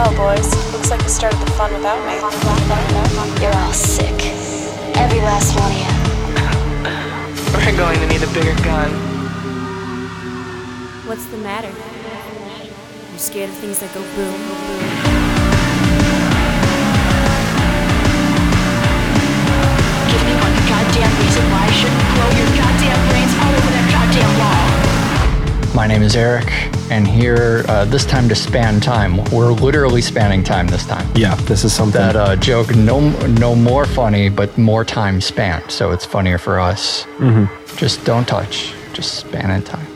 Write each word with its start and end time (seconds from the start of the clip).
Well, 0.00 0.16
boys, 0.34 0.48
looks 0.72 0.90
like 0.90 1.02
you 1.02 1.10
started 1.10 1.38
the 1.40 1.50
fun 1.60 1.74
without 1.74 2.00
me. 2.08 2.16
You're 3.42 3.52
all 3.52 3.70
sick. 3.74 4.16
Every 4.96 5.20
last 5.20 5.52
one 5.60 5.68
of 5.68 5.76
you. 5.76 5.92
We're 7.52 7.76
going 7.76 8.00
to 8.00 8.06
need 8.06 8.22
a 8.22 8.32
bigger 8.32 8.56
gun. 8.64 8.88
What's 11.04 11.26
the 11.26 11.36
matter? 11.36 11.68
You 11.68 13.18
scared 13.18 13.50
of 13.50 13.56
things 13.56 13.80
that 13.80 13.92
go 13.92 14.00
boom, 14.16 14.40
boom? 14.40 14.80
Give 20.08 20.22
me 20.24 20.32
one 20.40 20.56
goddamn 20.64 21.12
reason 21.20 21.44
why 21.52 21.68
I 21.68 21.72
shouldn't 21.76 22.08
blow 22.16 22.30
your 22.40 22.48
goddamn 22.56 23.00
brains 23.12 23.36
all 23.36 23.52
over 23.52 23.68
that 23.76 23.84
goddamn 23.92 24.32
wall. 24.40 24.89
My 25.72 25.86
name 25.86 26.02
is 26.02 26.16
Eric, 26.16 26.50
and 26.90 27.06
here, 27.06 27.64
uh, 27.68 27.84
this 27.84 28.04
time 28.04 28.28
to 28.28 28.34
span 28.34 28.80
time. 28.80 29.22
We're 29.30 29.52
literally 29.52 30.02
spanning 30.02 30.42
time 30.42 30.66
this 30.66 30.84
time. 30.84 31.08
Yeah, 31.14 31.36
this 31.42 31.64
is 31.64 31.72
something. 31.72 32.00
That 32.00 32.16
uh, 32.16 32.34
joke, 32.34 32.74
no, 32.74 33.10
no 33.28 33.54
more 33.54 33.84
funny, 33.84 34.28
but 34.28 34.58
more 34.58 34.84
time 34.84 35.20
spanned. 35.20 35.70
So 35.70 35.92
it's 35.92 36.04
funnier 36.04 36.38
for 36.38 36.58
us. 36.58 37.04
Mm-hmm. 37.18 37.76
Just 37.76 38.04
don't 38.04 38.26
touch, 38.26 38.74
just 38.92 39.14
span 39.14 39.52
in 39.52 39.62
time. 39.62 39.86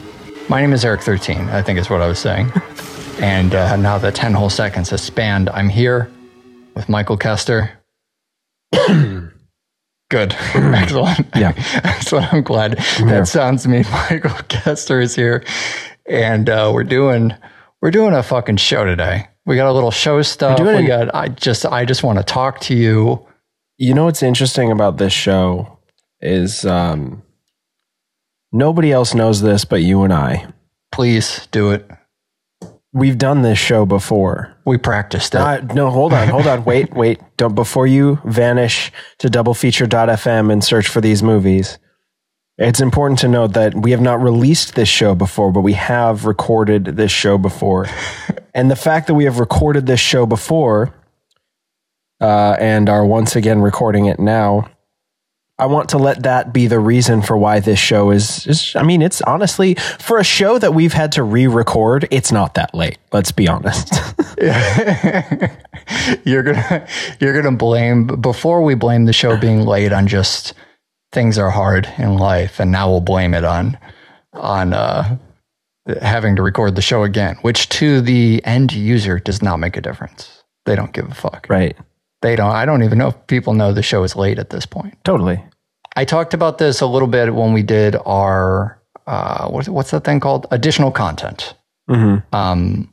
My 0.48 0.60
name 0.60 0.72
is 0.72 0.84
Eric13, 0.84 1.48
I 1.48 1.60
think 1.60 1.80
is 1.80 1.90
what 1.90 2.00
I 2.00 2.06
was 2.06 2.20
saying. 2.20 2.52
and 3.18 3.54
uh, 3.54 3.74
now 3.74 3.98
the 3.98 4.12
10 4.12 4.32
whole 4.32 4.50
seconds 4.50 4.90
has 4.90 5.02
spanned. 5.02 5.50
I'm 5.50 5.68
here 5.68 6.08
with 6.76 6.88
Michael 6.88 7.16
Kester. 7.16 7.72
Good. 10.10 10.32
Excellent. 10.54 11.26
Yeah. 11.34 11.52
Excellent. 11.82 12.32
I'm 12.32 12.42
glad 12.42 12.78
here. 12.78 13.06
that 13.06 13.28
sounds 13.28 13.66
me. 13.66 13.82
Michael 14.10 14.30
Kester 14.48 15.00
is 15.00 15.14
here. 15.14 15.42
And 16.06 16.48
uh, 16.50 16.70
we're 16.74 16.84
doing 16.84 17.32
we're 17.80 17.90
doing 17.90 18.14
a 18.14 18.22
fucking 18.22 18.56
show 18.58 18.84
today. 18.84 19.28
We 19.46 19.56
got 19.56 19.66
a 19.68 19.72
little 19.72 19.90
show 19.90 20.20
stuff. 20.22 20.58
doing 20.58 20.84
We 20.84 20.90
an- 20.92 21.06
got 21.06 21.14
I 21.14 21.28
just 21.28 21.64
I 21.66 21.84
just 21.84 22.02
want 22.02 22.18
to 22.18 22.24
talk 22.24 22.60
to 22.60 22.74
you. 22.74 23.26
you 23.78 23.94
know 23.94 24.04
what's 24.04 24.22
interesting 24.22 24.70
about 24.70 24.98
this 24.98 25.12
show 25.12 25.78
is 26.20 26.64
um, 26.64 27.22
nobody 28.52 28.92
else 28.92 29.14
knows 29.14 29.40
this 29.40 29.64
but 29.64 29.82
you 29.82 30.02
and 30.02 30.12
I. 30.12 30.46
Please 30.92 31.46
do 31.50 31.72
it. 31.72 31.90
We've 32.94 33.18
done 33.18 33.42
this 33.42 33.58
show 33.58 33.84
before. 33.84 34.56
We 34.64 34.78
practiced 34.78 35.34
it. 35.34 35.40
Uh, 35.40 35.60
no, 35.74 35.90
hold 35.90 36.12
on, 36.12 36.28
hold 36.28 36.46
on, 36.46 36.64
wait, 36.64 36.94
wait. 36.94 37.20
Don't 37.36 37.56
before 37.56 37.88
you 37.88 38.20
vanish 38.24 38.92
to 39.18 39.28
doublefeature.fm 39.28 40.52
and 40.52 40.62
search 40.62 40.86
for 40.86 41.00
these 41.00 41.20
movies. 41.20 41.78
It's 42.56 42.80
important 42.80 43.18
to 43.18 43.28
note 43.28 43.54
that 43.54 43.74
we 43.74 43.90
have 43.90 44.00
not 44.00 44.20
released 44.22 44.76
this 44.76 44.88
show 44.88 45.16
before, 45.16 45.50
but 45.50 45.62
we 45.62 45.72
have 45.72 46.24
recorded 46.24 46.84
this 46.84 47.10
show 47.10 47.36
before. 47.36 47.88
and 48.54 48.70
the 48.70 48.76
fact 48.76 49.08
that 49.08 49.14
we 49.14 49.24
have 49.24 49.40
recorded 49.40 49.86
this 49.86 49.98
show 49.98 50.24
before 50.24 50.94
uh, 52.20 52.56
and 52.60 52.88
are 52.88 53.04
once 53.04 53.34
again 53.34 53.60
recording 53.60 54.06
it 54.06 54.20
now, 54.20 54.70
I 55.64 55.66
want 55.66 55.88
to 55.90 55.98
let 55.98 56.24
that 56.24 56.52
be 56.52 56.66
the 56.66 56.78
reason 56.78 57.22
for 57.22 57.38
why 57.38 57.58
this 57.58 57.78
show 57.78 58.10
is, 58.10 58.46
is. 58.46 58.76
I 58.76 58.82
mean, 58.82 59.00
it's 59.00 59.22
honestly, 59.22 59.76
for 59.98 60.18
a 60.18 60.24
show 60.24 60.58
that 60.58 60.74
we've 60.74 60.92
had 60.92 61.10
to 61.12 61.22
re 61.22 61.46
record, 61.46 62.06
it's 62.10 62.30
not 62.30 62.52
that 62.52 62.74
late. 62.74 62.98
Let's 63.14 63.32
be 63.32 63.48
honest. 63.48 63.94
you're 66.26 66.42
gonna 66.42 66.86
you're 67.18 67.40
gonna 67.40 67.56
blame 67.56 68.08
before 68.08 68.62
we 68.62 68.74
blame 68.74 69.06
the 69.06 69.14
show 69.14 69.38
being 69.38 69.62
late 69.62 69.90
on 69.90 70.06
just 70.06 70.52
things 71.12 71.38
are 71.38 71.50
hard 71.50 71.88
in 71.96 72.18
life, 72.18 72.60
and 72.60 72.70
now 72.70 72.90
we'll 72.90 73.00
blame 73.00 73.32
it 73.32 73.44
on 73.44 73.78
on 74.34 74.74
uh, 74.74 75.16
having 76.02 76.36
to 76.36 76.42
record 76.42 76.76
the 76.76 76.82
show 76.82 77.04
again, 77.04 77.36
which 77.40 77.70
to 77.70 78.02
the 78.02 78.42
end 78.44 78.70
user 78.70 79.18
does 79.18 79.40
not 79.40 79.56
make 79.56 79.78
a 79.78 79.80
difference. 79.80 80.42
They 80.66 80.76
don't 80.76 80.92
give 80.92 81.10
a 81.10 81.14
fuck. 81.14 81.46
right. 81.48 81.74
They 82.20 82.36
don't. 82.36 82.52
I 82.52 82.66
don't 82.66 82.82
even 82.82 82.98
know 82.98 83.08
if 83.08 83.26
people 83.28 83.54
know 83.54 83.72
the 83.72 83.82
show 83.82 84.02
is 84.02 84.14
late 84.14 84.38
at 84.38 84.50
this 84.50 84.66
point. 84.66 84.98
Totally. 85.04 85.42
I 85.96 86.04
talked 86.04 86.34
about 86.34 86.58
this 86.58 86.80
a 86.80 86.86
little 86.86 87.08
bit 87.08 87.34
when 87.34 87.52
we 87.52 87.62
did 87.62 87.96
our 88.04 88.80
uh, 89.06 89.48
what's 89.48 89.68
what's 89.68 89.90
that 89.90 90.04
thing 90.04 90.20
called? 90.20 90.46
Additional 90.50 90.90
content. 90.90 91.54
Mm-hmm. 91.88 92.34
Um, 92.34 92.90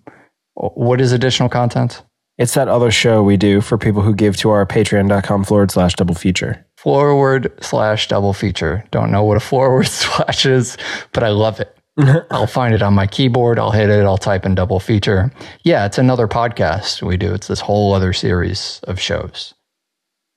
what 0.53 1.01
is 1.01 1.12
additional 1.12 1.50
content? 1.50 2.03
It's 2.38 2.53
that 2.56 2.67
other 2.67 2.91
show 2.91 3.22
we 3.22 3.38
do 3.38 3.62
for 3.62 3.78
people 3.78 4.01
who 4.01 4.16
give 4.16 4.35
to 4.38 4.50
our 4.50 4.66
patreon.com 4.66 5.44
forward 5.44 5.72
slash 5.72 5.94
double 5.94 6.16
feature. 6.16 6.66
Forward 6.78 7.53
slash 7.62 8.07
double 8.07 8.34
feature. 8.34 8.84
Don't 8.91 9.12
know 9.12 9.23
what 9.23 9.38
a 9.38 9.39
forward 9.51 9.88
slash 9.88 10.45
is, 10.45 10.78
but 11.13 11.23
I 11.23 11.29
love 11.29 11.59
it. 11.59 11.78
I'll 12.31 12.47
find 12.47 12.73
it 12.73 12.81
on 12.81 12.94
my 12.94 13.06
keyboard. 13.06 13.59
I'll 13.59 13.72
hit 13.72 13.89
it. 13.89 14.06
I'll 14.06 14.18
type 14.18 14.45
in 14.45 14.56
double 14.56 14.79
feature. 14.79 15.31
Yeah, 15.63 15.85
it's 15.85 15.97
another 15.97 16.28
podcast 16.28 17.01
we 17.01 17.18
do. 17.18 17.33
It's 17.33 17.47
this 17.47 17.59
whole 17.59 17.94
other 17.94 18.13
series 18.13 18.79
of 18.83 19.00
shows, 19.00 19.53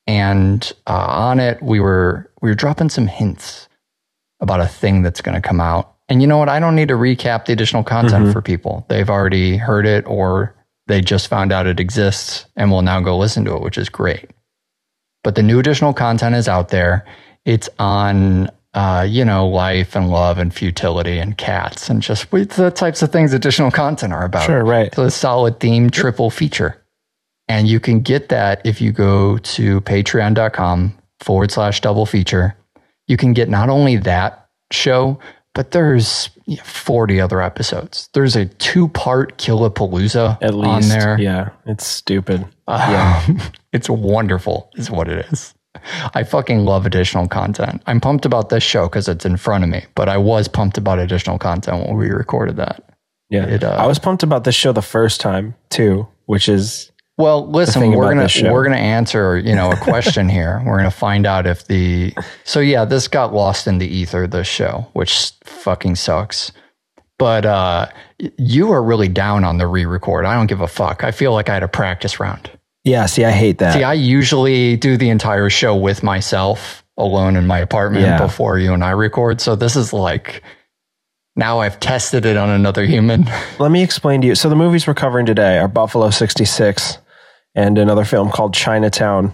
and 0.06 0.70
uh, 0.86 1.06
on 1.06 1.40
it 1.40 1.62
we 1.62 1.80
were 1.80 2.30
we 2.44 2.50
were 2.50 2.54
dropping 2.54 2.90
some 2.90 3.06
hints 3.06 3.70
about 4.38 4.60
a 4.60 4.66
thing 4.66 5.00
that's 5.00 5.22
going 5.22 5.34
to 5.34 5.40
come 5.40 5.62
out. 5.62 5.94
And 6.10 6.20
you 6.20 6.28
know 6.28 6.36
what? 6.36 6.50
I 6.50 6.60
don't 6.60 6.74
need 6.76 6.88
to 6.88 6.94
recap 6.94 7.46
the 7.46 7.54
additional 7.54 7.82
content 7.82 8.26
Mhm. 8.26 8.32
for 8.34 8.42
people. 8.42 8.84
They've 8.90 9.08
already 9.08 9.56
heard 9.56 9.86
it, 9.86 10.04
or 10.06 10.54
they 10.86 11.00
just 11.00 11.28
found 11.28 11.52
out 11.52 11.66
it 11.66 11.80
exists 11.80 12.44
and 12.54 12.70
will 12.70 12.82
now 12.82 13.00
go 13.00 13.16
listen 13.16 13.46
to 13.46 13.54
it, 13.56 13.62
which 13.62 13.78
is 13.78 13.88
great. 13.88 14.30
But 15.22 15.36
the 15.36 15.42
new 15.42 15.58
additional 15.58 15.94
content 15.94 16.34
is 16.34 16.46
out 16.46 16.68
there. 16.68 17.06
It's 17.46 17.70
on, 17.78 18.50
uh, 18.74 19.06
you 19.08 19.24
know, 19.24 19.48
life 19.48 19.96
and 19.96 20.10
love 20.10 20.36
and 20.36 20.52
futility 20.52 21.18
and 21.18 21.38
cats 21.38 21.88
and 21.88 22.02
just 22.02 22.30
the 22.30 22.70
types 22.70 23.00
of 23.00 23.10
things 23.10 23.32
additional 23.32 23.70
content 23.70 24.12
are 24.12 24.26
about. 24.26 24.42
Sure, 24.44 24.62
right. 24.62 24.88
It's 24.88 24.98
a 24.98 25.10
solid 25.10 25.60
theme 25.60 25.88
triple 25.88 26.28
feature. 26.28 26.76
And 27.48 27.66
you 27.68 27.80
can 27.80 28.00
get 28.00 28.28
that 28.28 28.60
if 28.66 28.82
you 28.82 28.92
go 28.92 29.38
to 29.38 29.80
patreon.com 29.80 30.98
forward 31.20 31.50
slash 31.50 31.80
double 31.80 32.06
feature. 32.06 32.56
You 33.06 33.16
can 33.16 33.32
get 33.32 33.48
not 33.48 33.68
only 33.68 33.96
that 33.98 34.48
show, 34.72 35.18
but 35.54 35.70
there's 35.70 36.30
40 36.64 37.20
other 37.20 37.40
episodes. 37.40 38.08
There's 38.12 38.36
a 38.36 38.46
two 38.46 38.88
part 38.88 39.38
Killapalooza 39.38 40.38
At 40.42 40.54
least. 40.54 40.68
on 40.68 40.88
there. 40.88 41.18
Yeah. 41.18 41.50
It's 41.66 41.86
stupid. 41.86 42.44
Yeah. 42.68 43.26
it's 43.72 43.88
wonderful, 43.88 44.70
is 44.74 44.90
what 44.90 45.08
it 45.08 45.26
is. 45.32 45.54
I 46.14 46.22
fucking 46.24 46.64
love 46.64 46.86
additional 46.86 47.28
content. 47.28 47.82
I'm 47.86 48.00
pumped 48.00 48.24
about 48.24 48.48
this 48.48 48.62
show 48.62 48.84
because 48.84 49.08
it's 49.08 49.24
in 49.24 49.36
front 49.36 49.64
of 49.64 49.70
me, 49.70 49.84
but 49.94 50.08
I 50.08 50.16
was 50.16 50.48
pumped 50.48 50.78
about 50.78 50.98
additional 50.98 51.38
content 51.38 51.86
when 51.86 51.96
we 51.96 52.10
recorded 52.10 52.56
that. 52.56 52.96
Yeah. 53.30 53.46
It, 53.46 53.64
uh, 53.64 53.76
I 53.78 53.86
was 53.86 53.98
pumped 53.98 54.22
about 54.22 54.44
this 54.44 54.54
show 54.54 54.72
the 54.72 54.82
first 54.82 55.20
time 55.20 55.54
too, 55.70 56.06
which 56.26 56.48
is 56.48 56.90
Well, 57.16 57.48
listen, 57.48 57.92
we're 57.92 58.12
gonna 58.12 58.52
we're 58.52 58.64
gonna 58.64 58.76
answer 58.76 59.38
you 59.38 59.54
know 59.54 59.70
a 59.70 59.76
question 59.80 60.28
here. 60.28 60.60
We're 60.66 60.76
gonna 60.78 60.90
find 60.90 61.26
out 61.26 61.46
if 61.46 61.66
the 61.66 62.12
so 62.44 62.58
yeah 62.60 62.84
this 62.84 63.06
got 63.06 63.32
lost 63.32 63.66
in 63.68 63.78
the 63.78 63.86
ether 63.86 64.26
this 64.26 64.48
show, 64.48 64.86
which 64.94 65.30
fucking 65.44 65.94
sucks. 65.94 66.50
But 67.16 67.46
uh, 67.46 67.86
you 68.38 68.72
are 68.72 68.82
really 68.82 69.06
down 69.06 69.44
on 69.44 69.58
the 69.58 69.68
re-record. 69.68 70.24
I 70.24 70.34
don't 70.34 70.48
give 70.48 70.60
a 70.60 70.66
fuck. 70.66 71.04
I 71.04 71.12
feel 71.12 71.32
like 71.32 71.48
I 71.48 71.54
had 71.54 71.62
a 71.62 71.68
practice 71.68 72.18
round. 72.18 72.50
yeah, 72.82 73.06
see, 73.06 73.24
I 73.24 73.30
hate 73.30 73.58
that. 73.58 73.74
See, 73.74 73.84
I 73.84 73.92
usually 73.94 74.76
do 74.76 74.96
the 74.96 75.10
entire 75.10 75.48
show 75.48 75.76
with 75.76 76.02
myself 76.02 76.84
alone 76.98 77.36
in 77.36 77.46
my 77.46 77.60
apartment 77.60 78.04
Yeah. 78.04 78.18
before 78.18 78.58
you 78.58 78.72
and 78.72 78.82
I 78.82 78.90
record. 78.90 79.40
So 79.40 79.54
this 79.54 79.76
is 79.76 79.92
like 79.92 80.42
now 81.36 81.60
I've 81.60 81.78
tested 81.78 82.26
it 82.26 82.36
on 82.36 82.50
another 82.50 82.84
human. 82.84 83.26
Let 83.60 83.70
me 83.70 83.82
explain 83.84 84.20
to 84.22 84.26
you. 84.26 84.34
So 84.34 84.48
the 84.48 84.56
movies 84.56 84.86
we're 84.88 84.94
covering 84.94 85.24
today 85.26 85.58
are 85.58 85.68
Buffalo 85.68 86.10
66 86.10 86.98
and 87.54 87.78
another 87.78 88.04
film 88.04 88.30
called 88.30 88.54
Chinatown. 88.54 89.32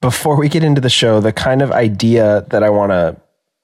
Before 0.00 0.36
we 0.36 0.48
get 0.48 0.64
into 0.64 0.80
the 0.80 0.90
show, 0.90 1.20
the 1.20 1.32
kind 1.32 1.62
of 1.62 1.70
idea 1.70 2.44
that 2.50 2.62
I 2.64 2.70
want 2.70 2.90
to 2.90 3.16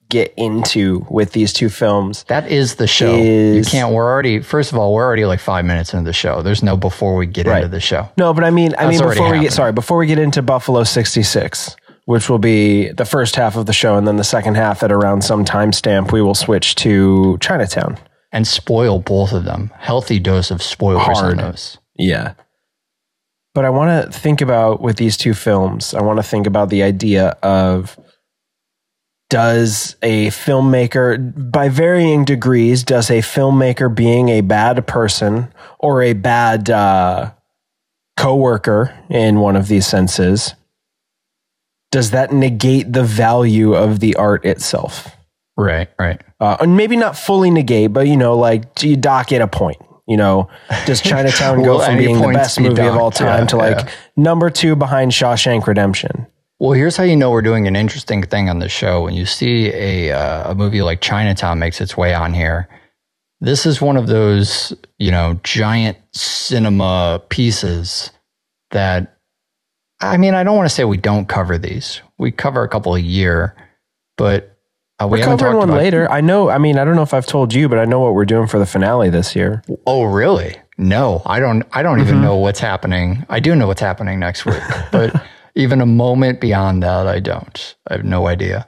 get 0.09 0.33
into 0.37 1.05
with 1.11 1.33
these 1.33 1.53
two 1.53 1.69
films 1.69 2.25
That 2.29 2.51
is 2.51 2.77
the 2.77 2.87
show. 2.87 3.15
you 3.17 3.63
can't. 3.65 3.93
We're 3.93 4.07
already. 4.11 4.41
First 4.41 4.73
of 4.73 4.79
all, 4.79 4.95
we're 4.95 5.05
already 5.05 5.25
like 5.27 5.41
five 5.41 5.65
minutes 5.65 5.93
into 5.93 6.05
the 6.05 6.13
show. 6.13 6.41
There's 6.43 6.63
no 6.63 6.77
before 6.77 7.17
we 7.17 7.27
get 7.27 7.47
Right. 7.47 7.57
into 7.59 7.69
the 7.69 7.81
show. 7.81 8.09
No, 8.17 8.33
but 8.33 8.45
I 8.45 8.51
mean, 8.51 8.73
I 8.79 8.87
That's 8.87 9.01
mean, 9.01 9.09
before 9.11 9.31
we 9.33 9.41
get 9.41 9.53
sorry, 9.53 9.73
before 9.73 9.99
we 9.99 10.07
get 10.07 10.19
into 10.19 10.41
Buffalo 10.41 10.85
'66, 10.85 11.77
which 12.07 12.31
will 12.31 12.39
be 12.39 12.91
the 12.93 13.05
first 13.05 13.35
half 13.37 13.57
of 13.57 13.67
the 13.67 13.73
show, 13.73 13.97
and 13.97 14.07
then 14.07 14.17
the 14.17 14.25
second 14.25 14.55
half 14.55 14.83
at 14.85 14.93
around 14.93 15.25
some 15.25 15.45
timestamp, 15.45 16.13
we 16.13 16.23
will 16.23 16.35
switch 16.37 16.75
to 16.77 17.37
Chinatown. 17.41 17.99
And 18.33 18.47
spoil 18.47 19.01
both 19.01 19.33
of 19.33 19.45
them. 19.45 19.73
Healthy 19.79 20.21
dose 20.21 20.51
of 20.51 20.63
spoilers 20.63 21.03
Hard. 21.03 21.39
on 21.41 21.51
those. 21.51 21.79
Yeah. 21.99 22.35
But 23.59 23.65
I 23.65 23.71
want 23.71 24.13
to 24.13 24.17
think 24.17 24.41
about 24.41 24.81
with 24.81 24.99
these 24.99 25.17
two 25.17 25.35
films, 25.35 25.93
I 25.93 26.01
want 26.01 26.21
to 26.21 26.23
think 26.23 26.47
about 26.47 26.69
the 26.69 26.85
idea 26.85 27.31
of 27.43 27.99
does 29.31 29.97
a 30.01 30.29
filmmaker, 30.29 31.51
by 31.51 31.69
varying 31.69 32.25
degrees, 32.25 32.85
does 32.85 33.11
a 33.11 33.19
filmmaker 33.19 33.93
being 33.93 34.29
a 34.29 34.43
bad 34.43 34.87
person 34.87 35.53
or 35.81 36.05
a 36.05 36.13
bad 36.13 36.71
uh, 36.71 37.33
coworker 38.17 38.97
in 39.11 39.41
one 39.41 39.57
of 39.57 39.67
these 39.67 39.89
senses, 39.89 40.55
does 41.91 42.13
that 42.13 42.33
negate 42.33 42.93
the 42.93 43.03
value 43.03 43.75
of 43.75 43.99
the 43.99 44.15
art 44.15 44.45
itself? 44.45 45.17
Right. 45.57 45.89
Right. 45.99 46.21
Uh, 46.39 46.59
and 46.61 46.77
maybe 46.77 46.95
not 46.95 47.19
fully 47.19 47.51
negate, 47.51 47.93
but 47.93 48.07
you 48.07 48.17
know, 48.17 48.39
like 48.39 48.77
do 48.77 48.89
you 48.89 48.97
dock 48.97 49.33
it 49.33 49.43
a 49.43 49.49
point. 49.49 49.79
You 50.09 50.17
know, 50.17 50.49
does 50.87 51.01
Chinatown 51.03 51.63
go 51.63 51.79
from 51.85 51.99
being 51.99 52.21
the 52.21 52.29
best 52.29 52.57
be 52.59 52.65
movie 52.65 52.83
of 52.83 52.97
all 52.97 53.11
time 53.11 53.43
Yeah, 53.43 53.47
to 53.47 53.57
like 53.57 53.79
yeah. 53.79 53.91
number 54.17 54.51
two 54.51 54.75
behind 54.75 55.13
Shawshank 55.13 55.67
Redemption? 55.67 56.27
Well, 56.59 56.73
here's 56.73 56.97
how 56.97 57.05
you 57.05 57.15
know 57.15 57.31
we're 57.31 57.43
doing 57.43 57.69
an 57.69 57.77
interesting 57.77 58.23
thing 58.23 58.49
on 58.49 58.59
the 58.59 58.69
show. 58.69 59.03
When 59.03 59.15
you 59.15 59.27
see 59.27 59.69
a 59.69 60.11
uh, 60.13 60.51
a 60.51 60.55
movie 60.57 60.83
like 60.83 61.01
Chinatown 61.01 61.59
makes 61.61 61.81
its 61.81 61.97
way 61.97 62.15
on 62.15 62.35
here, 62.35 62.69
this 63.41 63.67
is 63.67 63.81
one 63.81 63.97
of 63.97 64.07
those 64.09 64.73
you 64.99 65.13
know 65.13 65.39
giant 65.45 65.99
cinema 66.13 67.23
pieces 67.29 68.11
that 68.71 69.19
I 70.01 70.17
mean 70.17 70.35
I 70.35 70.43
don't 70.43 70.57
want 70.57 70.69
to 70.69 70.75
say 70.75 70.85
we 70.85 70.97
don't 70.97 71.29
cover 71.29 71.59
these. 71.59 72.01
We 72.19 72.33
cover 72.33 72.63
a 72.63 72.69
couple 72.69 72.95
a 72.95 73.01
year, 73.01 73.55
but 74.17 74.58
uh, 75.01 75.07
we 75.07 75.19
We're 75.21 75.25
covering 75.25 75.57
one 75.57 75.71
later. 75.71 76.11
I 76.11 76.21
know. 76.21 76.51
I 76.51 76.59
mean, 76.59 76.79
I 76.79 76.85
don't 76.85 76.97
know 76.97 77.03
if 77.03 77.15
I've 77.15 77.27
told 77.27 77.55
you, 77.55 77.69
but 77.69 77.79
I 77.79 77.85
know 77.85 78.01
what 78.01 78.15
we're 78.15 78.25
doing 78.25 78.47
for 78.49 78.59
the 78.59 78.67
finale 78.67 79.11
this 79.11 79.37
year. 79.37 79.63
Oh, 79.87 80.05
really? 80.05 80.57
No, 80.77 81.23
I 81.27 81.39
don't. 81.41 81.65
I 81.73 81.83
don't 81.83 81.99
Mm-hmm. 81.99 82.09
even 82.09 82.23
know 82.23 82.37
what's 82.37 82.61
happening. 82.61 83.25
I 83.29 83.41
do 83.41 83.55
know 83.55 83.67
what's 83.67 83.81
happening 83.81 84.19
next 84.19 84.45
week, 84.47 84.63
but 84.93 85.25
even 85.55 85.81
a 85.81 85.87
moment 85.87 86.41
beyond 86.41 86.83
that, 86.83 87.07
I 87.07 87.21
don't. 87.21 87.77
I 87.89 87.95
have 87.95 88.05
no 88.05 88.27
idea. 88.29 88.67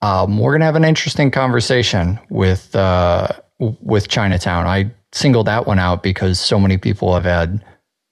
Um, 0.00 0.38
we're 0.38 0.52
gonna 0.52 0.64
have 0.66 0.76
an 0.76 0.84
interesting 0.84 1.30
conversation 1.30 2.18
with 2.30 2.74
uh, 2.76 3.28
with 3.58 4.08
Chinatown. 4.08 4.66
I 4.66 4.90
singled 5.12 5.46
that 5.46 5.66
one 5.66 5.78
out 5.78 6.02
because 6.02 6.38
so 6.38 6.60
many 6.60 6.78
people 6.78 7.14
have 7.14 7.24
had 7.24 7.64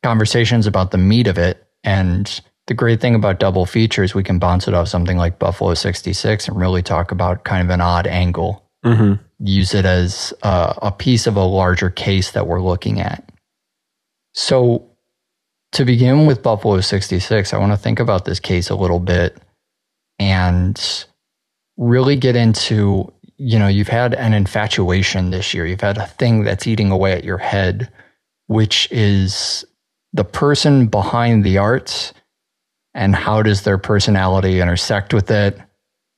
conversations 0.02 0.66
about 0.66 0.90
the 0.90 0.98
meat 0.98 1.26
of 1.26 1.38
it, 1.38 1.66
and 1.84 2.40
the 2.66 2.74
great 2.74 3.00
thing 3.00 3.14
about 3.14 3.38
double 3.38 3.66
features, 3.66 4.14
we 4.14 4.22
can 4.22 4.38
bounce 4.38 4.66
it 4.66 4.74
off 4.74 4.88
something 4.88 5.16
like 5.16 5.38
Buffalo 5.38 5.74
'66 5.74 6.48
and 6.48 6.56
really 6.56 6.82
talk 6.82 7.10
about 7.12 7.44
kind 7.44 7.62
of 7.62 7.70
an 7.70 7.80
odd 7.80 8.06
angle 8.06 8.62
Mm-hmm. 8.84 9.14
use 9.44 9.74
it 9.74 9.84
as 9.84 10.32
uh, 10.44 10.74
a 10.80 10.92
piece 10.92 11.26
of 11.26 11.34
a 11.34 11.42
larger 11.42 11.90
case 11.90 12.30
that 12.32 12.46
we're 12.46 12.62
looking 12.62 13.00
at. 13.00 13.32
So, 14.32 14.88
to 15.72 15.84
begin 15.84 16.26
with 16.26 16.40
Buffalo 16.40 16.80
66, 16.80 17.52
I 17.52 17.58
want 17.58 17.72
to 17.72 17.76
think 17.76 17.98
about 17.98 18.26
this 18.26 18.38
case 18.38 18.70
a 18.70 18.76
little 18.76 19.00
bit 19.00 19.38
and 20.20 20.80
really 21.76 22.14
get 22.14 22.36
into 22.36 23.12
you 23.38 23.58
know, 23.58 23.68
you've 23.68 23.88
had 23.88 24.14
an 24.14 24.32
infatuation 24.32 25.30
this 25.30 25.52
year, 25.52 25.66
you've 25.66 25.80
had 25.80 25.98
a 25.98 26.06
thing 26.06 26.44
that's 26.44 26.66
eating 26.66 26.90
away 26.90 27.12
at 27.12 27.24
your 27.24 27.38
head, 27.38 27.90
which 28.46 28.88
is 28.90 29.64
the 30.12 30.24
person 30.24 30.86
behind 30.86 31.44
the 31.44 31.58
art 31.58 32.12
and 32.96 33.14
how 33.14 33.42
does 33.42 33.62
their 33.62 33.78
personality 33.78 34.60
intersect 34.60 35.14
with 35.14 35.30
it? 35.30 35.58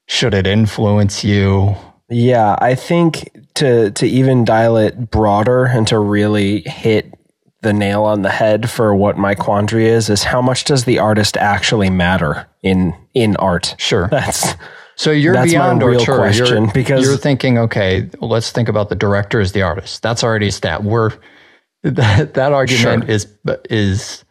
Should 0.06 0.32
it 0.32 0.46
influence 0.46 1.22
you? 1.24 1.74
Yeah, 2.08 2.56
I 2.60 2.74
think 2.74 3.28
to 3.56 3.90
to 3.90 4.06
even 4.06 4.44
dial 4.46 4.78
it 4.78 5.10
broader 5.10 5.66
and 5.66 5.86
to 5.88 5.98
really 5.98 6.60
hit 6.62 7.12
the 7.60 7.72
nail 7.72 8.04
on 8.04 8.22
the 8.22 8.30
head 8.30 8.70
for 8.70 8.94
what 8.94 9.18
my 9.18 9.34
quandary 9.34 9.88
is 9.88 10.08
is 10.08 10.22
how 10.22 10.40
much 10.40 10.62
does 10.64 10.84
the 10.84 11.00
artist 11.00 11.36
actually 11.36 11.90
matter 11.90 12.46
in 12.62 12.94
in 13.12 13.36
art? 13.36 13.74
Sure. 13.78 14.08
That's 14.10 14.54
So 14.94 15.10
you're 15.10 15.34
That's 15.34 15.52
my 15.52 15.58
beyond 15.58 15.82
real 15.82 16.00
auteur. 16.00 16.16
question, 16.16 16.64
you're, 16.64 16.72
because- 16.72 17.04
you're 17.04 17.16
thinking, 17.18 17.58
okay, 17.58 18.08
let's 18.20 18.50
think 18.52 18.68
about 18.68 18.88
the 18.88 18.94
director 18.96 19.40
as 19.40 19.52
the 19.52 19.62
artist. 19.62 20.02
That's 20.02 20.22
already 20.24 20.48
a 20.48 20.52
stat. 20.52 20.84
We're 20.84 21.10
that 21.82 22.34
that 22.34 22.52
argument 22.52 23.04
Sure. 23.06 23.10
is 23.14 23.26
is 23.68 24.24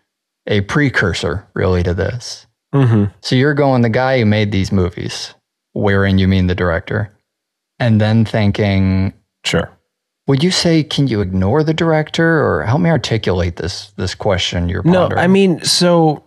a 0.48 0.62
precursor 0.62 1.48
really 1.54 1.84
to 1.84 1.94
this. 1.94 2.48
mhm. 2.74 3.14
So 3.22 3.36
you're 3.36 3.54
going 3.54 3.82
the 3.82 3.90
guy 3.90 4.20
who 4.20 4.26
made 4.26 4.52
these 4.52 4.72
movies, 4.72 5.34
wherein 5.74 6.18
you 6.18 6.28
mean 6.28 6.48
the 6.48 6.56
director, 6.56 7.12
and 7.80 8.02
then 8.02 8.26
thinking, 8.26 9.14
sure. 9.46 9.70
would 10.28 10.44
you 10.44 10.52
say 10.52 10.84
can 10.84 11.08
you 11.08 11.22
ignore 11.22 11.64
the 11.64 11.74
director, 11.74 12.44
or 12.44 12.64
help 12.64 12.82
me 12.82 12.90
articulate 12.90 13.56
this 13.58 13.92
this 13.98 14.16
question 14.16 14.70
you're 14.70 14.84
No, 14.84 15.02
pondering? 15.02 15.24
I 15.24 15.28
mean, 15.28 15.64
so 15.64 16.24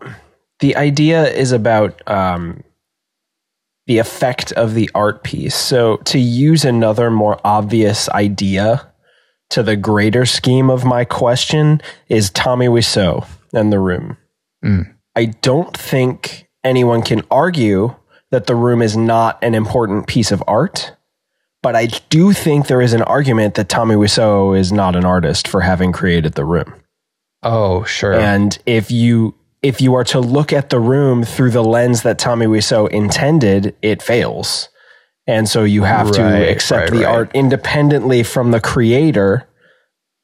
the 0.61 0.77
idea 0.77 1.29
is 1.29 1.53
about 1.53 2.01
um, 2.09 2.63
the 3.87 3.99
effect 3.99 4.53
of 4.53 4.75
the 4.75 4.91
art 4.95 5.25
piece. 5.25 5.55
So 5.55 5.97
to 6.05 6.19
use 6.19 6.65
another 6.65 7.11
more 7.11 7.41
obvious 7.45 8.09
idea 8.11 8.87
to 9.51 9.63
the 9.63 9.77
greater 9.77 10.25
scheme 10.27 10.71
of 10.71 10.85
my 10.85 11.05
question 11.05 11.83
is 12.09 12.31
Tommy 12.31 12.69
Wiseau 12.69 13.27
and 13.53 13.73
the 13.73 13.79
room. 13.79 14.17
Mm. 14.65 14.95
I 15.17 15.27
don't 15.27 15.77
think 15.77 16.49
anyone 16.65 17.03
can 17.03 17.23
argue 17.31 17.95
that 18.31 18.47
the 18.47 18.55
room 18.55 18.83
is 18.83 18.97
not 18.97 19.43
an 19.43 19.55
important 19.55 20.07
piece 20.07 20.33
of 20.33 20.43
art. 20.47 20.93
But 21.63 21.77
I 21.77 21.87
do 22.09 22.33
think 22.33 22.69
there 22.69 22.81
is 22.81 22.95
an 22.95 23.03
argument 23.03 23.55
that 23.55 23.69
Tommy 23.69 23.95
Wiseau 23.95 24.59
is 24.59 24.73
not 24.73 24.97
an 24.97 25.05
artist 25.05 25.47
for 25.47 25.61
having 25.61 25.93
created 25.93 26.35
the 26.35 26.45
room. 26.45 26.73
oh 27.43 27.85
sure, 27.85 28.15
And 28.15 28.59
if 28.65 28.91
you 28.91 29.35
if 29.63 29.81
you 29.81 29.95
are 29.95 30.05
to 30.05 30.21
look 30.21 30.55
at 30.55 30.71
the 30.71 30.81
room 30.81 31.23
through 31.23 31.51
the 31.51 31.63
lens 31.63 32.03
that 32.03 32.19
Tommy 32.19 32.47
Wiseau 32.47 32.89
intended, 32.89 33.77
it 33.83 34.03
fails. 34.03 34.71
And 35.27 35.49
so 35.49 35.65
you 35.65 35.83
have 35.83 36.11
to 36.13 36.51
accept 36.51 36.91
right, 36.91 36.99
the 36.99 37.05
right. 37.05 37.15
art 37.15 37.31
independently 37.35 38.23
from 38.23 38.53
the 38.53 38.61
creator. 38.61 39.47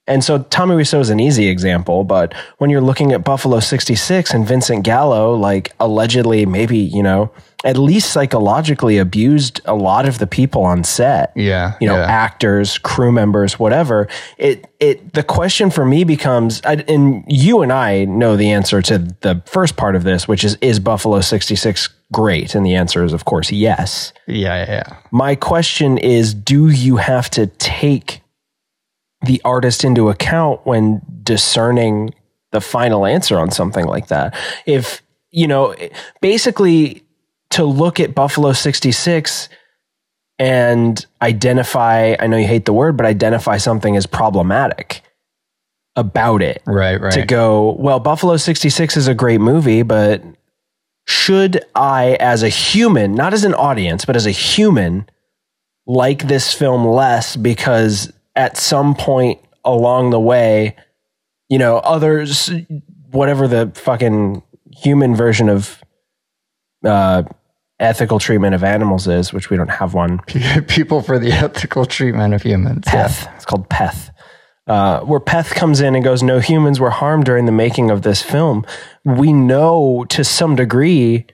And 0.07 0.23
so 0.23 0.43
Tommy 0.45 0.77
Wiseau 0.77 1.01
is 1.01 1.11
an 1.11 1.21
easy 1.21 1.49
example, 1.49 2.05
but 2.05 2.35
when 2.59 2.71
you're 2.71 2.81
looking 2.81 3.13
at 3.13 3.25
Buffalo 3.25 3.61
66 3.61 4.33
and 4.33 4.47
Vincent 4.47 4.85
Gallo, 4.85 5.35
like 5.35 5.73
allegedly, 5.81 6.47
maybe, 6.47 6.79
you 6.79 7.03
know, 7.03 7.33
at 7.65 7.77
least 7.77 8.13
psychologically 8.13 8.99
abused 8.99 9.61
a 9.65 9.75
lot 9.75 10.07
of 10.07 10.19
the 10.19 10.27
people 10.27 10.63
on 10.63 10.85
set 10.85 11.33
yeah, 11.35 11.77
you 11.81 11.89
know 11.89 11.97
yeah. 11.97 12.05
actors 12.05 12.79
crew 12.79 13.11
members 13.11 13.59
whatever 13.59 14.07
it 14.39 14.67
it 14.79 15.15
the 15.15 15.23
question 15.23 15.71
for 15.71 15.85
me 15.85 16.05
becomes 16.05 16.61
and 16.61 17.25
you 17.27 17.63
and 17.63 17.73
i 17.73 18.05
know 18.05 18.37
the 18.37 18.51
answer 18.51 18.83
to 18.83 18.99
the 19.23 19.43
first 19.47 19.77
part 19.77 19.97
of 19.97 20.05
this 20.05 20.29
which 20.29 20.45
is 20.45 20.57
is 20.61 20.79
buffalo 20.79 21.21
66 21.21 21.89
great 22.13 22.55
and 22.55 22.65
the 22.65 22.75
answer 22.75 23.03
is 23.03 23.13
of 23.13 23.25
course 23.25 23.51
yes 23.51 24.13
yeah, 24.27 24.65
yeah, 24.65 24.71
yeah. 24.71 24.97
my 25.11 25.35
question 25.35 25.99
is 25.99 26.35
do 26.35 26.69
you 26.69 26.97
have 26.97 27.31
to 27.31 27.47
take 27.47 28.21
the 29.23 29.41
artist 29.45 29.85
into 29.85 30.09
account 30.09 30.61
when 30.65 31.01
discerning 31.23 32.15
the 32.53 32.61
final 32.61 33.07
answer 33.07 33.39
on 33.39 33.51
something 33.51 33.87
like 33.87 34.09
that 34.09 34.35
if 34.67 35.03
you 35.31 35.47
know 35.47 35.75
basically 36.21 37.03
to 37.51 37.65
look 37.65 37.99
at 37.99 38.15
buffalo 38.15 38.53
66 38.53 39.49
and 40.39 41.07
identify 41.23 42.15
i 42.21 42.27
know 42.27 42.37
you 42.37 42.47
hate 42.47 42.65
the 42.67 42.73
word 42.73 42.97
but 42.97 43.07
identify 43.07 43.57
something 43.57 43.97
as 43.97 44.07
problematic 44.07 45.03
about 45.97 46.43
it 46.43 46.63
Right, 46.67 47.01
right. 47.01 47.13
to 47.15 47.25
go, 47.25 47.73
well, 47.79 47.99
Buffalo 47.99 48.37
66 48.37 48.99
is 48.99 49.09
a 49.09 49.15
great 49.15 49.41
movie, 49.41 49.81
but 49.83 50.23
should 51.07 51.65
I, 51.75 52.19
as 52.21 52.43
a 52.43 52.51
human, 52.51 53.15
not 53.15 53.33
as 53.33 53.45
an 53.45 53.55
audience, 53.55 54.05
but 54.05 54.15
as 54.15 54.27
a 54.27 54.31
human, 54.31 55.09
like 55.87 56.29
this 56.29 56.53
film 56.53 56.87
less 56.87 57.35
because 57.35 58.13
at 58.37 58.57
some 58.57 58.95
point 58.95 59.41
along 59.65 60.11
the 60.11 60.21
way, 60.21 60.77
you 61.49 61.59
know, 61.59 61.79
others, 61.79 62.51
whatever 63.11 63.49
the 63.49 63.73
fucking 63.75 64.43
human 64.71 65.17
version 65.17 65.49
of 65.49 65.83
uh, 66.85 67.23
ethical 67.81 68.19
treatment 68.19 68.55
of 68.55 68.63
animals 68.63 69.09
is, 69.09 69.33
which 69.33 69.51
we 69.51 69.57
don't 69.57 69.71
have 69.71 69.95
one, 69.95 70.19
People 70.69 71.03
for 71.03 71.19
the 71.19 71.33
ethical 71.33 71.85
treatment 71.87 72.35
of 72.35 72.43
humans. 72.43 72.85
Yeah. 72.87 73.09
Peth. 73.09 73.35
It's 73.37 73.45
called 73.45 73.69
Peth. 73.69 74.11
Uh, 74.67 75.01
where 75.03 75.21
Peth 75.21 75.55
comes 75.55 75.81
in 75.81 75.95
and 75.95 76.03
goes, 76.03 76.23
No 76.23 76.41
humans 76.41 76.81
were 76.81 76.91
harmed 76.91 77.25
during 77.25 77.47
the 77.47 77.53
making 77.53 77.91
of 77.91 78.03
this 78.03 78.21
film. 78.21 78.67
We 79.05 79.33
know 79.33 80.05
to 80.09 80.25
some 80.25 80.57
degree 80.57 81.27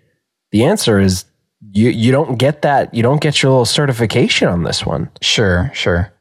the 0.50 0.64
answer 0.64 1.00
is 1.00 1.25
you, 1.73 1.88
you 1.88 2.12
don't 2.12 2.38
get 2.38 2.62
that. 2.62 2.92
You 2.92 3.02
don't 3.02 3.23
get 3.23 3.42
your 3.42 3.52
little 3.52 3.64
certification 3.64 4.49
on 4.49 4.64
this 4.64 4.85
one. 4.85 5.11
Sure, 5.23 5.71
sure. 5.73 6.12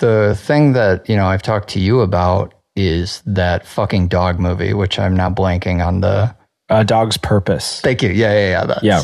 The 0.00 0.36
thing 0.38 0.72
that, 0.72 1.08
you 1.08 1.16
know, 1.16 1.26
I've 1.26 1.42
talked 1.42 1.68
to 1.70 1.80
you 1.80 2.00
about 2.00 2.54
is 2.76 3.22
that 3.26 3.66
fucking 3.66 4.08
dog 4.08 4.38
movie, 4.38 4.74
which 4.74 4.98
I'm 4.98 5.16
not 5.16 5.34
blanking 5.34 5.84
on 5.86 6.00
the 6.00 6.34
A 6.68 6.84
dog's 6.84 7.16
purpose. 7.16 7.80
Thank 7.80 8.02
you. 8.02 8.10
Yeah, 8.10 8.32
yeah, 8.32 8.48
yeah. 8.48 8.64
That's, 8.66 8.82
Yeah. 8.82 9.02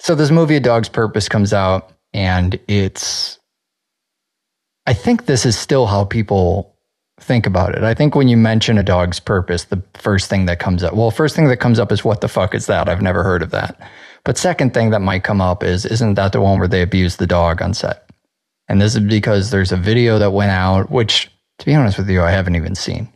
So 0.00 0.14
this 0.14 0.30
movie, 0.30 0.56
A 0.56 0.60
Dog's 0.60 0.88
Purpose, 0.88 1.28
comes 1.28 1.52
out, 1.52 1.92
and 2.12 2.58
it's. 2.68 3.38
I 4.86 4.94
think 4.94 5.26
this 5.26 5.44
is 5.44 5.58
still 5.58 5.86
how 5.86 6.04
people 6.04 6.76
think 7.20 7.46
about 7.46 7.74
it. 7.74 7.82
I 7.82 7.94
think 7.94 8.14
when 8.14 8.28
you 8.28 8.36
mention 8.36 8.78
a 8.78 8.82
dog's 8.82 9.20
purpose, 9.20 9.64
the 9.64 9.82
first 9.94 10.30
thing 10.30 10.46
that 10.46 10.60
comes 10.60 10.82
up, 10.82 10.94
well, 10.94 11.10
first 11.10 11.34
thing 11.34 11.48
that 11.48 11.58
comes 11.58 11.78
up 11.78 11.92
is 11.92 12.04
what 12.04 12.20
the 12.20 12.28
fuck 12.28 12.54
is 12.54 12.66
that? 12.66 12.88
I've 12.88 13.02
never 13.02 13.22
heard 13.22 13.42
of 13.42 13.50
that. 13.50 13.78
But 14.24 14.38
second 14.38 14.72
thing 14.72 14.90
that 14.90 15.00
might 15.00 15.24
come 15.24 15.40
up 15.40 15.62
is, 15.62 15.84
isn't 15.84 16.14
that 16.14 16.32
the 16.32 16.40
one 16.40 16.58
where 16.58 16.68
they 16.68 16.80
abuse 16.80 17.16
the 17.16 17.26
dog 17.26 17.60
on 17.60 17.74
set? 17.74 18.07
And 18.68 18.80
this 18.80 18.94
is 18.94 19.00
because 19.00 19.50
there's 19.50 19.72
a 19.72 19.76
video 19.76 20.18
that 20.18 20.32
went 20.32 20.50
out, 20.50 20.90
which, 20.90 21.30
to 21.58 21.66
be 21.66 21.74
honest 21.74 21.98
with 21.98 22.10
you, 22.10 22.22
I 22.22 22.30
haven't 22.30 22.56
even 22.56 22.74
seen. 22.74 23.12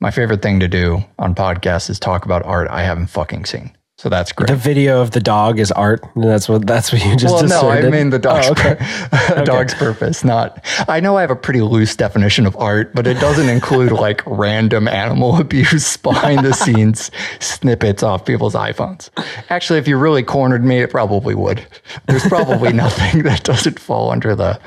My 0.00 0.10
favorite 0.10 0.42
thing 0.42 0.60
to 0.60 0.68
do 0.68 1.04
on 1.18 1.34
podcasts 1.34 1.90
is 1.90 2.00
talk 2.00 2.24
about 2.24 2.44
art 2.44 2.68
I 2.68 2.82
haven't 2.82 3.08
fucking 3.08 3.44
seen. 3.44 3.76
So 4.00 4.08
that's 4.08 4.32
great. 4.32 4.48
The 4.48 4.56
video 4.56 5.02
of 5.02 5.10
the 5.10 5.20
dog 5.20 5.60
is 5.60 5.70
art. 5.70 6.00
That's 6.16 6.48
what 6.48 6.66
that's 6.66 6.90
what 6.90 7.04
you 7.04 7.16
just 7.16 7.34
well, 7.34 7.46
no, 7.46 7.68
I 7.68 7.82
mean 7.90 8.08
the 8.08 8.18
dog's, 8.18 8.46
Oh, 8.48 8.52
okay. 8.52 8.76
pur- 9.10 9.44
dog's 9.44 9.74
purpose. 9.74 10.24
Not. 10.24 10.64
I 10.88 11.00
know 11.00 11.18
I 11.18 11.20
have 11.20 11.30
a 11.30 11.36
pretty 11.36 11.60
loose 11.60 11.94
definition 11.96 12.46
of 12.46 12.56
art, 12.56 12.94
but 12.94 13.06
it 13.06 13.20
doesn't 13.20 13.50
include 13.50 13.92
like 13.92 14.22
random 14.24 14.88
animal 14.88 15.36
abuse 15.38 15.98
behind 15.98 16.46
the 16.46 16.54
scenes 16.54 17.10
snippets 17.40 18.02
off 18.02 18.24
people's 18.24 18.54
iPhones. 18.54 19.10
Actually, 19.50 19.78
if 19.78 19.86
you 19.86 19.98
really 19.98 20.22
cornered 20.22 20.64
me, 20.64 20.78
it 20.78 20.88
probably 20.88 21.34
would. 21.34 21.66
There's 22.06 22.26
probably 22.26 22.72
nothing 22.86 23.24
that 23.24 23.44
doesn't 23.44 23.78
fall 23.78 24.10
under 24.10 24.34
the 24.34 24.58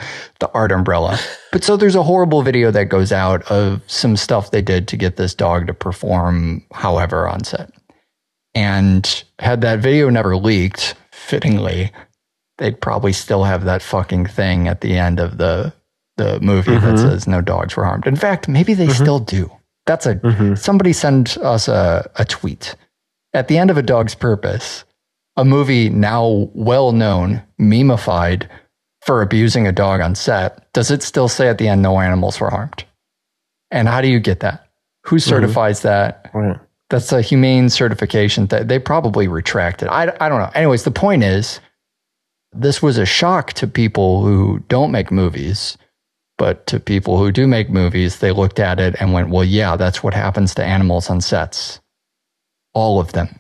the 0.42 0.52
art 0.52 0.72
umbrella. 0.72 1.18
But 1.52 1.64
so 1.64 1.76
there's 1.76 1.96
a 1.96 2.04
horrible 2.04 2.44
video 2.44 2.70
that 2.70 2.84
goes 2.84 3.12
out 3.12 3.42
of 3.50 3.82
some 3.88 4.16
stuff 4.16 4.52
they 4.52 4.62
did 4.62 4.88
to 4.90 4.96
get 4.96 5.16
this 5.16 5.34
dog 5.34 5.66
to 5.66 5.74
perform 5.74 6.64
however 6.72 7.28
on 7.28 7.44
set. 7.44 7.73
And 8.56 9.24
had 9.40 9.62
that 9.62 9.80
video 9.80 10.10
never 10.10 10.36
leaked, 10.38 10.96
fittingly, 11.12 11.92
they'd 12.58 12.80
probably 12.80 13.14
still 13.14 13.44
have 13.44 13.64
that 13.66 13.82
fucking 13.82 14.28
thing 14.28 14.68
at 14.68 14.82
the 14.82 14.98
end 14.98 15.20
of 15.20 15.38
the 15.38 15.74
the 16.18 16.40
movie 16.42 16.72
that 16.72 16.82
mm-hmm. 16.82 16.98
says 16.98 17.28
no 17.28 17.42
dogs 17.42 17.76
were 17.76 17.86
harmed. 17.86 18.06
In 18.06 18.16
fact, 18.16 18.48
maybe 18.48 18.76
they 18.76 18.86
mm-hmm. 18.86 19.04
still 19.04 19.20
do. 19.20 19.52
That's 19.88 20.06
a 20.06 20.16
mm-hmm. 20.16 20.54
somebody 20.56 20.94
send 20.94 21.38
us 21.42 21.68
a, 21.68 22.10
a 22.16 22.26
tweet. 22.26 22.76
At 23.34 23.48
the 23.48 23.58
end 23.58 23.72
of 23.72 23.78
A 23.78 23.82
Dog's 23.82 24.14
Purpose, 24.14 24.86
a 25.36 25.44
movie 25.44 25.90
now 25.90 26.52
well 26.54 26.92
known, 26.92 27.42
memeified 27.60 28.48
for 29.02 29.22
abusing 29.22 29.68
a 29.68 29.72
dog 29.72 30.02
on 30.02 30.16
set, 30.16 30.72
does 30.74 30.92
it 30.92 31.02
still 31.02 31.28
say 31.28 31.50
at 31.50 31.58
the 31.58 31.68
end 31.68 31.82
no 31.82 32.00
animals 32.00 32.40
were 32.40 32.52
harmed? 32.52 32.86
And 33.72 33.88
how 33.88 34.02
do 34.02 34.08
you 34.08 34.20
get 34.20 34.42
that? 34.42 34.68
Who 35.08 35.20
certifies 35.20 35.82
that? 35.82 36.30
That's 36.94 37.12
a 37.12 37.24
humane 37.24 37.72
certification 37.72 38.46
that 38.48 38.68
they 38.68 38.78
probably 38.78 39.28
retracted. 39.28 39.88
I, 39.88 40.16
I 40.20 40.30
don't 40.30 40.40
know. 40.40 40.52
Anyways, 40.54 40.84
the 40.84 40.92
point 40.92 41.24
is, 41.24 41.60
this 42.52 42.84
was 42.84 43.00
a 43.00 43.06
shock 43.08 43.54
to 43.54 43.66
people 43.66 44.24
who 44.24 44.60
don't 44.70 44.92
make 44.92 45.12
movies, 45.12 45.76
but 46.38 46.68
to 46.68 46.80
people 46.80 47.18
who 47.18 47.32
do 47.32 47.48
make 47.48 47.68
movies, 47.68 48.20
they 48.20 48.32
looked 48.32 48.60
at 48.60 48.80
it 48.80 48.96
and 49.00 49.12
went, 49.12 49.30
well, 49.30 49.44
yeah, 49.44 49.76
that's 49.76 50.04
what 50.04 50.14
happens 50.14 50.54
to 50.54 50.64
animals 50.64 51.10
on 51.10 51.20
sets. 51.20 51.82
All 52.76 53.00
of 53.00 53.14
them. 53.14 53.40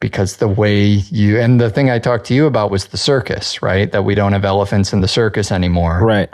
Because 0.00 0.36
the 0.36 0.46
way 0.46 0.84
you, 0.84 1.40
and 1.40 1.60
the 1.60 1.68
thing 1.68 1.90
I 1.90 1.98
talked 1.98 2.26
to 2.26 2.34
you 2.34 2.46
about 2.46 2.70
was 2.70 2.86
the 2.86 2.96
circus, 2.96 3.60
right? 3.60 3.90
That 3.90 4.04
we 4.04 4.14
don't 4.14 4.34
have 4.34 4.44
elephants 4.44 4.92
in 4.92 5.00
the 5.00 5.08
circus 5.08 5.50
anymore 5.50 5.98
Right. 6.00 6.32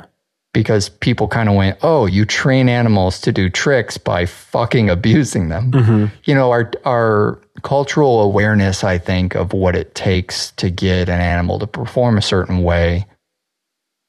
Because 0.53 0.89
people 0.89 1.29
kind 1.29 1.49
of 1.49 1.55
went, 1.55 1.79
"Oh, 1.83 2.07
you 2.07 2.25
train 2.25 2.69
animals 2.69 3.21
to 3.23 3.33
do 3.33 3.49
tricks 3.51 3.99
by 3.99 4.27
fucking 4.27 4.91
abusing 4.97 5.49
them." 5.49 5.73
Mm-hmm. 5.73 6.07
You 6.25 6.35
know, 6.35 6.51
our 6.51 6.71
our 6.85 7.41
cultural 7.63 8.23
awareness, 8.23 8.85
I 8.85 8.99
think, 8.99 9.35
of 9.35 9.53
what 9.53 9.77
it 9.77 9.95
takes 9.95 10.53
to 10.53 10.71
get 10.71 11.09
an 11.09 11.21
animal 11.21 11.59
to 11.59 11.67
perform 11.67 12.19
a 12.19 12.23
certain 12.23 12.63
way 12.63 13.07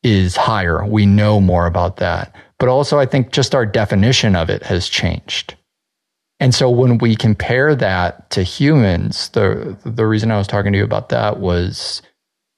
is 0.03 0.35
higher. 0.35 0.85
We 0.85 1.05
know 1.05 1.41
more 1.41 1.65
about 1.65 1.97
that. 1.97 2.35
But 2.57 2.69
also 2.69 2.99
I 2.99 3.05
think 3.05 3.31
just 3.31 3.55
our 3.55 3.65
definition 3.65 4.35
of 4.35 4.49
it 4.49 4.63
has 4.63 4.87
changed. 4.87 5.55
And 6.39 6.55
so 6.55 6.69
when 6.69 6.99
we 6.99 7.15
compare 7.15 7.75
that 7.75 8.29
to 8.31 8.43
humans, 8.43 9.29
the 9.29 9.77
the 9.85 10.05
reason 10.05 10.31
I 10.31 10.37
was 10.37 10.47
talking 10.47 10.71
to 10.71 10.77
you 10.77 10.83
about 10.83 11.09
that 11.09 11.39
was 11.39 12.01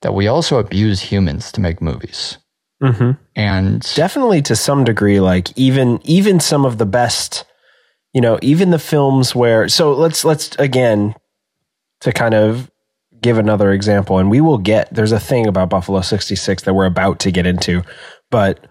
that 0.02 0.14
we 0.14 0.28
also 0.28 0.58
abuse 0.58 1.02
humans 1.02 1.52
to 1.54 1.62
make 1.62 1.82
movies. 1.82 2.38
Hmm 2.82 3.12
And 3.36 3.82
Definitely 3.96 4.42
to 4.44 4.56
some 4.56 4.84
degree, 4.84 5.20
like 5.20 5.56
even 5.58 6.00
even 6.04 6.40
some 6.40 6.66
of 6.66 6.78
the 6.78 6.86
best, 6.86 7.46
you 8.14 8.22
know, 8.22 8.40
even 8.42 8.72
the 8.72 8.80
films 8.80 9.36
where 9.36 9.68
so 9.70 9.94
let's 9.94 10.26
let's 10.26 10.56
again 10.58 11.16
to 12.02 12.12
kind 12.12 12.34
of 12.34 12.70
give 13.22 13.38
another 13.38 13.72
example, 13.72 14.18
and 14.18 14.32
we 14.32 14.42
will 14.42 14.58
get 14.58 14.92
there's 14.94 15.12
a 15.12 15.20
thing 15.20 15.46
about 15.48 15.70
Buffalo 15.70 16.02
66 16.02 16.64
that 16.64 16.74
we're 16.74 16.86
about 16.88 17.20
to 17.20 17.32
get 17.32 17.46
into, 17.46 17.84
but 18.32 18.66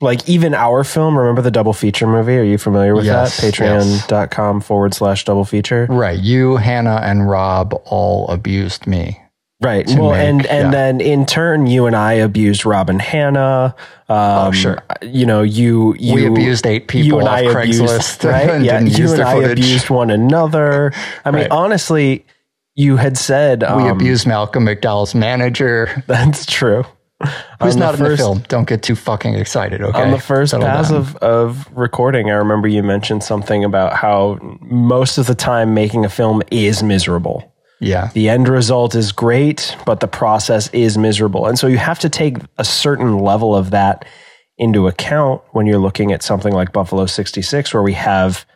like 0.00 0.28
even 0.28 0.52
our 0.52 0.84
film, 0.84 1.16
remember 1.16 1.40
the 1.40 1.50
double 1.50 1.72
feature 1.72 2.06
movie? 2.06 2.36
Are 2.36 2.42
you 2.42 2.58
familiar 2.58 2.94
with 2.94 3.06
Yes, 3.06 3.40
that? 3.40 3.54
Patreon.com 3.54 4.60
forward 4.60 4.92
slash 4.92 5.24
double 5.24 5.44
feature. 5.46 5.86
Right. 5.88 6.18
You, 6.18 6.56
Hannah, 6.56 7.00
and 7.02 7.30
Rob 7.30 7.72
all 7.86 8.28
abused 8.28 8.86
me. 8.86 9.18
Right. 9.60 9.86
Well, 9.88 10.10
make, 10.10 10.20
and 10.28 10.46
and 10.46 10.64
yeah. 10.66 10.70
then 10.70 11.00
in 11.00 11.24
turn, 11.24 11.66
you 11.66 11.86
and 11.86 11.96
I 11.96 12.12
abused 12.14 12.66
Rob 12.66 12.90
and 12.90 13.00
Hannah. 13.00 13.74
Um, 14.08 14.16
Oh, 14.48 14.52
sure. 14.52 14.78
You 15.02 15.24
know, 15.24 15.40
you 15.42 15.94
you 15.98 16.14
We 16.14 16.26
abused 16.26 16.66
eight 16.66 16.88
people 16.88 17.06
you 17.06 17.18
and 17.20 17.26
off 17.28 17.34
I 17.38 17.44
Craigslist 17.44 18.18
abused, 18.18 18.24
right? 18.24 18.50
and 18.50 18.64
yeah, 18.64 18.80
you 18.80 19.10
and 19.12 19.22
I 19.22 19.34
footage. 19.34 19.52
abused 19.58 19.88
one 19.88 20.10
another. 20.10 20.92
I 21.24 21.30
mean, 21.30 21.42
Right. 21.42 21.50
honestly, 21.50 22.26
you 22.74 22.96
had 22.98 23.16
said 23.16 23.62
We 23.62 23.66
um, 23.84 23.88
abused 23.88 24.26
Malcolm 24.26 24.66
McDowell's 24.66 25.14
manager, 25.14 26.04
That's 26.06 26.44
true. 26.44 26.84
who's 27.22 27.32
On 27.60 27.70
the 27.70 27.76
not 27.78 27.94
in 27.98 28.04
the 28.04 28.16
film. 28.18 28.44
Don't 28.48 28.68
get 28.68 28.82
too 28.82 28.94
fucking 28.94 29.34
excited, 29.36 29.80
okay? 29.80 30.02
On 30.02 30.10
the 30.10 30.18
first 30.20 30.50
Settle 30.50 30.66
pass 30.66 30.90
down. 30.90 30.98
of, 30.98 31.16
of 31.16 31.66
recording, 31.74 32.28
I 32.30 32.34
remember 32.34 32.68
you 32.68 32.82
mentioned 32.82 33.22
something 33.24 33.64
about 33.64 33.94
how 33.94 34.38
most 34.60 35.16
of 35.16 35.26
the 35.26 35.34
time 35.34 35.72
making 35.72 36.04
a 36.04 36.10
film 36.10 36.42
is 36.50 36.82
miserable. 36.82 37.50
Yeah. 37.80 38.10
the 38.14 38.28
end 38.28 38.48
result 38.48 38.94
is 38.94 39.12
great, 39.12 39.76
but 39.84 40.00
the 40.00 40.08
process 40.08 40.68
is 40.72 40.96
miserable. 40.96 41.46
And 41.46 41.58
so 41.58 41.66
you 41.66 41.78
have 41.78 41.98
to 42.00 42.08
take 42.08 42.38
a 42.58 42.64
certain 42.64 43.18
level 43.18 43.54
of 43.54 43.70
that 43.70 44.04
into 44.58 44.88
account 44.88 45.42
when 45.50 45.66
you're 45.66 45.78
looking 45.78 46.12
at 46.12 46.22
something 46.22 46.54
like 46.54 46.72
Buffalo 46.72 47.06
66, 47.06 47.74
where 47.74 47.82
we 47.82 47.92
have 47.92 48.46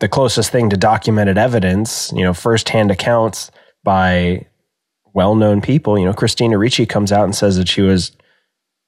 the 0.00 0.08
closest 0.08 0.50
thing 0.50 0.70
to 0.70 0.76
documented 0.76 1.36
evidence, 1.38 2.12
you 2.12 2.24
know, 2.24 2.32
firsthand 2.32 2.90
accounts 2.90 3.50
by 3.84 4.46
well 5.12 5.34
known 5.34 5.60
people. 5.60 5.98
You 5.98 6.06
know, 6.06 6.14
Christina 6.14 6.58
Ricci 6.58 6.86
comes 6.86 7.12
out 7.12 7.24
and 7.24 7.34
says 7.34 7.56
that 7.58 7.68
she 7.68 7.82
was 7.82 8.12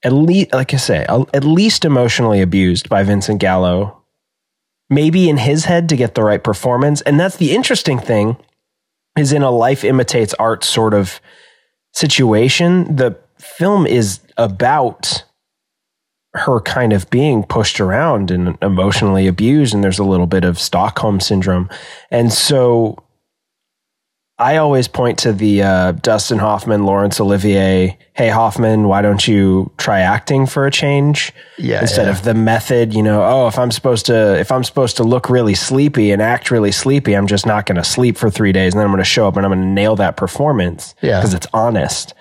at 0.03 0.13
least, 0.13 0.53
like 0.53 0.75
I 0.75 0.79
say, 0.79 1.07
at 1.09 1.45
least 1.45 1.85
emotionally 1.85 2.41
abused 2.41 2.89
by 2.89 3.03
Vincent 3.03 3.41
Gallo. 3.41 4.03
Maybe 4.91 5.29
in 5.29 5.39
his 5.39 5.65
head 5.65 5.89
to 5.89 5.97
get 5.97 6.15
the 6.15 6.23
right 6.23 6.43
performance. 6.43 7.01
And 7.03 7.19
that's 7.19 7.37
the 7.37 7.55
interesting 7.55 7.99
thing 7.99 8.37
is 9.19 9.33
in 9.33 9.43
a 9.43 9.51
life 9.51 9.85
imitates 9.85 10.35
art 10.35 10.65
sort 10.65 10.95
of 10.95 11.21
situation. 11.93 12.97
The 12.97 13.17
film 13.39 13.87
is 13.87 14.21
about 14.37 15.25
her 16.35 16.61
kind 16.61 16.93
of 16.93 17.09
being 17.11 17.45
pushed 17.45 17.81
around 17.81 18.31
and 18.31 18.59
emotionally 18.61 19.29
abused, 19.29 19.73
and 19.73 19.85
there's 19.85 20.01
a 20.01 20.05
little 20.05 20.27
bit 20.27 20.45
of 20.45 20.59
Stockholm 20.59 21.21
syndrome. 21.21 21.71
And 22.11 22.33
so 22.33 23.04
I 24.45 24.59
always 24.59 24.89
point 24.89 25.19
to 25.21 25.33
the 25.33 25.63
uh, 25.63 25.93
Dustin 25.93 26.37
Hoffman, 26.39 26.85
Laurence 26.85 27.19
Olivier, 27.19 27.97
hey, 28.13 28.29
Hoffman, 28.29 28.89
why 28.89 29.01
don't 29.01 29.27
you 29.27 29.73
try 29.79 30.01
acting 30.01 30.45
for 30.45 30.67
a 30.67 30.71
change? 30.71 31.33
Yeah, 31.57 31.81
Instead 31.81 32.05
yeah. 32.09 32.13
of 32.13 32.25
the 32.25 32.35
method, 32.35 32.93
you 32.93 33.03
know, 33.03 33.25
oh, 33.25 33.49
if 33.49 33.59
I'm 33.59 33.71
supposed 33.71 34.05
to, 34.07 34.39
if 34.39 34.53
I'm 34.53 34.63
supposed 34.63 34.99
to 34.99 35.03
look 35.03 35.31
really 35.31 35.55
sleepy 35.55 36.13
and 36.13 36.21
act 36.21 36.51
really 36.51 36.73
sleepy, 36.73 37.15
I'm 37.17 37.27
just 37.27 37.47
not 37.47 37.65
going 37.65 37.77
to 37.77 37.85
sleep 37.85 38.19
for 38.19 38.29
three 38.29 38.53
days, 38.53 38.75
and 38.75 38.81
then 38.81 38.85
I'm 38.87 38.93
going 38.93 38.99
to 39.03 39.05
show 39.09 39.27
up 39.27 39.37
and 39.39 39.47
I'm 39.47 39.51
going 39.53 39.63
to 39.63 39.69
nail 39.69 39.97
that 39.97 40.19
performance 40.19 40.95
Yeah. 41.01 41.21
because 41.21 41.33
it's 41.33 41.47
honest. 41.55 42.13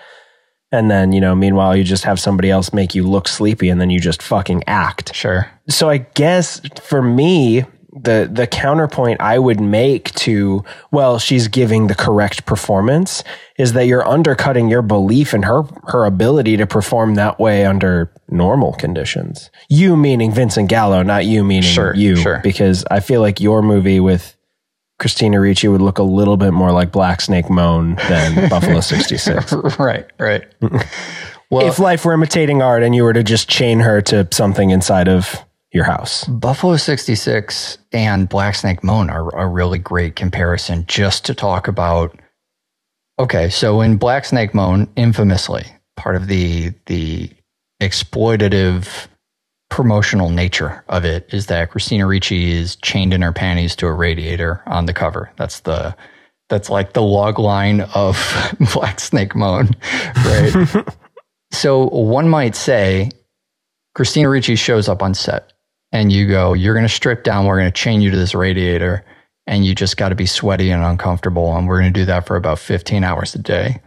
And 0.71 0.89
then, 0.89 1.11
you 1.11 1.19
know, 1.19 1.35
meanwhile, 1.35 1.75
you 1.75 1.83
just 1.83 2.05
have 2.05 2.21
somebody 2.21 2.49
else 2.49 2.71
make 2.73 2.95
you 2.95 3.05
look 3.05 3.27
sleepy, 3.27 3.67
and 3.67 3.81
then 3.81 3.89
you 3.89 3.99
just 3.99 4.23
fucking 4.23 4.63
act 4.65 5.13
Sure. 5.13 5.51
so 5.67 5.89
I 5.89 5.97
guess 5.97 6.61
for 6.81 7.01
me, 7.01 7.65
the 7.95 8.29
the 8.31 8.47
counterpoint 8.47 9.21
I 9.21 9.37
would 9.37 9.59
make 9.59 10.11
to 10.15 10.63
well, 10.91 11.19
she's 11.19 11.47
giving 11.47 11.87
the 11.87 11.95
correct 11.95 12.45
performance 12.45 13.23
is 13.57 13.73
that 13.73 13.85
you're 13.85 14.07
undercutting 14.07 14.69
your 14.69 14.81
belief 14.81 15.33
in 15.33 15.43
her 15.43 15.63
her 15.85 16.05
ability 16.05 16.57
to 16.57 16.65
perform 16.65 17.15
that 17.15 17.39
way 17.39 17.65
under 17.65 18.11
normal 18.29 18.73
conditions. 18.73 19.51
You 19.69 19.95
meaning 19.95 20.31
Vincent 20.31 20.69
Gallo, 20.69 21.03
not 21.03 21.25
you 21.25 21.43
meaning 21.43 21.69
Sure, 21.69 21.95
you, 21.95 22.15
sure. 22.15 22.39
because 22.43 22.83
I 22.89 22.99
feel 22.99 23.21
like 23.21 23.39
your 23.39 23.61
movie 23.61 23.99
with 23.99 24.35
Christina 24.99 25.39
Ricci 25.39 25.67
would 25.67 25.81
look 25.81 25.99
a 25.99 26.03
little 26.03 26.37
bit 26.37 26.51
more 26.51 26.71
like 26.71 26.91
Black 26.91 27.21
Snake 27.21 27.49
Moan 27.49 27.95
than 28.07 28.49
Buffalo 28.49 28.79
66. 28.79 29.53
right, 29.77 30.05
right. 30.17 30.45
well, 31.51 31.67
if 31.67 31.77
life 31.77 32.05
were 32.05 32.13
imitating 32.13 32.61
art 32.61 32.83
and 32.83 32.95
you 32.95 33.03
were 33.03 33.13
to 33.13 33.23
just 33.23 33.49
chain 33.49 33.81
her 33.81 34.01
to 34.03 34.27
something 34.31 34.69
inside 34.69 35.07
of 35.07 35.43
your 35.73 35.83
house. 35.83 36.23
Buffalo 36.25 36.77
66 36.77 37.79
and 37.91 38.29
Black 38.29 38.55
Snake 38.55 38.83
Moan 38.83 39.09
are 39.09 39.35
a 39.35 39.47
really 39.47 39.79
great 39.79 40.15
comparison 40.15 40.85
just 40.87 41.25
to 41.25 41.33
talk 41.33 41.67
about. 41.67 42.17
Okay, 43.19 43.49
so 43.49 43.81
in 43.81 43.97
Black 43.97 44.25
Snake 44.25 44.53
Moan, 44.53 44.87
infamously, 44.95 45.65
part 45.97 46.15
of 46.15 46.27
the 46.27 46.73
the 46.85 47.29
exploitative 47.81 49.07
promotional 49.69 50.29
nature 50.29 50.83
of 50.87 51.03
it 51.03 51.27
is 51.33 51.47
that 51.47 51.71
Christina 51.71 52.05
Ricci 52.05 52.51
is 52.51 52.75
chained 52.77 53.13
in 53.13 53.23
her 53.23 53.33
panties 53.33 53.75
to 53.77 53.87
a 53.87 53.93
radiator 53.93 54.61
on 54.67 54.85
the 54.85 54.93
cover. 54.93 55.31
That's 55.37 55.61
the 55.61 55.95
that's 56.49 56.69
like 56.69 56.93
the 56.93 57.01
log 57.01 57.39
line 57.39 57.81
of 57.95 58.15
Black 58.73 58.99
Snake 58.99 59.35
Moan, 59.35 59.71
right? 60.17 60.67
so 61.51 61.87
one 61.87 62.29
might 62.29 62.55
say 62.55 63.09
Christina 63.95 64.29
Ricci 64.29 64.55
shows 64.55 64.87
up 64.87 65.01
on 65.01 65.15
set 65.15 65.52
and 65.93 66.11
you 66.11 66.27
go, 66.27 66.51
You're 66.53 66.73
going 66.73 66.85
to 66.85 66.93
strip 66.93 67.23
down, 67.23 67.45
we're 67.45 67.59
going 67.59 67.71
to 67.71 67.81
chain 67.81 68.01
you 68.01 68.11
to 68.11 68.17
this 68.17 68.35
radiator, 68.35 69.05
and 69.47 69.65
you 69.65 69.73
just 69.73 69.95
got 69.95 70.09
to 70.09 70.15
be 70.15 70.25
sweaty 70.25 70.69
and 70.71 70.83
uncomfortable. 70.83 71.55
And 71.55 71.67
we're 71.67 71.79
going 71.79 71.93
to 71.93 71.99
do 71.99 72.05
that 72.05 72.27
for 72.27 72.35
about 72.35 72.59
15 72.59 73.05
hours 73.05 73.33
a 73.35 73.39
day. 73.39 73.81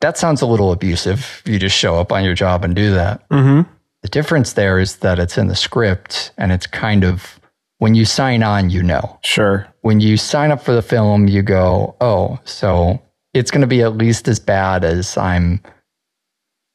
That 0.00 0.18
sounds 0.18 0.42
a 0.42 0.46
little 0.46 0.72
abusive. 0.72 1.42
You 1.46 1.60
just 1.60 1.76
show 1.76 2.00
up 2.00 2.10
on 2.10 2.24
your 2.24 2.34
job 2.34 2.64
and 2.64 2.74
do 2.74 2.92
that. 2.94 3.28
Mm-hmm. 3.28 3.70
The 4.02 4.08
difference 4.08 4.54
there 4.54 4.80
is 4.80 4.96
that 4.96 5.20
it's 5.20 5.38
in 5.38 5.46
the 5.46 5.54
script 5.54 6.32
and 6.36 6.50
it's 6.50 6.66
kind 6.66 7.04
of 7.04 7.38
when 7.78 7.94
you 7.94 8.04
sign 8.04 8.42
on, 8.42 8.70
you 8.70 8.82
know. 8.82 9.18
Sure. 9.22 9.68
When 9.82 10.00
you 10.00 10.16
sign 10.16 10.50
up 10.50 10.60
for 10.62 10.72
the 10.72 10.82
film, 10.82 11.28
you 11.28 11.42
go, 11.42 11.94
oh, 12.00 12.40
so 12.44 13.00
it's 13.32 13.50
going 13.52 13.60
to 13.60 13.66
be 13.68 13.82
at 13.82 13.96
least 13.96 14.26
as 14.26 14.40
bad 14.40 14.84
as 14.84 15.16
I'm 15.16 15.60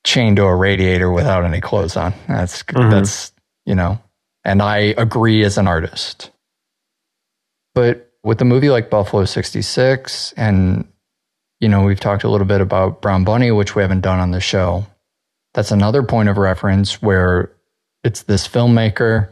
chained 0.06 0.38
to 0.38 0.44
a 0.46 0.56
radiator 0.56 1.12
without 1.12 1.44
any 1.44 1.60
clothes 1.60 1.98
on. 1.98 2.14
That's, 2.30 2.64
Mhm. 2.64 2.92
that's, 2.92 3.34
you 3.68 3.76
know, 3.76 4.00
and 4.46 4.62
I 4.64 4.78
agree 4.98 5.44
as 5.44 5.58
an 5.60 5.68
artist. 5.68 6.32
But 7.76 8.10
with 8.24 8.42
a 8.42 8.46
movie 8.46 8.70
like 8.70 8.90
Buffalo 8.90 9.26
66, 9.26 10.34
and, 10.38 10.88
you 11.60 11.70
know, 11.70 11.84
we've 11.84 12.00
talked 12.00 12.24
a 12.24 12.30
little 12.30 12.48
bit 12.48 12.62
about 12.62 13.02
Brown 13.02 13.24
Bunny, 13.26 13.52
which 13.52 13.76
we 13.76 13.82
haven't 13.84 14.02
done 14.02 14.20
on 14.20 14.32
the 14.32 14.40
show. 14.40 14.88
That's 15.54 15.72
another 15.72 16.02
point 16.02 16.30
of 16.30 16.38
reference 16.38 17.02
where 17.02 17.52
it's 18.04 18.24
this 18.24 18.48
filmmaker, 18.48 19.30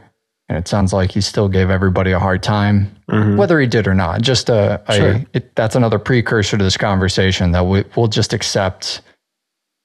and 0.48 0.58
it 0.58 0.68
sounds 0.68 0.92
like 0.92 1.12
he 1.12 1.20
still 1.22 1.48
gave 1.48 1.70
everybody 1.70 2.12
a 2.12 2.18
hard 2.18 2.42
time, 2.42 2.94
Mhm. 3.08 3.36
whether 3.36 3.58
he 3.58 3.66
did 3.66 3.88
or 3.88 3.94
not. 3.94 4.20
Just 4.20 4.48
a, 4.50 4.82
a 4.88 5.26
it, 5.32 5.54
that's 5.56 5.76
another 5.76 5.98
precursor 5.98 6.58
to 6.58 6.62
this 6.64 6.76
conversation 6.76 7.52
that 7.52 7.64
we, 7.66 7.84
we'll 7.96 8.08
just 8.08 8.32
accept. 8.34 9.00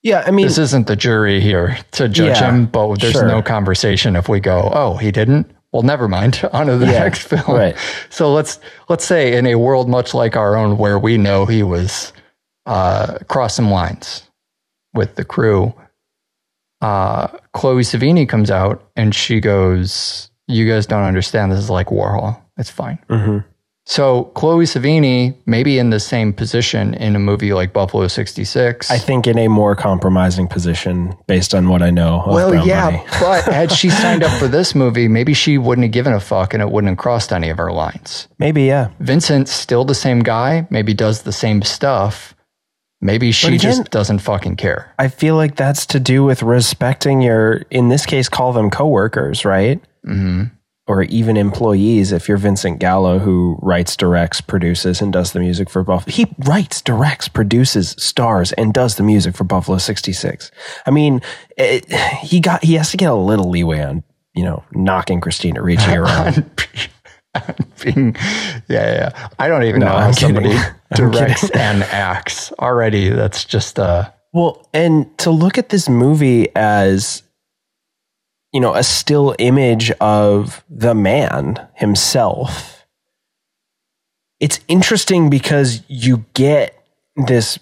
Yeah, 0.03 0.23
I 0.25 0.31
mean, 0.31 0.47
This 0.47 0.57
isn't 0.57 0.87
the 0.87 0.95
jury 0.95 1.39
here 1.41 1.77
to 1.91 2.07
judge 2.09 2.39
Yeah, 2.41 2.49
him, 2.51 2.65
but 2.65 2.99
there's 2.99 3.13
sure. 3.13 3.27
no 3.27 3.41
conversation 3.43 4.15
if 4.15 4.27
we 4.27 4.39
go, 4.39 4.69
oh, 4.73 4.97
he 4.97 5.11
didn't. 5.11 5.51
Well, 5.71 5.83
never 5.83 6.07
mind. 6.07 6.41
On 6.53 6.65
to 6.67 6.77
the 6.77 6.87
Yeah, 6.87 6.99
next 6.99 7.21
film. 7.27 7.43
right. 7.47 7.75
So 8.09 8.33
let's 8.33 8.59
let's 8.89 9.05
say 9.05 9.37
in 9.37 9.45
a 9.45 9.55
world 9.55 9.87
much 9.89 10.13
like 10.13 10.35
our 10.35 10.55
own, 10.55 10.77
where 10.77 10.97
we 10.99 11.17
know 11.17 11.45
he 11.45 11.61
was 11.63 12.11
uh, 12.65 13.19
crossing 13.29 13.67
lines 13.67 14.23
with 14.93 15.15
the 15.15 15.23
crew, 15.23 15.73
uh, 16.81 17.27
Chloe 17.53 17.83
Sevigny 17.83 18.27
comes 18.27 18.49
out 18.51 18.83
and 18.95 19.13
she 19.15 19.39
goes, 19.39 20.29
"You 20.47 20.67
guys 20.67 20.85
don't 20.87 21.03
understand. 21.03 21.51
This 21.51 21.59
is 21.59 21.69
like 21.69 21.87
Warhol. 21.87 22.41
It's 22.57 22.69
fine." 22.71 22.99
Mhm. 23.09 23.45
So 23.85 24.25
Chloe 24.35 24.65
Sevigny, 24.65 25.35
maybe 25.47 25.79
in 25.79 25.89
the 25.89 25.99
same 25.99 26.33
position 26.33 26.93
in 26.93 27.15
a 27.15 27.19
movie 27.19 27.51
like 27.53 27.73
Buffalo 27.73 28.07
'66. 28.07 28.91
I 28.91 28.97
think 28.99 29.25
in 29.27 29.37
a 29.39 29.47
more 29.47 29.75
compromising 29.75 30.47
position 30.47 31.15
based 31.27 31.55
on 31.55 31.67
what 31.67 31.81
I 31.81 31.89
know. 31.89 32.21
Of 32.21 32.33
Well, 32.33 32.49
Brown 32.51 32.67
yeah, 32.67 33.03
but 33.19 33.43
had 33.53 33.71
she 33.71 33.89
signed 33.89 34.23
up 34.23 34.37
for 34.39 34.47
this 34.47 34.75
movie, 34.75 35.07
maybe 35.07 35.33
she 35.33 35.57
wouldn't 35.57 35.83
have 35.85 35.91
given 35.91 36.13
a 36.13 36.19
fuck 36.19 36.53
and 36.53 36.61
it 36.61 36.69
wouldn't 36.69 36.89
have 36.91 36.97
crossed 36.99 37.33
any 37.33 37.49
of 37.49 37.57
her 37.57 37.71
lines. 37.71 38.27
maybe 38.37 38.63
yeah. 38.63 38.89
Vincent's 38.99 39.51
still 39.51 39.83
the 39.83 39.95
same 39.95 40.19
guy, 40.19 40.67
maybe 40.69 40.93
does 40.93 41.23
the 41.23 41.33
same 41.33 41.61
stuff. 41.63 42.35
Maybe 43.03 43.31
she 43.31 43.47
again- 43.47 43.59
just 43.59 43.89
doesn't 43.89 44.19
fucking 44.19 44.57
care. 44.57 44.93
I 44.99 45.07
feel 45.07 45.35
like 45.35 45.55
that's 45.55 45.87
to 45.87 45.99
do 45.99 46.23
with 46.23 46.43
respecting 46.43 47.19
your, 47.21 47.63
in 47.71 47.89
this 47.89 48.05
case, 48.05 48.29
call 48.29 48.53
them 48.53 48.69
coworkers, 48.69 49.43
right? 49.43 49.81
hmm 50.05 50.43
Or 50.87 51.03
even 51.03 51.37
employees. 51.37 52.11
If 52.11 52.27
you're 52.27 52.37
Vincent 52.37 52.79
Gallo, 52.79 53.19
who 53.19 53.57
writes, 53.61 53.95
directs, 53.95 54.41
produces, 54.41 54.99
and 55.01 55.13
does 55.13 55.31
the 55.31 55.39
music 55.39 55.69
for 55.69 55.83
Buffalo, 55.83 56.11
he 56.13 56.25
writes, 56.39 56.81
directs, 56.81 57.27
produces, 57.27 57.91
stars, 57.99 58.51
and 58.53 58.73
does 58.73 58.95
the 58.95 59.03
music 59.03 59.35
for 59.35 59.43
Buffalo 59.43 59.77
'66. 59.77 60.51
I 60.85 60.91
mean, 60.91 61.21
it, 61.55 61.85
he 62.23 62.39
got 62.39 62.63
he 62.63 62.73
has 62.73 62.91
to 62.91 62.97
get 62.97 63.11
a 63.11 63.15
little 63.15 63.49
leeway 63.49 63.81
on 63.83 64.03
you 64.33 64.43
know 64.43 64.63
knocking 64.73 65.21
Christina 65.21 65.61
Ricci 65.61 65.91
around. 65.95 66.49
Being, 67.83 68.15
yeah, 68.67 68.93
yeah. 69.13 69.29
I 69.39 69.47
don't 69.47 69.63
even 69.63 69.79
No, 69.79 69.85
know 69.85 69.91
how 69.93 70.07
I'm 70.07 70.13
kidding. 70.13 70.35
somebody 70.51 70.75
directs 70.95 71.49
and 71.51 71.83
acts 71.83 72.51
already. 72.53 73.07
That's 73.09 73.45
just 73.45 73.79
uh, 73.79 74.09
Well, 74.33 74.67
and 74.73 75.15
to 75.19 75.31
look 75.31 75.57
at 75.57 75.69
this 75.69 75.87
movie 75.87 76.53
as, 76.55 77.23
you 78.51 78.59
know, 78.59 78.73
a 78.73 78.83
still 78.83 79.35
image 79.39 79.91
of 80.01 80.63
the 80.69 80.93
man 80.93 81.67
himself, 81.75 82.85
it's 84.39 84.59
interesting 84.67 85.29
because 85.29 85.83
you 85.87 86.25
get 86.33 86.75
this 87.15 87.59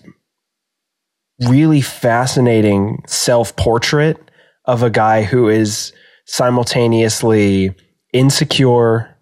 really 1.47 1.81
fascinating 1.81 3.03
self 3.07 3.55
portrait 3.55 4.31
of 4.65 4.83
a 4.83 4.89
guy 4.89 5.23
who 5.23 5.47
is 5.47 5.93
simultaneously 6.25 7.75
insecure, 8.13 9.15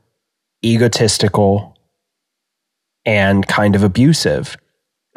egotistical, 0.64 1.78
and 3.06 3.48
kind 3.48 3.76
of 3.76 3.84
abusive 3.84 4.58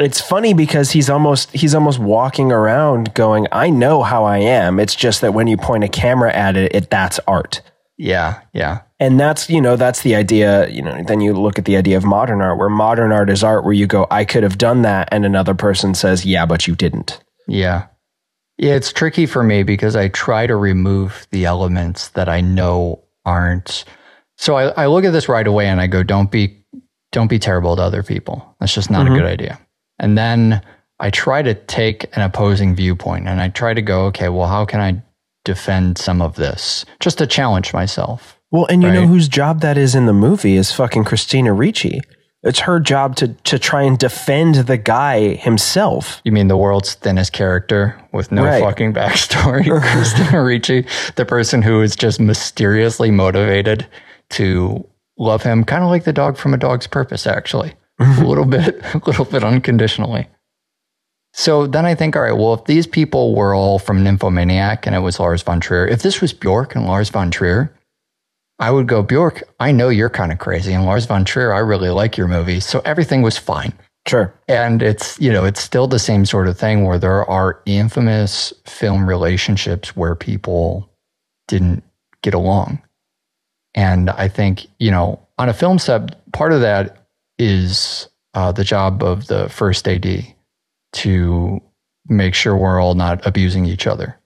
it's 0.02 0.20
funny 0.20 0.54
because 0.54 0.90
he's 0.92 1.10
almost 1.10 1.50
he's 1.52 1.74
almost 1.74 1.98
walking 1.98 2.52
around 2.52 3.12
going 3.14 3.46
i 3.52 3.68
know 3.70 4.02
how 4.02 4.24
i 4.24 4.38
am 4.38 4.78
it's 4.80 4.94
just 4.94 5.20
that 5.20 5.34
when 5.34 5.46
you 5.46 5.56
point 5.56 5.84
a 5.84 5.88
camera 5.88 6.32
at 6.34 6.56
it, 6.56 6.74
it 6.74 6.90
that's 6.90 7.18
art 7.26 7.62
yeah, 8.02 8.40
yeah, 8.54 8.80
and 8.98 9.20
that's 9.20 9.50
you 9.50 9.60
know 9.60 9.76
that's 9.76 10.00
the 10.00 10.14
idea 10.14 10.66
you 10.70 10.80
know 10.80 11.02
then 11.06 11.20
you 11.20 11.34
look 11.34 11.58
at 11.58 11.66
the 11.66 11.76
idea 11.76 11.98
of 11.98 12.04
modern 12.04 12.40
art 12.40 12.58
where 12.58 12.70
modern 12.70 13.12
art 13.12 13.28
is 13.28 13.44
art 13.44 13.62
where 13.62 13.74
you 13.74 13.86
go 13.86 14.06
i 14.10 14.24
could 14.24 14.42
have 14.42 14.56
done 14.56 14.80
that 14.82 15.06
and 15.12 15.26
another 15.26 15.52
person 15.54 15.94
says 15.94 16.24
yeah 16.24 16.46
but 16.46 16.66
you 16.66 16.74
didn't 16.74 17.20
yeah. 17.46 17.86
Yeah, 18.58 18.74
it's 18.74 18.92
tricky 18.92 19.24
for 19.26 19.42
me 19.42 19.62
because 19.62 19.96
I 19.96 20.08
try 20.08 20.46
to 20.46 20.54
remove 20.54 21.26
the 21.30 21.46
elements 21.46 22.08
that 22.10 22.28
I 22.28 22.42
know 22.42 23.02
aren't. 23.24 23.84
So 24.36 24.54
I, 24.54 24.68
I 24.82 24.86
look 24.86 25.04
at 25.04 25.12
this 25.12 25.30
right 25.30 25.46
away 25.46 25.66
and 25.66 25.80
I 25.80 25.86
go, 25.86 26.02
don't 26.02 26.30
be, 26.30 26.62
don't 27.10 27.28
be 27.28 27.38
terrible 27.38 27.74
to 27.76 27.82
other 27.82 28.02
people. 28.02 28.54
That's 28.60 28.74
just 28.74 28.90
not 28.90 29.06
Mhm. 29.06 29.12
a 29.14 29.18
good 29.18 29.26
idea. 29.26 29.58
And 30.00 30.18
then 30.18 30.60
I 30.98 31.10
try 31.10 31.42
to 31.42 31.54
take 31.54 32.04
an 32.16 32.22
opposing 32.22 32.74
viewpoint 32.74 33.28
and 33.28 33.40
I 33.40 33.48
try 33.48 33.74
to 33.74 33.82
go, 33.82 34.06
okay, 34.06 34.28
well, 34.28 34.48
how 34.48 34.64
can 34.64 34.80
I 34.80 35.02
defend 35.44 35.96
some 35.98 36.20
of 36.20 36.34
this 36.36 36.84
just 36.98 37.18
to 37.18 37.26
challenge 37.26 37.72
myself? 37.72 38.36
well 38.52 38.66
and 38.68 38.82
you 38.82 38.90
know 38.90 39.06
whose 39.06 39.28
job 39.28 39.60
that 39.60 39.78
is 39.78 39.94
in 39.94 40.06
the 40.06 40.12
movie 40.12 40.56
is 40.56 40.72
fucking 40.72 41.04
christina 41.04 41.52
ricci 41.52 42.00
it's 42.42 42.58
her 42.58 42.80
job 42.80 43.14
to 43.14 43.28
to 43.44 43.60
try 43.60 43.82
and 43.82 43.96
defend 43.96 44.56
the 44.56 44.76
guy 44.76 45.34
himself 45.36 46.20
You 46.24 46.32
mean 46.32 46.48
the 46.48 46.56
world's 46.56 46.94
thinnest 46.94 47.32
character 47.32 47.96
with 48.12 48.32
no 48.32 48.44
Right. 48.44 48.60
fucking 48.60 48.92
backstory? 48.92 49.64
Christina 49.92 50.42
Ricci, 50.42 50.84
the 51.14 51.24
person 51.24 51.62
who 51.62 51.80
is 51.80 51.94
just 51.94 52.18
mysteriously 52.18 53.10
motivated 53.12 53.86
to 54.30 54.84
love 55.16 55.42
him, 55.44 55.62
kind 55.64 55.84
of 55.84 55.90
like 55.90 56.02
the 56.04 56.12
dog 56.12 56.36
from 56.36 56.52
A 56.52 56.56
Dog's 56.56 56.88
Purpose, 56.88 57.26
actually, 57.28 57.74
a 58.18 58.24
little 58.24 58.46
bit, 58.46 58.80
a 58.94 59.02
little 59.06 59.24
bit 59.24 59.44
unconditionally. 59.44 60.26
So 61.32 61.66
then 61.66 61.86
I 61.86 61.94
think, 61.94 62.16
all 62.16 62.22
right, 62.22 62.32
well, 62.32 62.54
if 62.54 62.64
these 62.64 62.86
people 62.86 63.34
were 63.34 63.54
all 63.54 63.78
from 63.78 64.02
Nymphomaniac 64.02 64.86
and 64.86 64.96
it 64.96 65.00
was 65.00 65.20
Lars 65.20 65.42
von 65.42 65.60
Trier, 65.60 65.86
if 65.86 66.02
this 66.02 66.20
was 66.20 66.32
Bjork 66.32 66.74
and 66.74 66.86
Lars 66.86 67.08
von 67.08 67.30
Trier, 67.30 67.72
I 68.58 68.70
would 68.70 68.88
go, 68.88 69.02
Bjork, 69.02 69.42
I 69.60 69.72
know 69.72 69.88
you're 69.88 70.10
kind 70.10 70.32
of 70.32 70.38
crazy. 70.38 70.72
And 70.72 70.84
Lars 70.84 71.06
von 71.06 71.24
Trier, 71.24 71.52
I 71.52 71.58
really 71.58 71.90
like 71.90 72.16
your 72.16 72.26
movies. 72.26 72.66
So 72.66 72.80
everything 72.84 73.22
was 73.22 73.38
fine. 73.38 73.72
sure 74.08 74.34
And 74.48 74.82
it's, 74.82 75.20
you 75.20 75.32
know, 75.32 75.44
it's 75.44 75.60
still 75.60 75.86
the 75.86 75.98
same 75.98 76.26
sort 76.26 76.48
of 76.48 76.58
thing 76.58 76.84
where 76.84 76.98
there 76.98 77.24
are 77.30 77.62
infamous 77.64 78.52
film 78.66 79.08
relationships 79.08 79.94
where 79.94 80.14
people 80.14 80.90
didn't 81.48 81.84
get 82.22 82.34
along. 82.34 82.82
And 83.74 84.10
I 84.10 84.28
think, 84.28 84.66
you 84.78 84.90
know, 84.90 85.20
on 85.38 85.48
a 85.48 85.54
film 85.54 85.78
set, 85.78 86.30
part 86.32 86.52
of 86.52 86.60
that 86.60 86.99
is 87.40 88.08
uh, 88.34 88.52
the 88.52 88.64
job 88.64 89.02
of 89.02 89.26
the 89.26 89.48
first 89.48 89.88
AD 89.88 90.06
to 90.92 91.60
make 92.06 92.34
sure 92.34 92.56
we're 92.56 92.80
all 92.80 92.94
not 92.94 93.26
abusing 93.26 93.64
each 93.64 93.86
other. 93.86 94.16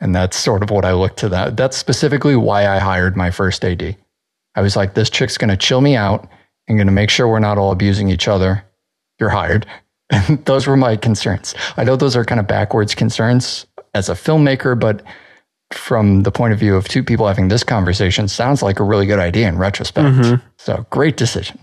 And 0.00 0.14
that's 0.14 0.36
sort 0.36 0.62
of 0.62 0.70
what 0.70 0.84
I 0.84 0.92
look 0.92 1.16
to 1.18 1.28
that. 1.30 1.56
That's 1.56 1.76
specifically 1.76 2.36
why 2.36 2.66
I 2.66 2.78
hired 2.78 3.16
my 3.16 3.30
first 3.30 3.64
AD. 3.64 3.96
I 4.54 4.60
was 4.60 4.76
like, 4.76 4.94
this 4.94 5.08
chick's 5.08 5.38
going 5.38 5.50
to 5.50 5.56
chill 5.56 5.80
me 5.80 5.96
out 5.96 6.28
and 6.68 6.76
going 6.76 6.86
to 6.86 6.92
make 6.92 7.08
sure 7.08 7.28
we're 7.28 7.38
not 7.38 7.56
all 7.56 7.72
abusing 7.72 8.08
each 8.10 8.28
other 8.28 8.62
you're 9.18 9.30
hired. 9.30 9.66
And 10.10 10.44
those 10.44 10.66
were 10.66 10.76
my 10.76 10.96
concerns. 10.96 11.54
I 11.76 11.84
know 11.84 11.96
those 11.96 12.16
are 12.16 12.24
kind 12.24 12.40
of 12.40 12.46
backwards 12.46 12.94
concerns 12.94 13.66
as 13.94 14.08
a 14.08 14.12
filmmaker, 14.14 14.78
but 14.78 15.02
from 15.72 16.22
the 16.22 16.30
point 16.30 16.52
of 16.52 16.58
view 16.58 16.76
of 16.76 16.86
two 16.86 17.02
people 17.02 17.26
having 17.26 17.48
this 17.48 17.64
conversation, 17.64 18.28
sounds 18.28 18.62
like 18.62 18.78
a 18.78 18.84
really 18.84 19.06
good 19.06 19.18
idea 19.18 19.48
in 19.48 19.58
retrospect. 19.58 20.08
Mhm. 20.08 20.42
So 20.58 20.86
great 20.90 21.16
decision. 21.16 21.58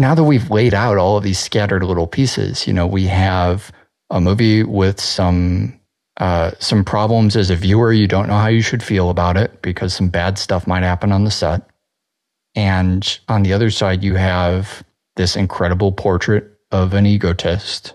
Now 0.00 0.14
that 0.14 0.24
we've 0.24 0.50
laid 0.50 0.72
out 0.72 0.96
all 0.96 1.18
of 1.18 1.24
these 1.24 1.38
scattered 1.38 1.82
little 1.82 2.06
pieces, 2.06 2.66
you 2.66 2.72
know, 2.72 2.86
we 2.86 3.04
have 3.08 3.70
a 4.08 4.18
movie 4.18 4.62
with 4.62 4.98
some 4.98 5.78
uh, 6.16 6.52
some 6.58 6.86
problems 6.86 7.36
as 7.36 7.50
a 7.50 7.56
viewer. 7.56 7.92
You 7.92 8.06
don't 8.06 8.26
know 8.26 8.38
how 8.38 8.46
you 8.46 8.62
should 8.62 8.82
feel 8.82 9.10
about 9.10 9.36
it 9.36 9.60
because 9.60 9.92
some 9.92 10.08
bad 10.08 10.38
stuff 10.38 10.66
might 10.66 10.84
happen 10.84 11.12
on 11.12 11.24
the 11.24 11.30
set. 11.30 11.68
And 12.54 13.20
on 13.28 13.42
the 13.42 13.52
other 13.52 13.70
side, 13.70 14.02
you 14.02 14.14
have 14.14 14.82
this 15.16 15.36
incredible 15.36 15.92
portrait 15.92 16.50
of 16.70 16.94
an 16.94 17.04
egotist. 17.04 17.92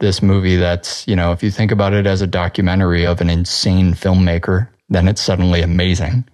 This 0.00 0.22
movie 0.22 0.56
that's, 0.56 1.06
you 1.06 1.14
know, 1.14 1.30
if 1.30 1.44
you 1.44 1.52
think 1.52 1.70
about 1.70 1.94
it 1.94 2.08
as 2.08 2.22
a 2.22 2.26
documentary 2.26 3.06
of 3.06 3.20
an 3.20 3.30
insane 3.30 3.94
filmmaker, 3.94 4.68
then 4.88 5.06
it's 5.06 5.22
suddenly 5.22 5.62
amazing. 5.62 6.24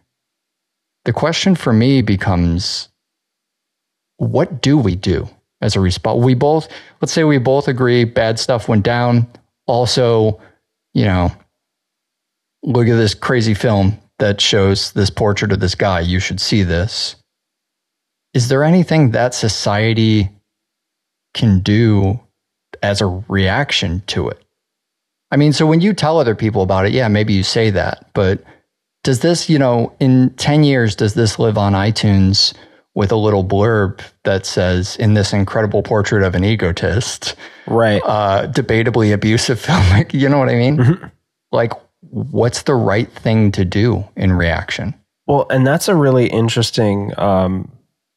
The 1.04 1.12
question 1.12 1.54
for 1.54 1.74
me 1.74 2.00
becomes 2.00 2.88
what 4.18 4.62
do 4.62 4.78
we 4.78 4.96
do 4.96 5.28
as 5.60 5.76
a 5.76 5.80
response? 5.80 6.22
We 6.22 6.34
both, 6.34 6.68
let's 7.00 7.12
say 7.12 7.24
we 7.24 7.38
both 7.38 7.68
agree 7.68 8.04
bad 8.04 8.38
stuff 8.38 8.68
went 8.68 8.84
down. 8.84 9.26
Also, 9.66 10.40
you 10.94 11.04
know, 11.04 11.30
look 12.62 12.88
at 12.88 12.96
this 12.96 13.14
crazy 13.14 13.54
film 13.54 13.98
that 14.18 14.40
shows 14.40 14.92
this 14.92 15.10
portrait 15.10 15.52
of 15.52 15.60
this 15.60 15.74
guy. 15.74 16.00
You 16.00 16.20
should 16.20 16.40
see 16.40 16.62
this. 16.62 17.16
Is 18.34 18.48
there 18.48 18.64
anything 18.64 19.10
that 19.10 19.34
society 19.34 20.30
can 21.34 21.60
do 21.60 22.20
as 22.82 23.00
a 23.00 23.22
reaction 23.28 24.02
to 24.08 24.28
it? 24.28 24.42
I 25.30 25.36
mean, 25.36 25.52
so 25.52 25.66
when 25.66 25.80
you 25.80 25.92
tell 25.92 26.18
other 26.18 26.34
people 26.34 26.62
about 26.62 26.86
it, 26.86 26.92
yeah, 26.92 27.08
maybe 27.08 27.34
you 27.34 27.42
say 27.42 27.70
that, 27.70 28.10
but 28.14 28.42
does 29.04 29.20
this, 29.20 29.48
you 29.48 29.58
know, 29.58 29.92
in 30.00 30.30
10 30.30 30.64
years, 30.64 30.94
does 30.94 31.14
this 31.14 31.38
live 31.38 31.58
on 31.58 31.72
iTunes 31.72 32.54
with 32.96 33.12
a 33.12 33.16
little 33.16 33.44
blurb 33.44 34.00
that 34.24 34.44
says, 34.46 34.96
in 34.96 35.14
this 35.14 35.32
incredible 35.32 35.82
portrait 35.82 36.24
of 36.24 36.34
an 36.34 36.42
egotist, 36.42 37.36
Right. 37.66 38.00
uh, 38.04 38.48
debatably 38.48 39.12
abusive 39.12 39.60
filmmaker? 39.64 40.14
You 40.14 40.28
know 40.28 40.38
what 40.38 40.48
I 40.48 40.54
mean? 40.56 41.10
Like, 41.52 41.72
what's 42.00 42.62
the 42.62 42.74
right 42.74 43.10
thing 43.12 43.52
to 43.52 43.64
do 43.64 44.04
in 44.16 44.32
reaction? 44.32 44.94
Well, 45.26 45.46
and 45.50 45.66
that's 45.66 45.88
a 45.88 45.94
really 45.94 46.26
interesting. 46.28 47.12
Um, 47.18 47.70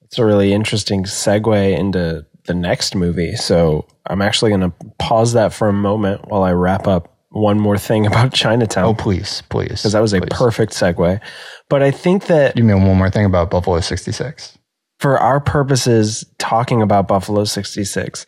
it's 0.04 0.18
a 0.18 0.26
really 0.26 0.54
interesting 0.54 1.04
segue 1.04 1.78
into 1.78 2.26
the 2.46 2.54
next 2.54 2.96
movie. 2.96 3.36
So 3.36 3.86
I'm 4.08 4.22
actually 4.22 4.50
going 4.52 4.62
to 4.62 4.74
pause 4.98 5.34
that 5.34 5.52
for 5.54 5.68
a 5.68 5.74
moment 5.74 6.28
while 6.30 6.44
I 6.44 6.54
wrap 6.54 6.88
up 6.88 7.16
one 7.32 7.60
more 7.60 7.78
thing 7.78 8.06
about 8.12 8.34
Chinatown. 8.34 8.86
Oh, 8.86 8.94
please, 8.94 9.44
please. 9.50 9.70
because 9.82 9.92
that 9.92 10.02
was 10.02 10.14
a 10.14 10.22
perfect 10.22 10.72
segue. 10.74 11.20
But 11.70 11.84
I 11.84 11.92
think 11.92 12.28
that 12.28 12.56
You 12.58 12.64
mean 12.64 12.86
one 12.86 12.98
more 12.98 13.10
thing 13.10 13.26
about 13.26 13.50
Buffalo 13.52 13.80
66? 13.82 14.58
For 15.00 15.18
our 15.18 15.40
purposes, 15.40 16.26
talking 16.38 16.82
about 16.82 17.08
Buffalo 17.08 17.46
66, 17.46 18.26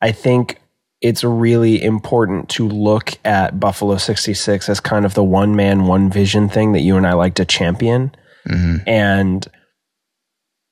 I 0.00 0.12
think 0.12 0.60
it's 1.00 1.24
really 1.24 1.82
important 1.82 2.48
to 2.50 2.66
look 2.68 3.12
at 3.24 3.60
Buffalo 3.60 3.96
66 3.96 4.68
as 4.68 4.80
kind 4.80 5.04
of 5.04 5.14
the 5.14 5.24
one 5.24 5.54
man, 5.54 5.86
one 5.86 6.10
vision 6.10 6.48
thing 6.48 6.72
that 6.72 6.80
you 6.80 6.96
and 6.96 7.06
I 7.06 7.12
like 7.12 7.34
to 7.34 7.44
champion. 7.44 8.14
hmm 8.46 8.76
And 8.86 9.46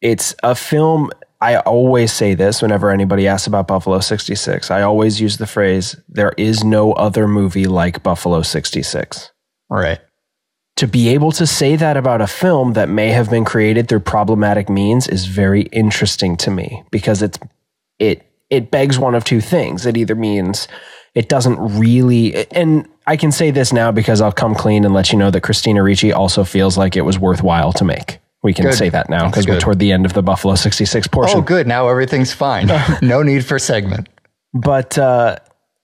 it's 0.01 0.35
a 0.43 0.55
film. 0.55 1.11
I 1.41 1.57
always 1.57 2.13
say 2.13 2.35
this 2.35 2.63
whenever 2.63 2.91
anybody 2.91 3.27
asks 3.27 3.47
about 3.49 3.67
Buffalo 3.67 3.99
66. 3.99 4.71
I 4.71 4.83
always 4.83 5.21
use 5.21 5.39
the 5.39 5.47
phrase, 5.47 5.97
there 6.09 6.33
is 6.39 6.63
no 6.63 6.93
other 6.93 7.27
movie 7.27 7.67
like 7.67 8.03
Buffalo 8.03 8.43
66 8.43 9.31
Right. 9.69 10.01
To 10.77 10.87
be 10.87 11.09
able 11.09 11.33
to 11.33 11.47
say 11.47 11.77
that 11.77 11.97
about 11.97 12.21
a 12.21 12.27
film 12.27 12.73
that 12.73 12.89
may 12.89 13.09
have 13.09 13.31
been 13.31 13.45
created 13.45 13.89
through 13.89 14.01
problematic 14.01 14.69
means 14.69 15.07
is 15.07 15.27
very 15.27 15.63
interesting 15.65 16.37
to 16.39 16.51
me 16.51 16.83
because 16.91 17.23
it's 17.23 17.39
it 17.99 18.27
it 18.51 18.71
begs 18.71 18.99
one 18.99 19.15
of 19.15 19.25
two 19.25 19.41
things 19.41 19.87
it 19.87 19.97
either 19.97 20.15
means 20.15 20.69
it 21.15 21.29
doesn't 21.29 21.59
really 21.79 22.47
and 22.53 22.89
I 23.07 23.17
can 23.17 23.33
say 23.33 23.51
this 23.51 23.73
now 23.73 23.91
because 23.93 24.21
I'll 24.21 24.33
come 24.33 24.55
clean 24.55 24.85
and 24.85 24.95
let 24.95 25.13
you 25.13 25.19
know 25.19 25.31
that 25.31 25.43
Christina 25.43 25.83
Ricci 25.83 26.13
also 26.13 26.45
feels 26.45 26.79
like 26.79 26.97
it 26.97 27.03
was 27.03 27.19
worthwhile 27.19 27.73
to 27.75 27.85
make. 27.85 28.19
We 28.45 28.55
can 28.55 28.67
Good. 28.67 28.75
say 28.75 28.89
that 28.89 29.09
now 29.09 29.29
because 29.29 29.47
we're 29.47 29.61
toward 29.61 29.79
the 29.79 29.93
end 29.93 30.07
of 30.07 30.13
the 30.15 30.23
Buffalo 30.23 30.55
66 30.55 31.07
portion. 31.09 31.39
Oh, 31.39 31.43
good. 31.43 31.67
Now 31.67 31.89
everything's 31.89 32.33
fine. 32.33 32.69
no 33.03 33.23
need 33.23 33.45
for 33.45 33.59
segment. 33.59 34.09
but 34.55 34.99
uh, 34.99 35.37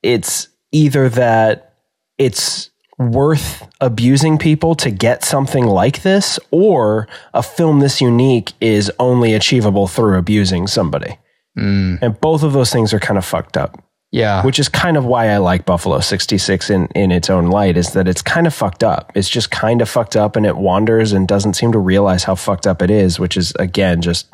it's 0.03 0.49
either 0.73 1.09
that 1.11 1.75
it's 2.19 2.71
worth 2.99 3.67
abusing 3.81 4.39
people 4.39 4.75
to 4.77 4.91
get 4.91 5.25
something 5.25 5.65
like 5.67 6.03
this, 6.03 6.39
or 6.51 7.07
a 7.33 7.43
film 7.43 7.81
this 7.81 8.01
unique 8.01 8.53
is 8.61 8.91
only 8.99 9.35
achievable 9.35 9.87
through 9.87 10.19
abusing 10.19 10.67
somebody. 10.67 11.19
Mm, 11.57 11.99
And 12.03 12.21
both 12.21 12.43
of 12.43 12.53
those 12.53 12.73
things 12.73 12.93
are 12.93 13.01
kind 13.01 13.17
of 13.19 13.25
fucked 13.25 13.57
up, 13.57 13.83
yeah. 14.11 14.45
which 14.45 14.59
is 14.59 14.69
kind 14.69 14.97
of 14.97 15.05
why 15.05 15.29
I 15.29 15.39
like 15.39 15.65
Buffalo 15.65 16.01
66 16.01 16.71
in, 16.71 16.87
in 16.95 17.11
its 17.13 17.31
own 17.31 17.47
light, 17.49 17.77
is 17.77 17.93
that 17.93 18.09
it's 18.09 18.23
kind 18.23 18.47
of 18.47 18.55
fucked 18.55 18.83
up. 18.85 19.13
It's 19.15 19.29
just 19.29 19.51
kind 19.51 19.81
of 19.81 19.89
fucked 19.89 20.17
up 20.17 20.37
and 20.37 20.45
it 20.45 20.57
wanders 20.57 21.13
and 21.13 21.27
doesn't 21.27 21.55
seem 21.55 21.73
to 21.73 21.79
realize 21.79 22.25
how 22.25 22.35
fucked 22.35 22.67
up 22.67 22.83
it 22.83 22.91
is, 22.91 23.19
which 23.21 23.37
is, 23.37 23.53
again, 23.59 24.03
just 24.03 24.27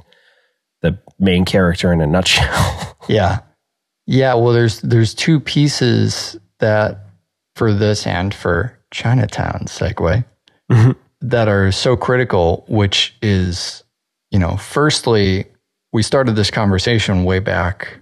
the 0.83 0.99
main 1.19 1.45
character 1.45 1.93
in 1.93 2.01
a 2.01 2.07
nutshell. 2.07 2.97
Yeah. 3.09 3.41
Yeah, 4.07 4.33
well 4.35 4.53
there's 4.55 4.81
there's 4.81 5.13
two 5.15 5.39
pieces 5.39 6.39
that 6.61 7.05
for 7.57 7.73
this 7.73 8.07
and 8.07 8.35
for 8.35 8.79
Chinatown 8.93 9.65
segue 9.67 10.25
Mhm. 10.71 10.97
that 11.21 11.49
are 11.49 11.71
so 11.73 11.97
critical, 11.97 12.65
which 12.69 13.15
is, 13.23 13.83
you 14.31 14.39
know, 14.39 14.57
firstly, 14.57 15.47
we 15.93 16.03
started 16.03 16.37
this 16.37 16.51
conversation 16.51 17.25
way 17.25 17.39
back 17.39 17.99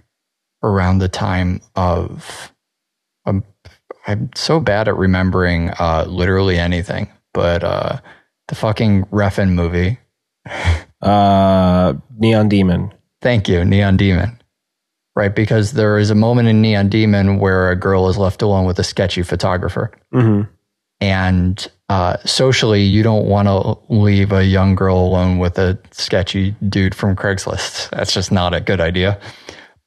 around 0.63 0.99
the 0.99 1.09
time 1.09 1.61
of 1.75 2.51
um, 3.25 3.43
I'm 4.07 4.29
so 4.35 4.59
bad 4.59 4.87
at 4.89 4.97
remembering 4.97 5.69
uh, 5.79 6.05
literally 6.07 6.57
anything, 6.59 7.09
but 7.33 7.63
uh, 7.63 7.99
the 8.49 8.55
fucking 8.55 9.05
Refn 9.05 9.51
movie. 9.53 9.99
Uh, 11.01 11.95
Neon 12.17 12.47
Demon. 12.47 12.89
Thank 13.21 13.49
you, 13.49 13.65
Neon 13.65 13.97
Demon. 13.97 14.39
Right, 15.15 15.35
because 15.35 15.73
there 15.73 15.99
is 15.99 16.09
a 16.09 16.15
moment 16.15 16.49
in 16.49 16.59
Neon 16.61 16.89
Demon 16.89 17.37
where 17.37 17.69
a 17.69 17.75
girl 17.75 18.09
is 18.09 18.17
left 18.17 18.41
alone 18.41 18.65
with 18.65 18.79
a 18.79 18.83
sketchy 18.83 19.21
photographer. 19.21 19.91
Mm-hmm. 20.11 20.49
And 20.99 21.71
uh, 21.87 22.17
socially, 22.25 22.81
you 22.81 23.03
don't 23.03 23.27
want 23.27 23.47
to 23.47 23.77
leave 23.93 24.31
a 24.31 24.43
young 24.43 24.73
girl 24.73 24.97
alone 24.97 25.37
with 25.37 25.59
a 25.59 25.77
sketchy 25.91 26.55
dude 26.67 26.95
from 26.95 27.15
Craigslist. 27.15 27.91
That's 27.91 28.13
just 28.13 28.31
not 28.31 28.55
a 28.55 28.61
good 28.61 28.81
idea. 28.81 29.19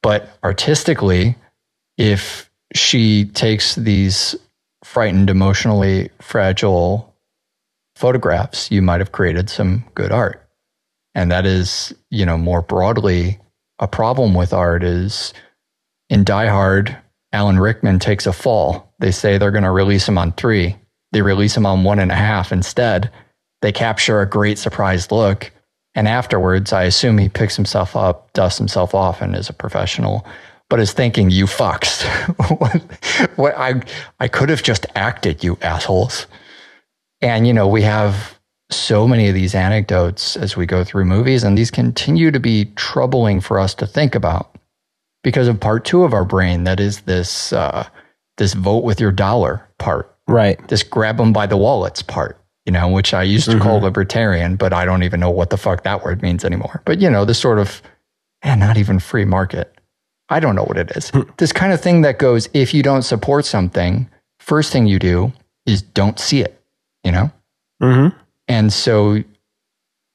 But 0.01 0.29
artistically, 0.43 1.35
if 1.97 2.49
she 2.73 3.25
takes 3.25 3.75
these 3.75 4.35
frightened, 4.85 5.29
emotionally 5.29 6.11
fragile 6.21 7.13
photographs, 7.95 8.71
you 8.71 8.81
might 8.81 9.01
have 9.01 9.11
created 9.11 9.49
some 9.49 9.83
good 9.95 10.11
art. 10.11 10.47
And 11.15 11.31
that 11.31 11.45
is, 11.45 11.93
you 12.11 12.25
know, 12.25 12.37
more 12.37 12.61
broadly, 12.61 13.39
a 13.79 13.87
problem 13.87 14.33
with 14.33 14.53
art 14.53 14.83
is 14.83 15.33
in 16.09 16.23
Die 16.23 16.47
Hard, 16.47 16.97
Alan 17.33 17.59
Rickman 17.59 17.99
takes 17.99 18.25
a 18.25 18.33
fall. 18.33 18.93
They 18.99 19.11
say 19.11 19.37
they're 19.37 19.51
going 19.51 19.63
to 19.63 19.71
release 19.71 20.07
him 20.07 20.17
on 20.17 20.31
three. 20.33 20.75
They 21.11 21.21
release 21.21 21.55
him 21.55 21.65
on 21.65 21.83
one 21.83 21.99
and 21.99 22.11
a 22.11 22.15
half 22.15 22.51
instead. 22.51 23.11
They 23.61 23.71
capture 23.71 24.21
a 24.21 24.29
great 24.29 24.57
surprised 24.57 25.11
look. 25.11 25.51
And 25.95 26.07
afterwards, 26.07 26.73
I 26.73 26.83
assume 26.83 27.17
he 27.17 27.29
picks 27.29 27.55
himself 27.55 27.95
up, 27.95 28.31
dusts 28.33 28.59
himself 28.59 28.93
off, 28.93 29.21
and 29.21 29.35
is 29.35 29.49
a 29.49 29.53
professional, 29.53 30.25
but 30.69 30.79
is 30.79 30.93
thinking, 30.93 31.31
you 31.31 31.45
fucks. 31.45 32.03
what, 32.59 33.31
what 33.37 33.57
I, 33.57 33.81
I 34.19 34.27
could 34.27 34.49
have 34.49 34.63
just 34.63 34.85
acted, 34.95 35.43
you 35.43 35.57
assholes. 35.61 36.27
And, 37.21 37.47
you 37.47 37.53
know, 37.53 37.67
we 37.67 37.81
have 37.81 38.36
so 38.69 39.07
many 39.07 39.27
of 39.27 39.35
these 39.35 39.55
anecdotes 39.55 40.35
as 40.35 40.57
we 40.57 40.65
go 40.65 40.83
through 40.83 41.05
movies, 41.05 41.43
and 41.43 41.57
these 41.57 41.71
continue 41.71 42.31
to 42.31 42.39
be 42.39 42.65
troubling 42.75 43.39
for 43.39 43.59
us 43.59 43.73
to 43.75 43.87
think 43.87 44.15
about 44.15 44.55
because 45.23 45.47
of 45.47 45.59
part 45.59 45.85
two 45.85 46.03
of 46.03 46.13
our 46.13 46.25
brain 46.25 46.63
that 46.65 46.79
is 46.79 47.01
this, 47.01 47.53
uh, 47.53 47.87
this 48.37 48.53
vote 48.53 48.83
with 48.83 48.99
your 48.99 49.11
dollar 49.11 49.67
part 49.77 50.13
Right. 50.27 50.65
this 50.67 50.83
grab 50.83 51.17
them 51.17 51.31
by 51.31 51.47
the 51.47 51.55
wallets 51.55 52.01
part, 52.01 52.37
you 52.65 52.71
know, 52.73 52.89
which 52.89 53.13
I 53.13 53.23
used 53.23 53.49
to 53.49 53.59
call 53.59 53.79
libertarian, 53.79 54.57
but 54.57 54.73
I 54.73 54.83
don't 54.83 55.03
even 55.03 55.21
know 55.21 55.29
what 55.29 55.49
the 55.49 55.57
fuck 55.57 55.83
that 55.83 56.03
word 56.03 56.21
means 56.21 56.43
anymore. 56.43 56.81
But, 56.85 56.99
you 56.99 57.09
know, 57.09 57.23
this 57.23 57.39
sort 57.39 57.59
of, 57.59 57.81
and 58.41 58.59
not 58.59 58.77
even 58.77 58.99
free 58.99 59.23
market. 59.25 59.73
I 60.29 60.41
don't 60.41 60.55
know 60.55 60.65
what 60.65 60.77
it 60.77 60.91
is. 60.91 61.11
this 61.37 61.53
kind 61.53 61.71
of 61.71 61.79
thing 61.79 62.01
that 62.01 62.19
goes, 62.19 62.49
if 62.53 62.73
you 62.73 62.83
don't 62.83 63.03
support 63.03 63.45
something, 63.45 64.09
first 64.39 64.73
thing 64.73 64.85
you 64.85 64.99
do 64.99 65.31
is 65.65 65.81
don't 65.81 66.19
see 66.19 66.41
it, 66.41 66.61
you 67.05 67.13
know? 67.13 67.31
Mm-hmm. 67.81 68.17
And 68.47 68.71
so 68.71 69.23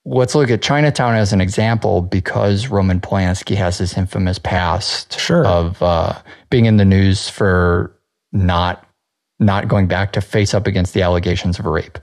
let's 0.04 0.34
look 0.34 0.50
at 0.50 0.62
Chinatown 0.62 1.14
as 1.14 1.32
an 1.32 1.40
example 1.40 2.02
because 2.02 2.68
Roman 2.68 3.00
Polanski 3.00 3.54
has 3.56 3.78
this 3.78 3.96
infamous 3.96 4.38
past 4.38 5.18
Sure. 5.18 5.46
of 5.46 5.80
uh, 5.82 6.18
being 6.50 6.64
in 6.66 6.76
the 6.76 6.84
news 6.84 7.28
for 7.28 7.94
not 8.32 8.86
not 9.38 9.66
going 9.68 9.86
back 9.88 10.12
to 10.12 10.20
face 10.20 10.54
up 10.54 10.66
against 10.68 10.94
the 10.94 11.02
allegations 11.02 11.58
of 11.58 11.66
rape 11.66 11.98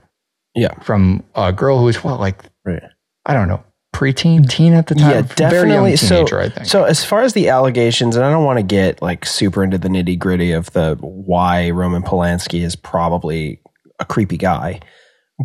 Yeah. 0.54 0.74
from 0.82 1.24
a 1.34 1.52
girl 1.52 1.78
who 1.78 1.84
was 1.86 2.02
what 2.04 2.20
like 2.20 2.42
Right. 2.64 2.82
I 3.26 3.32
don't 3.34 3.48
know 3.48 3.64
preteen 3.94 4.48
teen 4.48 4.72
at 4.72 4.86
the 4.86 4.94
time 4.94 5.10
Yeah, 5.10 5.22
definitely. 5.34 5.96
So, 5.96 6.16
teenager 6.16 6.38
I 6.40 6.48
think 6.48 6.66
so 6.66 6.84
as 6.84 7.04
far 7.04 7.22
as 7.22 7.32
the 7.34 7.48
allegations, 7.48 8.14
and 8.16 8.24
I 8.24 8.30
don't 8.30 8.44
want 8.44 8.58
to 8.58 8.62
get 8.62 9.02
like 9.02 9.26
super 9.26 9.64
into 9.64 9.78
the 9.78 9.88
nitty 9.88 10.18
gritty 10.18 10.52
of 10.52 10.70
the 10.72 10.96
why 11.00 11.70
Roman 11.70 12.02
Polanski 12.02 12.62
is 12.62 12.76
probably 12.76 13.60
a 13.98 14.04
creepy 14.04 14.36
guy, 14.36 14.80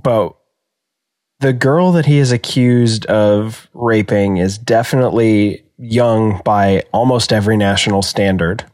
but 0.03 0.35
the 1.39 1.53
girl 1.53 1.91
that 1.93 2.05
he 2.05 2.17
is 2.17 2.31
accused 2.31 3.05
of 3.07 3.67
raping 3.73 4.37
is 4.37 4.57
definitely 4.57 5.63
young 5.77 6.41
by 6.43 6.83
almost 6.93 7.33
every 7.33 7.57
national 7.57 8.01
standard. 8.01 8.65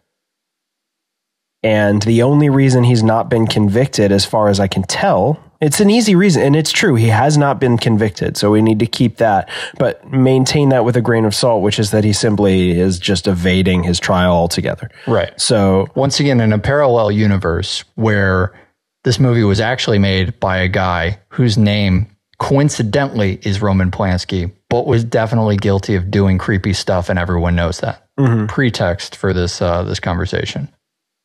And 1.64 2.02
the 2.04 2.24
only 2.24 2.50
reason 2.50 2.84
he's 2.84 3.04
not 3.04 3.30
been 3.30 3.46
convicted, 3.46 4.12
as 4.12 4.26
far 4.26 4.50
as 4.50 4.60
I 4.60 4.68
can 4.68 4.84
tell 4.84 5.40
it's 5.62 5.80
an 5.80 5.92
easy 5.92 6.16
reason, 6.16 6.42
and 6.42 6.56
it's 6.56 6.72
true. 6.72 6.96
He 6.96 7.10
has 7.10 7.38
not 7.38 7.60
been 7.60 7.78
convicted, 7.78 8.36
so 8.36 8.50
we 8.50 8.64
need 8.64 8.80
to 8.80 8.88
keep 8.88 9.18
that, 9.18 9.48
but 9.78 10.12
maintain 10.12 10.70
that 10.70 10.84
with 10.84 10.98
a 10.98 11.02
grain 11.02 11.24
of 11.24 11.36
salt, 11.36 11.62
which 11.62 11.78
is 11.78 11.92
that 11.92 12.04
he 12.04 12.14
simply 12.14 12.72
is 12.72 12.98
just 12.98 13.28
evading 13.28 13.84
his 13.84 14.00
trial 14.00 14.34
altogether. 14.34 14.90
Right. 15.06 15.40
So 15.40 15.88
Once 15.94 16.20
again, 16.20 16.42
in 16.42 16.52
a 16.52 16.58
parallel 16.58 17.12
universe 17.12 17.84
where 17.94 18.60
this 19.04 19.20
movie 19.20 19.44
was 19.44 19.60
actually 19.60 20.00
made 20.00 20.40
by 20.40 20.58
a 20.58 20.68
guy 20.68 21.20
whose 21.30 21.60
name 21.60 22.08
coincidentally 22.42 23.40
is 23.44 23.62
Roman 23.62 23.92
Polanski, 23.92 24.52
but 24.68 24.88
was 24.88 25.04
definitely 25.04 25.58
guilty 25.58 25.94
of 25.94 26.10
doing 26.10 26.40
creepy 26.40 26.74
stuff, 26.74 27.08
and 27.08 27.20
everyone 27.20 27.56
knows 27.56 27.82
that. 27.82 28.08
Pretext 28.48 29.16
for 29.16 29.32
this 29.32 29.62
uh, 29.62 29.84
this 29.84 30.00
conversation. 30.00 30.68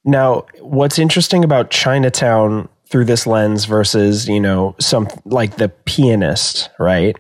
Now, 0.05 0.45
what's 0.61 0.99
interesting 0.99 1.43
about 1.43 1.71
Chinatown 1.71 2.69
through 2.89 3.07
this 3.07 3.27
lens 3.27 3.65
versus, 3.65 4.29
you 4.29 4.39
know, 4.39 4.77
some 4.79 5.09
like 5.25 5.57
the 5.57 5.71
pianist, 5.71 6.69
right? 6.79 7.17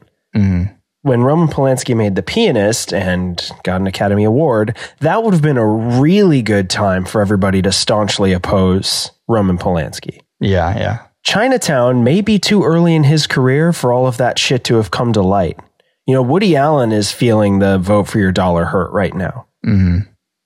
When 1.00 1.22
Roman 1.22 1.48
Polanski 1.48 1.96
made 1.96 2.16
The 2.16 2.22
Pianist 2.22 2.92
and 2.92 3.50
got 3.62 3.80
an 3.80 3.86
Academy 3.86 4.24
Award, 4.24 4.76
that 5.00 5.22
would 5.22 5.32
have 5.32 5.42
been 5.42 5.56
a 5.56 5.66
really 5.66 6.42
good 6.42 6.68
time 6.68 7.04
for 7.04 7.20
everybody 7.20 7.62
to 7.62 7.72
staunchly 7.72 8.32
oppose 8.32 9.10
Roman 9.26 9.56
Polanski. 9.56 10.20
Yeah, 10.40 10.76
yeah. 10.76 11.06
Chinatown 11.26 12.04
may 12.04 12.20
be 12.20 12.38
too 12.38 12.62
early 12.62 12.94
in 12.94 13.02
his 13.02 13.26
career 13.26 13.72
for 13.72 13.92
all 13.92 14.06
of 14.06 14.16
that 14.18 14.38
shit 14.38 14.62
to 14.62 14.76
have 14.76 14.92
come 14.92 15.12
to 15.12 15.22
light. 15.22 15.58
You 16.06 16.14
know, 16.14 16.22
Woody 16.22 16.54
Allen 16.54 16.92
is 16.92 17.10
feeling 17.10 17.58
the 17.58 17.78
vote 17.78 18.04
for 18.06 18.20
your 18.20 18.30
dollar 18.30 18.64
hurt 18.64 18.92
right 18.92 19.12
now. 19.12 19.46
hmm 19.64 19.98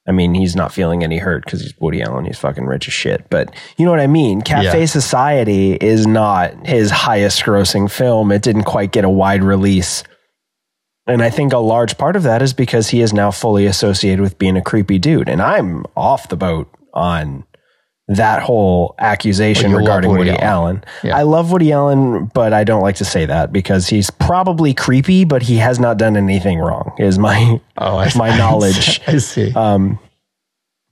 I 0.08 0.12
mean, 0.12 0.32
he's 0.32 0.56
not 0.56 0.72
feeling 0.72 1.04
any 1.04 1.18
hurt 1.18 1.44
because 1.44 1.60
he's 1.60 1.74
Woody 1.78 2.02
Allen. 2.02 2.24
He's 2.24 2.38
fucking 2.38 2.64
rich 2.64 2.88
as 2.88 2.94
shit. 2.94 3.28
But 3.28 3.54
you 3.76 3.84
know 3.84 3.90
what 3.90 4.00
I 4.00 4.06
mean? 4.06 4.40
Cafe 4.40 4.80
Yeah. 4.80 4.86
Society 4.86 5.74
is 5.74 6.06
not 6.06 6.66
his 6.66 6.90
highest 6.90 7.44
grossing 7.44 7.88
film. 7.88 8.32
It 8.32 8.42
didn't 8.42 8.64
quite 8.64 8.90
get 8.90 9.04
a 9.04 9.10
wide 9.10 9.44
release. 9.44 10.02
And 11.06 11.22
I 11.22 11.28
think 11.28 11.52
a 11.52 11.58
large 11.58 11.98
part 11.98 12.16
of 12.16 12.22
that 12.22 12.40
is 12.40 12.54
because 12.54 12.88
he 12.88 13.02
is 13.02 13.12
now 13.12 13.30
fully 13.30 13.66
associated 13.66 14.22
with 14.22 14.38
being 14.38 14.56
a 14.56 14.62
creepy 14.62 14.98
dude. 14.98 15.28
And 15.28 15.42
I'm 15.42 15.84
off 15.94 16.30
the 16.30 16.36
boat 16.36 16.68
on 16.94 17.44
that 18.16 18.42
whole 18.42 18.94
accusation 18.98 19.70
Well, 19.70 19.70
you 19.70 19.76
love 19.76 19.82
regarding 19.86 20.10
Woody 20.10 20.30
Woody, 20.32 20.42
Allen. 20.42 20.76
Allen. 20.76 20.84
Yeah. 21.04 21.16
I 21.16 21.22
love 21.22 21.52
Woody 21.52 21.70
Allen, 21.72 22.26
but 22.34 22.52
I 22.52 22.64
don't 22.64 22.82
like 22.82 22.96
to 22.96 23.04
say 23.04 23.24
that 23.24 23.52
because 23.52 23.88
he's 23.88 24.10
probably 24.10 24.74
creepy, 24.74 25.24
but 25.24 25.42
he 25.42 25.56
has 25.58 25.78
not 25.78 25.96
done 25.96 26.16
anything 26.16 26.58
wrong, 26.58 26.92
is 26.98 27.18
my 27.18 27.60
Oh, 27.78 27.98
I, 27.98 28.10
my 28.16 28.36
knowledge. 28.38 29.00
I 29.06 29.18
see. 29.18 29.52
Um, 29.54 29.98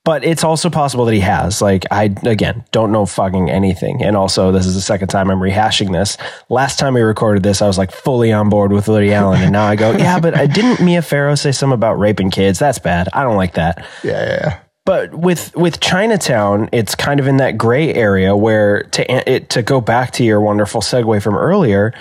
but 0.04 0.24
it's 0.24 0.42
also 0.44 0.70
possible 0.70 1.04
that 1.04 1.12
he 1.12 1.20
has. 1.20 1.60
Like, 1.60 1.84
I, 1.90 2.04
again, 2.22 2.64
don't 2.70 2.92
know 2.92 3.04
fucking 3.04 3.50
anything. 3.50 4.02
And 4.02 4.16
also, 4.16 4.52
this 4.52 4.64
is 4.64 4.74
the 4.74 4.80
second 4.80 5.08
time 5.08 5.28
I'm 5.28 5.40
rehashing 5.40 5.92
this. 5.92 6.16
Last 6.48 6.78
time 6.78 6.94
we 6.94 7.02
recorded 7.02 7.42
this, 7.42 7.60
I 7.60 7.66
was 7.66 7.76
like 7.76 7.90
fully 7.90 8.32
on 8.32 8.48
board 8.48 8.72
with 8.72 8.88
Woody 8.88 9.12
Allen. 9.12 9.42
And 9.42 9.52
now 9.52 9.66
I 9.66 9.76
go, 9.76 9.90
yeah, 9.98 10.18
but 10.18 10.34
I 10.34 10.46
didn't 10.46 10.82
Mia 10.82 11.02
Farrow 11.02 11.34
say 11.34 11.52
something 11.52 11.74
about 11.74 11.98
raping 11.98 12.30
kids? 12.30 12.58
That's 12.58 12.78
bad. 12.78 13.08
I 13.12 13.22
don't 13.22 13.36
like 13.36 13.54
that. 13.54 13.84
yeah, 14.02 14.12
yeah, 14.24 14.38
yeah. 14.44 14.58
But 14.88 15.14
with 15.14 15.54
with 15.54 15.80
Chinatown, 15.80 16.70
it's 16.72 16.94
kind 16.94 17.20
of 17.20 17.26
in 17.26 17.36
that 17.36 17.58
gray 17.58 17.92
area 17.92 18.34
where 18.34 18.84
to 18.84 19.30
it 19.30 19.50
to 19.50 19.62
go 19.62 19.82
back 19.82 20.12
to 20.12 20.24
your 20.24 20.40
wonderful 20.40 20.80
segue 20.80 21.22
from 21.22 21.36
earlier, 21.36 21.92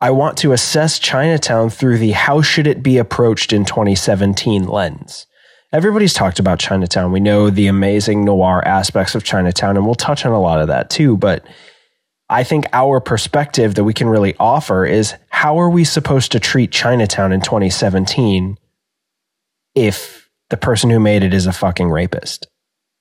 I 0.00 0.12
want 0.12 0.38
to 0.38 0.52
assess 0.52 0.98
Chinatown 0.98 1.68
through 1.68 1.98
the 1.98 2.12
how 2.12 2.40
should 2.40 2.66
it 2.66 2.82
be 2.82 2.96
approached 2.96 3.52
in 3.52 3.66
2017 3.66 4.66
lens. 4.66 5.26
Everybody's 5.74 6.14
talked 6.14 6.38
about 6.38 6.58
Chinatown. 6.58 7.12
We 7.12 7.20
know 7.20 7.50
the 7.50 7.66
amazing 7.66 8.24
noir 8.24 8.66
aspects 8.66 9.14
of 9.14 9.22
Chinatown, 9.22 9.76
and 9.76 9.84
we'll 9.84 9.94
touch 9.94 10.24
on 10.24 10.32
a 10.32 10.40
lot 10.40 10.62
of 10.62 10.68
that 10.68 10.88
too. 10.88 11.18
But 11.18 11.46
I 12.30 12.44
think 12.44 12.64
our 12.72 12.98
perspective 12.98 13.74
that 13.74 13.84
we 13.84 13.92
can 13.92 14.08
really 14.08 14.34
offer 14.40 14.86
is 14.86 15.12
how 15.28 15.60
are 15.60 15.68
we 15.68 15.84
supposed 15.84 16.32
to 16.32 16.40
treat 16.40 16.72
Chinatown 16.72 17.30
in 17.30 17.42
2017 17.42 18.56
if 19.74 20.25
the 20.50 20.56
person 20.56 20.90
who 20.90 21.00
made 21.00 21.22
it 21.22 21.34
is 21.34 21.46
a 21.46 21.52
fucking 21.52 21.90
rapist? 21.90 22.46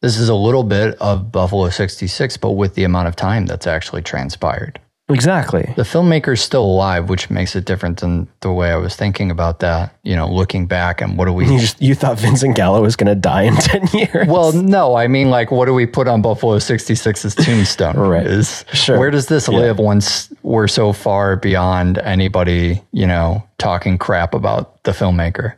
This 0.02 0.18
is 0.18 0.30
a 0.30 0.36
little 0.36 0.64
bit 0.64 0.96
of 1.00 1.32
Buffalo 1.32 1.70
66, 1.70 2.38
but 2.38 2.52
with 2.52 2.76
the 2.76 2.84
amount 2.84 3.08
of 3.08 3.16
time 3.16 3.46
that's 3.46 3.66
actually 3.68 4.02
transpired. 4.02 4.80
Exactly. 5.08 5.72
The 5.76 5.84
filmmaker's 5.84 6.42
still 6.42 6.64
alive, 6.66 7.10
which 7.10 7.30
makes 7.30 7.56
it 7.56 7.66
different 7.66 8.00
than 8.00 8.28
the 8.40 8.52
way 8.52 8.72
I 8.72 8.76
was 8.76 8.96
thinking 8.96 9.30
about 9.30 9.60
that. 9.60 9.96
You 10.04 10.16
know, 10.16 10.28
looking 10.28 10.66
back 10.66 11.00
and 11.00 11.16
what 11.16 11.26
do 11.26 11.34
we 11.34 11.46
You 11.46 11.60
just 11.60 11.80
you 11.80 11.94
thought 11.94 12.20
Vincent 12.20 12.56
Gallo 12.56 12.82
was 12.82 12.96
going 12.96 13.08
to 13.10 13.16
die 13.16 13.44
in 13.44 13.56
10 13.58 13.88
years. 13.94 14.28
Well, 14.28 14.52
no, 14.54 14.96
I 14.96 15.08
mean, 15.08 15.30
like, 15.30 15.52
what 15.52 15.66
do 15.68 15.76
we 15.76 15.86
put 15.86 16.08
on 16.08 16.24
Buffalo 16.24 16.58
66's 16.58 17.36
tombstone? 17.36 17.96
Right. 18.00 18.26
Is 18.26 18.66
Sure. 18.74 18.98
where 18.98 19.12
does 19.12 19.28
this 19.28 19.48
live 19.48 19.78
once 19.78 20.34
we're 20.42 20.68
so 20.68 20.92
far 20.92 21.36
beyond 21.36 22.00
anybody, 22.00 22.82
you 22.92 23.06
know, 23.06 23.44
talking 23.60 24.00
crap 24.00 24.34
about 24.34 24.84
the 24.86 24.92
filmmaker? 24.92 25.54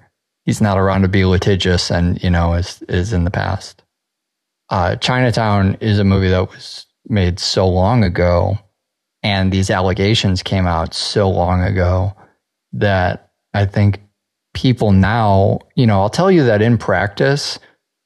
He's 0.47 0.61
not 0.61 0.77
around 0.77 1.01
to 1.01 1.09
be 1.09 1.25
litigious 1.25 1.91
and, 1.91 2.23
you 2.23 2.29
know, 2.29 2.53
is, 2.53 2.81
is 2.83 3.11
in 3.11 3.25
the 3.25 3.31
past. 3.31 3.83
Uh, 4.69 4.95
Chinatown 4.95 5.75
is 5.81 5.99
a 5.99 6.05
movie 6.05 6.29
that 6.29 6.49
was 6.49 6.85
made 7.09 7.37
so 7.37 7.67
long 7.67 8.05
ago, 8.05 8.57
and 9.21 9.51
these 9.51 9.69
allegations 9.69 10.41
came 10.41 10.65
out 10.65 10.93
so 10.93 11.29
long 11.29 11.61
ago 11.61 12.15
that 12.71 13.33
I 13.53 13.65
think 13.65 14.01
people 14.53 14.93
now, 14.93 15.59
you 15.75 15.85
know, 15.85 15.99
I'll 15.99 16.09
tell 16.09 16.31
you 16.31 16.45
that 16.45 16.61
in 16.61 16.77
practice, 16.77 17.59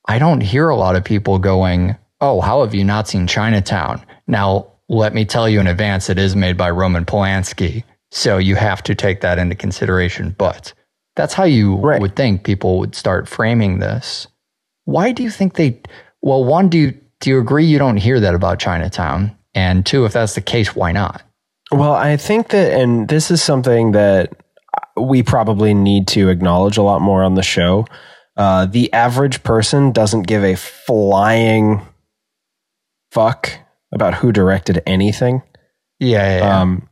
I 0.07 0.17
don't 0.17 0.41
hear 0.41 0.67
a 0.69 0.75
lot 0.75 0.95
of 0.95 1.03
people 1.03 1.37
going, 1.37 1.95
Oh, 2.21 2.41
how 2.41 2.61
have 2.61 2.73
you 2.73 2.83
not 2.83 3.07
seen 3.07 3.27
Chinatown? 3.27 4.03
Now, 4.25 4.71
let 4.89 5.13
me 5.13 5.25
tell 5.25 5.47
you 5.47 5.59
in 5.59 5.67
advance, 5.67 6.09
it 6.09 6.17
is 6.17 6.35
made 6.35 6.57
by 6.57 6.71
Roman 6.71 7.05
Polanski. 7.05 7.83
So 8.09 8.39
you 8.39 8.55
have 8.55 8.81
to 8.83 8.95
take 8.95 9.21
that 9.21 9.37
into 9.37 9.55
consideration. 9.55 10.33
But 10.37 10.73
that's 11.15 11.33
how 11.33 11.43
you 11.43 11.75
Right. 11.75 12.01
would 12.01 12.15
think 12.15 12.43
people 12.43 12.79
would 12.79 12.95
start 12.95 13.27
framing 13.27 13.79
this. 13.79 14.27
Why 14.85 15.11
do 15.11 15.23
you 15.23 15.29
think 15.29 15.55
they, 15.55 15.79
well, 16.21 16.43
one, 16.43 16.69
do 16.69 16.77
you, 16.77 16.97
do 17.19 17.29
you 17.29 17.39
agree 17.39 17.65
you 17.65 17.77
don't 17.79 17.97
hear 17.97 18.19
that 18.19 18.33
about 18.33 18.59
Chinatown? 18.59 19.35
And 19.53 19.85
two, 19.85 20.05
if 20.05 20.13
that's 20.13 20.35
the 20.35 20.41
case, 20.41 20.75
why 20.75 20.91
not? 20.91 21.21
Well, 21.71 21.93
I 21.93 22.17
think 22.17 22.49
that, 22.49 22.73
and 22.73 23.07
this 23.07 23.31
is 23.31 23.41
something 23.41 23.91
that 23.91 24.33
we 24.97 25.23
probably 25.23 25.73
need 25.73 26.07
to 26.09 26.29
acknowledge 26.29 26.77
a 26.77 26.81
lot 26.81 27.01
more 27.01 27.23
on 27.23 27.35
the 27.35 27.43
show. 27.43 27.85
Uh, 28.37 28.65
the 28.65 28.91
average 28.93 29.43
person 29.43 29.91
doesn't 29.91 30.23
give 30.23 30.43
a 30.43 30.55
flying 30.55 31.81
fuck 33.11 33.51
about 33.93 34.15
who 34.15 34.31
directed 34.31 34.81
anything. 34.85 35.41
Yeah, 35.99 36.23
yeah, 36.23 36.37
yeah. 36.37 36.61
Um, 36.61 36.89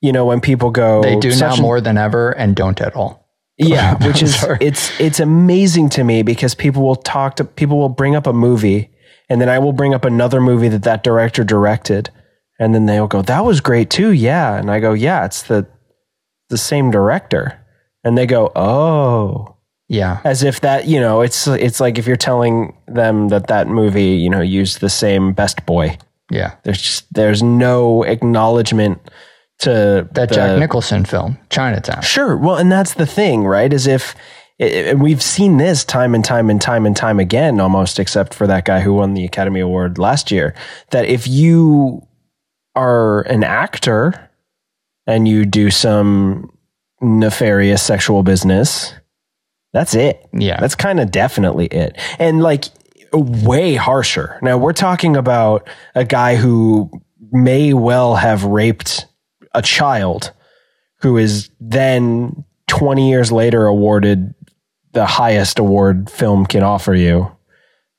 you 0.00 0.12
know, 0.12 0.26
when 0.26 0.40
people 0.40 0.70
go, 0.70 1.02
they 1.02 1.16
do 1.16 1.34
now 1.36 1.56
more 1.56 1.80
than 1.80 1.96
ever 1.96 2.30
and 2.32 2.56
don't 2.56 2.80
at 2.80 2.94
all. 2.96 3.19
Yeah, 3.60 3.96
which 4.06 4.22
is 4.22 4.40
Sorry. 4.40 4.58
it's 4.60 4.98
it's 5.00 5.20
amazing 5.20 5.90
to 5.90 6.04
me 6.04 6.22
because 6.22 6.54
people 6.54 6.82
will 6.82 6.96
talk 6.96 7.36
to 7.36 7.44
people 7.44 7.78
will 7.78 7.88
bring 7.88 8.16
up 8.16 8.26
a 8.26 8.32
movie 8.32 8.90
and 9.28 9.40
then 9.40 9.48
I 9.48 9.58
will 9.58 9.72
bring 9.72 9.94
up 9.94 10.04
another 10.04 10.40
movie 10.40 10.68
that 10.68 10.82
that 10.84 11.04
director 11.04 11.44
directed 11.44 12.10
and 12.58 12.74
then 12.74 12.86
they'll 12.86 13.06
go 13.06 13.22
that 13.22 13.44
was 13.44 13.60
great 13.60 13.90
too. 13.90 14.10
Yeah, 14.12 14.56
and 14.56 14.70
I 14.70 14.80
go, 14.80 14.92
"Yeah, 14.92 15.24
it's 15.24 15.42
the 15.42 15.66
the 16.48 16.58
same 16.58 16.90
director." 16.90 17.58
And 18.02 18.16
they 18.16 18.26
go, 18.26 18.50
"Oh." 18.56 19.56
Yeah. 19.88 20.20
As 20.22 20.44
if 20.44 20.60
that, 20.60 20.86
you 20.86 21.00
know, 21.00 21.20
it's 21.20 21.48
it's 21.48 21.80
like 21.80 21.98
if 21.98 22.06
you're 22.06 22.16
telling 22.16 22.76
them 22.86 23.26
that 23.28 23.48
that 23.48 23.66
movie, 23.66 24.12
you 24.14 24.30
know, 24.30 24.40
used 24.40 24.80
the 24.80 24.88
same 24.88 25.32
best 25.32 25.66
boy. 25.66 25.98
Yeah. 26.30 26.54
There's 26.62 26.80
just 26.80 27.12
there's 27.12 27.42
no 27.42 28.04
acknowledgement 28.04 29.00
to 29.60 30.08
That 30.12 30.28
the- 30.28 30.34
Jack 30.34 30.58
Nicholson 30.58 31.04
film, 31.04 31.38
Chinatown. 31.50 32.02
Sure. 32.02 32.36
Well, 32.36 32.56
and 32.56 32.70
that's 32.70 32.94
the 32.94 33.06
thing, 33.06 33.44
right? 33.44 33.72
Is 33.72 33.86
if 33.86 34.14
and 34.58 35.00
we've 35.00 35.22
seen 35.22 35.56
this 35.56 35.84
time 35.84 36.14
and 36.14 36.22
time 36.24 36.50
and 36.50 36.60
time 36.60 36.84
and 36.84 36.94
time 36.94 37.18
again, 37.18 37.60
almost 37.60 37.98
except 37.98 38.34
for 38.34 38.46
that 38.46 38.66
guy 38.66 38.80
who 38.80 38.92
won 38.92 39.14
the 39.14 39.24
Academy 39.24 39.60
Award 39.60 39.96
last 39.98 40.30
year, 40.30 40.54
that 40.90 41.06
if 41.06 41.26
you 41.26 42.06
are 42.76 43.22
an 43.22 43.42
actor 43.42 44.30
and 45.06 45.26
you 45.26 45.46
do 45.46 45.70
some 45.70 46.52
nefarious 47.00 47.82
sexual 47.82 48.22
business, 48.22 48.92
that's 49.72 49.94
it. 49.94 50.28
Yeah. 50.34 50.60
That's 50.60 50.74
kind 50.74 51.00
of 51.00 51.10
definitely 51.10 51.66
it. 51.66 51.96
And 52.18 52.42
like 52.42 52.66
way 53.12 53.76
harsher. 53.76 54.38
Now 54.42 54.58
we're 54.58 54.72
talking 54.74 55.16
about 55.16 55.66
a 55.94 56.04
guy 56.04 56.36
who 56.36 56.90
may 57.32 57.72
well 57.72 58.16
have 58.16 58.44
raped 58.44 59.06
a 59.54 59.62
child 59.62 60.32
who 61.00 61.16
is 61.16 61.50
then 61.60 62.44
20 62.68 63.08
years 63.10 63.32
later 63.32 63.66
awarded 63.66 64.34
the 64.92 65.06
highest 65.06 65.58
award 65.58 66.10
film 66.10 66.44
can 66.46 66.62
offer 66.62 66.94
you. 66.94 67.30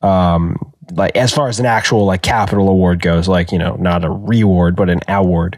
Um, 0.02 0.74
like 0.94 1.16
as 1.16 1.34
far 1.34 1.48
as 1.48 1.60
an 1.60 1.66
actual 1.66 2.06
like 2.06 2.22
capital 2.22 2.68
award 2.70 3.02
goes, 3.02 3.28
like, 3.28 3.52
you 3.52 3.58
know, 3.60 3.76
not 3.76 4.04
a 4.04 4.10
reward, 4.10 4.76
but 4.76 4.90
an 4.90 5.00
award. 5.08 5.58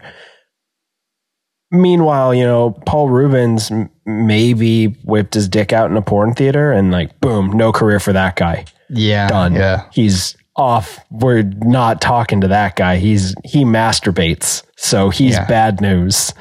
Meanwhile, 1.71 2.35
you 2.35 2.43
know, 2.43 2.71
Paul 2.85 3.09
Reubens 3.09 3.71
m- 3.71 3.89
maybe 4.05 4.87
whipped 5.05 5.33
his 5.33 5.49
dick 5.49 5.73
out 5.73 5.89
in 5.89 5.97
a 5.97 6.01
porn 6.03 6.33
theater 6.35 6.71
and 6.71 6.91
like, 6.91 7.19
boom, 7.19 7.51
no 7.51 7.71
career 7.71 7.99
for 7.99 8.13
that 8.13 8.35
guy. 8.35 8.65
yeah. 8.89 9.27
Done. 9.27 9.55
Yeah. 9.55 9.85
He's 9.91 10.37
off. 10.55 10.99
We're 11.09 11.41
not 11.41 11.99
talking 11.99 12.41
to 12.41 12.47
that 12.49 12.75
guy. 12.75 12.97
He's 12.97 13.33
he 13.43 13.63
masturbates, 13.63 14.61
so 14.83 15.09
he's 15.09 15.33
Yeah. 15.35 15.45
bad 15.45 15.81
news. 15.81 16.33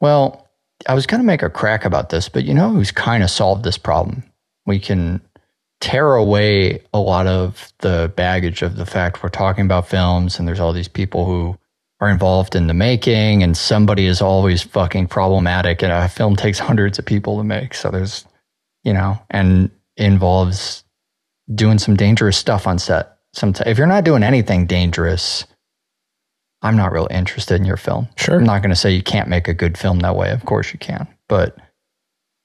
Well, 0.00 0.48
I 0.88 0.94
was 0.94 1.06
going 1.06 1.20
to 1.20 1.26
make 1.26 1.42
a 1.42 1.48
crack 1.48 1.84
about 1.84 2.10
this, 2.10 2.28
but 2.28 2.44
you 2.44 2.52
know 2.52 2.70
who's 2.70 2.90
kind 2.90 3.22
of 3.22 3.30
solved 3.30 3.64
this 3.64 3.78
problem? 3.78 4.24
We 4.66 4.78
can 4.78 5.20
tear 5.80 6.14
away 6.14 6.80
a 6.92 6.98
lot 6.98 7.26
of 7.26 7.72
the 7.78 8.12
baggage 8.16 8.62
of 8.62 8.76
the 8.76 8.86
fact 8.86 9.22
we're 9.22 9.28
talking 9.28 9.64
about 9.64 9.86
films 9.88 10.38
and 10.38 10.48
there's 10.48 10.60
all 10.60 10.72
these 10.72 10.88
people 10.88 11.26
who 11.26 11.56
are 12.00 12.10
involved 12.10 12.56
in 12.56 12.66
the 12.66 12.74
making 12.74 13.42
and 13.42 13.56
somebody 13.56 14.06
is 14.06 14.20
always 14.20 14.62
fucking 14.62 15.06
problematic 15.06 15.82
and 15.82 15.92
a 15.92 16.08
film 16.08 16.36
takes 16.36 16.58
hundreds 16.58 16.98
of 16.98 17.06
people 17.06 17.36
to 17.38 17.44
make. 17.44 17.72
So 17.74 17.90
there's, 17.90 18.24
you 18.82 18.92
know, 18.92 19.18
and 19.30 19.70
involves 19.96 20.84
doing 21.54 21.78
some 21.78 21.94
dangerous 21.96 22.36
stuff 22.36 22.66
on 22.66 22.78
set. 22.78 23.16
Sometimes 23.32 23.68
if 23.68 23.78
you're 23.78 23.86
not 23.86 24.04
doing 24.04 24.22
anything 24.22 24.66
dangerous, 24.66 25.44
I'm 26.64 26.76
not 26.76 26.90
really 26.92 27.14
interested 27.14 27.60
in 27.60 27.64
your 27.66 27.76
film. 27.76 28.08
Sure. 28.16 28.36
I'm 28.36 28.44
not 28.44 28.62
going 28.62 28.70
to 28.70 28.76
say 28.76 28.90
you 28.92 29.02
can't 29.02 29.28
make 29.28 29.46
a 29.46 29.54
good 29.54 29.78
film 29.78 30.00
that 30.00 30.16
way. 30.16 30.30
Of 30.32 30.44
course 30.44 30.72
you 30.72 30.78
can, 30.78 31.06
but 31.28 31.56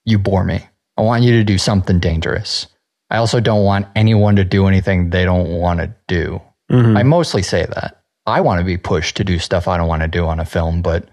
you 0.05 0.19
bore 0.19 0.43
me. 0.43 0.67
I 0.97 1.01
want 1.01 1.23
you 1.23 1.31
to 1.31 1.43
do 1.43 1.57
something 1.57 1.99
dangerous. 1.99 2.67
I 3.09 3.17
also 3.17 3.39
don't 3.39 3.63
want 3.63 3.87
anyone 3.95 4.35
to 4.35 4.43
do 4.43 4.67
anything 4.67 5.09
they 5.09 5.23
don't 5.23 5.49
want 5.49 5.79
to 5.79 5.95
do. 6.07 6.41
Mhm. 6.69 6.97
I 6.97 7.03
mostly 7.03 7.41
say 7.41 7.65
that. 7.65 8.01
I 8.25 8.41
want 8.41 8.59
to 8.59 8.65
be 8.65 8.77
pushed 8.77 9.17
to 9.17 9.23
do 9.23 9.39
stuff 9.39 9.67
I 9.67 9.77
don't 9.77 9.87
want 9.87 10.01
to 10.03 10.07
do 10.07 10.25
on 10.27 10.39
a 10.39 10.45
film, 10.45 10.81
but 10.83 11.07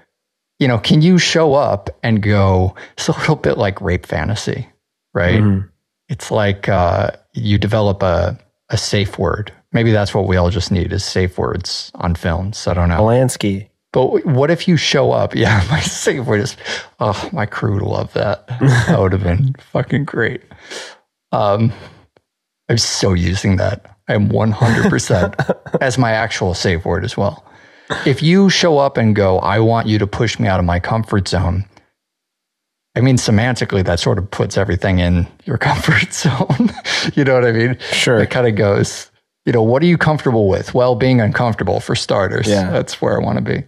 you 0.58 0.68
know, 0.68 0.78
can 0.78 1.00
you 1.02 1.18
show 1.18 1.54
up 1.54 1.90
and 2.02 2.22
go, 2.22 2.74
it's 2.96 3.08
a 3.08 3.12
little 3.12 3.36
bit 3.36 3.56
like 3.56 3.80
rape 3.80 4.04
fantasy, 4.06 4.68
right? 5.14 5.40
Mhm. 5.40 5.68
It's 6.08 6.30
like 6.30 6.68
uh, 6.68 7.10
you 7.34 7.56
develop 7.58 8.02
a, 8.02 8.38
a 8.68 8.76
safe 8.76 9.18
word. 9.18 9.52
Maybe 9.76 9.92
that's 9.92 10.14
what 10.14 10.26
we 10.26 10.38
all 10.38 10.48
just 10.48 10.72
need 10.72 10.90
is 10.90 11.04
safe 11.04 11.36
words 11.36 11.92
on 11.96 12.14
films. 12.14 12.66
I 12.66 12.72
don't 12.72 12.88
know. 12.88 12.98
Polanski. 12.98 13.68
But 13.92 14.24
what 14.24 14.50
if 14.50 14.66
you 14.66 14.78
show 14.78 15.12
up? 15.12 15.34
Yeah, 15.36 15.62
my 15.70 15.80
safe 15.80 16.24
word 16.24 16.40
is, 16.40 16.56
oh, 16.98 17.28
my 17.30 17.44
crew 17.44 17.74
would 17.74 17.82
love 17.82 18.10
that. 18.14 18.48
That 18.48 18.98
would 18.98 19.12
have 19.12 19.22
been 19.22 19.52
fucking 19.72 20.06
great. 20.06 20.40
Um, 21.30 21.74
I'm 22.70 22.78
so 22.78 23.12
using 23.12 23.56
that. 23.56 23.98
I'm 24.08 24.30
100% 24.30 25.78
as 25.82 25.98
my 25.98 26.12
actual 26.12 26.54
safe 26.54 26.86
word 26.86 27.04
as 27.04 27.18
well. 27.18 27.44
If 28.06 28.22
you 28.22 28.48
show 28.48 28.78
up 28.78 28.96
and 28.96 29.14
go, 29.14 29.40
I 29.40 29.60
want 29.60 29.88
you 29.88 29.98
to 29.98 30.06
push 30.06 30.38
me 30.38 30.48
out 30.48 30.58
of 30.58 30.64
my 30.64 30.80
comfort 30.80 31.28
zone. 31.28 31.66
I 32.96 33.02
mean, 33.02 33.18
semantically, 33.18 33.84
that 33.84 34.00
sort 34.00 34.16
of 34.16 34.30
puts 34.30 34.56
everything 34.56 35.00
in 35.00 35.26
your 35.44 35.58
comfort 35.58 36.14
zone. 36.14 36.72
you 37.14 37.24
know 37.24 37.34
what 37.34 37.44
I 37.44 37.52
mean? 37.52 37.76
Sure. 37.92 38.20
It 38.20 38.30
kind 38.30 38.46
of 38.46 38.54
goes, 38.54 39.10
you 39.46 39.52
know, 39.52 39.62
what 39.62 39.82
are 39.82 39.86
you 39.86 39.96
comfortable 39.96 40.48
with? 40.48 40.74
Well, 40.74 40.96
being 40.96 41.20
uncomfortable 41.20 41.78
for 41.78 41.94
starters. 41.94 42.48
Yeah. 42.48 42.68
That's 42.70 43.00
where 43.00 43.18
I 43.18 43.24
want 43.24 43.38
to 43.38 43.44
be. 43.44 43.64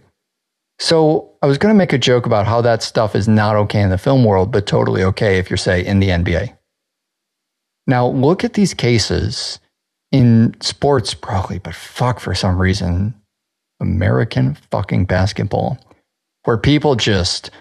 So 0.77 1.31
I 1.41 1.47
was 1.47 1.57
going 1.57 1.73
to 1.73 1.77
make 1.77 1.93
a 1.93 1.97
joke 1.97 2.25
about 2.25 2.45
how 2.45 2.61
that 2.61 2.83
stuff 2.83 3.15
is 3.15 3.27
not 3.27 3.55
okay 3.55 3.81
in 3.81 3.89
the 3.89 3.97
film 3.97 4.25
world, 4.25 4.51
but 4.51 4.67
totally 4.67 5.03
okay 5.03 5.37
if 5.39 5.49
you're, 5.49 5.57
say, 5.57 5.83
in 5.83 5.99
the 5.99 6.09
NBA. 6.09 6.55
Now, 7.87 8.07
look 8.07 8.43
at 8.43 8.53
these 8.53 8.73
cases 8.73 9.59
in 10.11 10.55
sports, 10.61 11.13
probably, 11.13 11.59
but 11.59 11.75
fuck, 11.75 12.19
for 12.19 12.35
some 12.35 12.61
reason, 12.61 13.13
American 13.79 14.55
fucking 14.71 15.05
basketball, 15.05 15.77
where 16.43 16.57
people 16.57 16.95
just, 16.95 17.51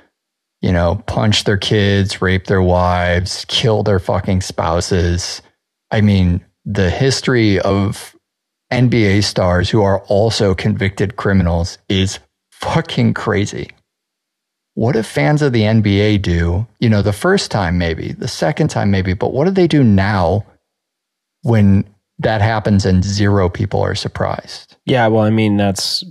you 0.61 0.73
know, 0.73 1.03
punch 1.07 1.45
their 1.45 1.57
kids, 1.57 2.21
rape 2.21 2.47
their 2.47 2.63
wives, 2.63 3.45
kill 3.49 3.83
their 3.85 4.01
fucking 4.01 4.41
spouses. 4.41 5.41
I 5.91 6.01
mean, 6.01 6.45
the 6.71 6.91
history 6.91 7.59
of 7.61 8.15
NBA 8.71 9.25
stars 9.25 9.71
who 9.71 9.81
are 9.83 10.01
also 10.03 10.55
convicted 10.55 11.17
criminals 11.17 11.79
is 11.89 12.19
fucking 12.53 13.15
crazy. 13.15 13.71
What 14.75 14.93
do 14.93 15.03
fans 15.03 15.41
of 15.41 15.55
the 15.55 15.63
NBA 15.63 16.21
do? 16.21 16.67
You 16.79 16.91
know, 16.91 17.01
the 17.01 17.13
first 17.15 17.51
time 17.51 17.79
maybe, 17.79 18.13
the 18.13 18.29
second 18.29 18.69
time 18.69 18.91
maybe, 18.91 19.15
but 19.15 19.33
what 19.33 19.47
do 19.47 19.51
they 19.51 19.67
do 19.67 19.83
now 19.83 20.45
when 21.43 21.89
that 22.19 22.43
happens 22.43 22.85
and 22.85 23.03
zero 23.03 23.49
people 23.49 23.81
are 23.81 23.95
surprised? 23.95 24.77
Yeah, 24.85 25.07
well, 25.07 25.25
I 25.25 25.31
mean 25.31 25.57
that's 25.57 26.05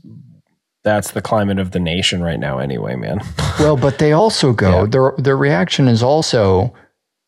that's 0.83 1.11
the 1.11 1.21
climate 1.21 1.59
of 1.59 1.71
the 1.71 1.79
nation 1.79 2.23
right 2.23 2.39
now, 2.39 2.57
anyway, 2.57 2.95
man. 2.95 3.19
Well, 3.59 3.77
but 3.77 3.99
they 3.99 4.11
also 4.13 4.53
go, 4.53 4.81
Yeah. 4.83 4.85
their 4.89 5.13
their 5.17 5.37
reaction 5.37 5.87
is 5.87 6.01
also, 6.01 6.73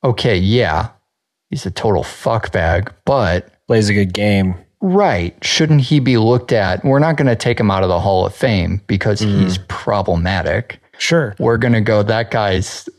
okay, 0.03 0.35
yeah, 0.37 0.89
he's 1.49 1.65
a 1.65 1.71
total 1.71 2.03
fuckbag, 2.03 2.91
but 3.05 3.53
Plays 3.67 3.87
a 3.87 3.93
good 3.93 4.13
game. 4.13 4.55
Right. 4.81 5.37
Shouldn't 5.43 5.81
he 5.81 5.99
be 5.99 6.17
looked 6.17 6.51
at? 6.51 6.83
We're 6.83 6.99
not 6.99 7.17
going 7.17 7.27
to 7.27 7.35
take 7.35 7.59
him 7.59 7.69
out 7.69 7.83
of 7.83 7.89
the 7.89 7.99
Hall 7.99 8.25
of 8.25 8.33
Fame 8.33 8.81
because 8.87 9.19
he's 9.19 9.59
problematic. 9.67 10.79
Sure, 10.97 11.35
We're 11.39 11.57
going 11.57 11.73
to 11.73 11.81
go, 11.81 12.01
that 12.03 12.31
guy's 12.31 12.89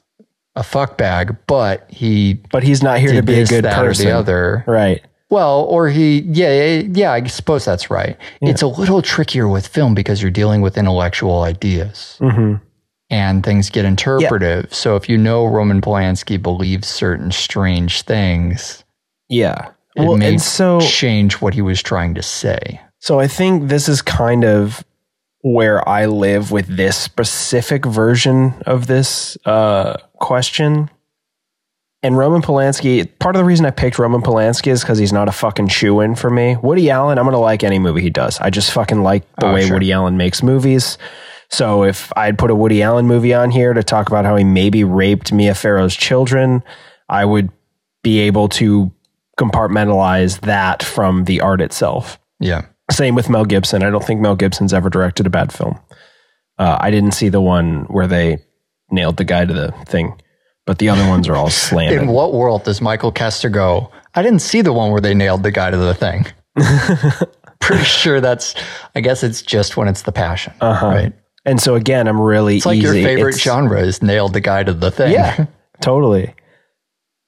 a 0.56 0.62
fuckbag, 0.62 1.36
but 1.46 1.90
he 1.90 2.34
but 2.52 2.62
he's 2.62 2.82
not 2.82 2.98
here 2.98 3.12
to 3.12 3.22
be 3.22 3.40
a 3.40 3.46
good 3.46 3.64
that, 3.64 3.76
person. 3.76 4.06
or 4.06 4.10
the 4.10 4.16
other. 4.16 4.64
Right. 4.66 5.02
Well, 5.28 5.62
or 5.62 5.88
he, 5.88 6.20
yeah, 6.20 6.52
yeah, 6.52 6.82
yeah, 6.92 7.12
I 7.12 7.24
suppose 7.24 7.64
that's 7.64 7.90
right. 7.90 8.16
It's 8.42 8.62
a 8.62 8.66
little 8.66 9.00
trickier 9.02 9.48
with 9.48 9.66
film 9.66 9.94
because 9.94 10.22
you're 10.22 10.30
dealing 10.30 10.60
with 10.60 10.76
intellectual 10.76 11.42
ideas 11.42 12.16
hmm 12.20 12.54
and 13.10 13.44
things 13.44 13.70
get 13.70 13.84
interpretive. 13.84 14.72
So 14.72 14.96
if 14.96 15.08
you 15.08 15.18
know 15.18 15.44
Roman 15.46 15.80
Polanski 15.80 16.40
believes 16.40 16.88
certain 16.88 17.30
strange 17.32 18.02
things, 18.02 18.84
Yeah. 19.28 19.70
it 19.96 20.02
Well, 20.06 20.16
may 20.16 20.38
so 20.38 20.80
change 20.80 21.34
what 21.40 21.54
he 21.54 21.62
was 21.62 21.82
trying 21.82 22.14
to 22.14 22.22
say. 22.22 22.80
So 23.00 23.18
I 23.18 23.26
think 23.26 23.68
this 23.68 23.88
is 23.88 24.02
kind 24.02 24.44
of 24.44 24.84
where 25.42 25.86
I 25.88 26.04
live 26.06 26.52
with 26.52 26.66
this 26.76 26.96
specific 26.96 27.84
version 27.86 28.54
of 28.66 28.86
this 28.86 29.38
uh, 29.46 29.96
question. 30.20 30.90
And 32.02 32.16
Roman 32.16 32.40
Polanski, 32.42 33.06
part 33.18 33.36
of 33.36 33.40
the 33.40 33.44
reason 33.44 33.66
I 33.66 33.70
picked 33.70 33.98
Roman 33.98 34.22
Polanski 34.22 34.68
is 34.68 34.80
because 34.82 34.98
he's 34.98 35.12
not 35.12 35.28
a 35.28 35.32
fucking 35.32 35.68
shoe 35.68 36.00
in 36.00 36.14
for 36.14 36.30
me. 36.30 36.56
Woody 36.62 36.88
Allen, 36.90 37.18
I'm 37.18 37.24
going 37.24 37.32
to 37.34 37.38
like 37.38 37.62
any 37.64 37.78
movie 37.78 38.00
he 38.02 38.08
does. 38.10 38.38
I 38.38 38.48
just 38.50 38.70
fucking 38.72 39.02
like 39.02 39.24
the 39.36 39.46
Oh, 39.46 39.54
way 39.54 39.64
sure. 39.66 39.74
Woody 39.74 39.92
Allen 39.92 40.16
makes 40.16 40.42
movies. 40.42 40.96
So 41.50 41.82
if 41.84 42.12
I'd 42.16 42.38
put 42.38 42.50
a 42.50 42.54
Woody 42.54 42.82
Allen 42.82 43.06
movie 43.06 43.34
on 43.34 43.50
here 43.50 43.72
to 43.72 43.82
talk 43.82 44.08
about 44.08 44.24
how 44.24 44.36
he 44.36 44.44
maybe 44.44 44.84
raped 44.84 45.32
Mia 45.32 45.54
Farrow's 45.54 45.96
children, 45.96 46.62
I 47.08 47.24
would 47.24 47.50
be 48.02 48.20
able 48.20 48.48
to 48.50 48.92
compartmentalize 49.38 50.40
that 50.42 50.82
from 50.82 51.24
the 51.24 51.40
art 51.40 51.60
itself. 51.60 52.18
Yeah. 52.38 52.66
Same 52.90 53.14
with 53.14 53.28
Mel 53.28 53.44
Gibson. 53.44 53.82
I 53.82 53.90
don't 53.90 54.04
think 54.04 54.20
Mel 54.20 54.36
Gibson's 54.36 54.72
ever 54.72 54.90
directed 54.90 55.26
a 55.26 55.30
bad 55.30 55.52
film. 55.52 55.78
Uh, 56.58 56.76
I 56.80 56.90
didn't 56.90 57.12
see 57.12 57.28
the 57.28 57.40
one 57.40 57.84
where 57.84 58.06
they 58.06 58.38
nailed 58.90 59.16
the 59.16 59.24
guy 59.24 59.44
to 59.44 59.52
the 59.52 59.72
thing, 59.86 60.20
but 60.66 60.78
the 60.78 60.88
other 60.88 61.06
ones 61.08 61.28
are 61.28 61.36
all 61.36 61.50
slammed. 61.50 61.94
In 62.02 62.08
what 62.08 62.32
world 62.32 62.64
does 62.64 62.80
Michael 62.80 63.12
Koester 63.12 63.50
go? 63.50 63.90
I 64.14 64.22
didn't 64.22 64.40
see 64.40 64.60
the 64.60 64.72
one 64.72 64.90
where 64.90 65.00
they 65.00 65.14
nailed 65.14 65.42
the 65.42 65.50
guy 65.52 65.70
to 65.70 65.76
the 65.76 65.94
thing. 65.94 66.26
Pretty 67.60 67.84
sure 67.84 68.20
that's. 68.20 68.54
I 68.94 69.00
guess 69.00 69.22
it's 69.22 69.42
just 69.42 69.76
when 69.76 69.86
it's 69.88 70.02
the 70.02 70.12
passion, 70.12 70.52
Uh-huh. 70.60 70.86
right? 70.86 71.12
And 71.44 71.60
so 71.60 71.74
again, 71.74 72.06
I'm 72.06 72.20
really 72.20 72.58
It's 72.58 72.66
like 72.66 72.78
easy. 72.78 72.84
your 73.00 73.06
favorite 73.08 73.28
It's- 73.34 73.40
genre 73.42 73.80
is 73.80 74.02
nailed 74.02 74.34
the 74.34 74.40
guy 74.40 74.62
to 74.62 74.72
the 74.74 74.90
thing. 74.90 75.12
Yeah, 75.12 75.46
totally. 75.80 76.34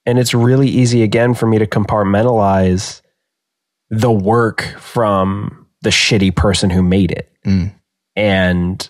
And 0.04 0.18
it's 0.18 0.34
really 0.34 0.68
easy 0.68 1.02
again 1.02 1.32
for 1.34 1.46
me 1.46 1.58
to 1.58 1.66
compartmentalize 1.66 3.00
the 3.90 4.10
work 4.12 4.74
from 4.78 5.66
the 5.82 5.90
shitty 5.90 6.34
person 6.34 6.70
who 6.70 6.82
made 6.82 7.10
it. 7.12 7.30
Mm. 7.46 7.72
And 8.16 8.88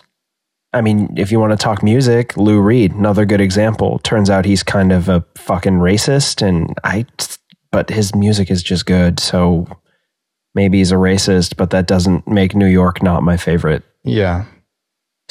I 0.73 0.81
mean, 0.81 1.13
if 1.17 1.31
you 1.31 1.39
want 1.39 1.51
to 1.51 1.57
talk 1.57 1.83
music, 1.83 2.35
Lou 2.35 2.59
Reed, 2.59 2.93
another 2.93 3.25
good 3.25 3.41
example. 3.41 3.99
Turns 3.99 4.29
out 4.29 4.43
he's 4.45 4.63
kind 4.63 4.91
of 4.91 5.07
a 5.07 5.23
fucking 5.35 5.73
racist, 5.75 6.45
and 6.45 6.75
I, 6.83 7.05
but 7.71 7.89
his 7.91 8.15
music 8.15 8.49
is 8.49 8.63
just 8.63 8.85
good. 8.87 9.19
So 9.19 9.67
maybe 10.55 10.79
he's 10.79 10.91
a 10.91 10.95
racist, 10.95 11.57
but 11.57 11.69
that 11.69 11.85
doesn't 11.87 12.27
make 12.27 12.55
New 12.55 12.65
York 12.65 13.03
not 13.03 13.21
my 13.23 13.37
favorite. 13.37 13.83
yeah. 14.03 14.45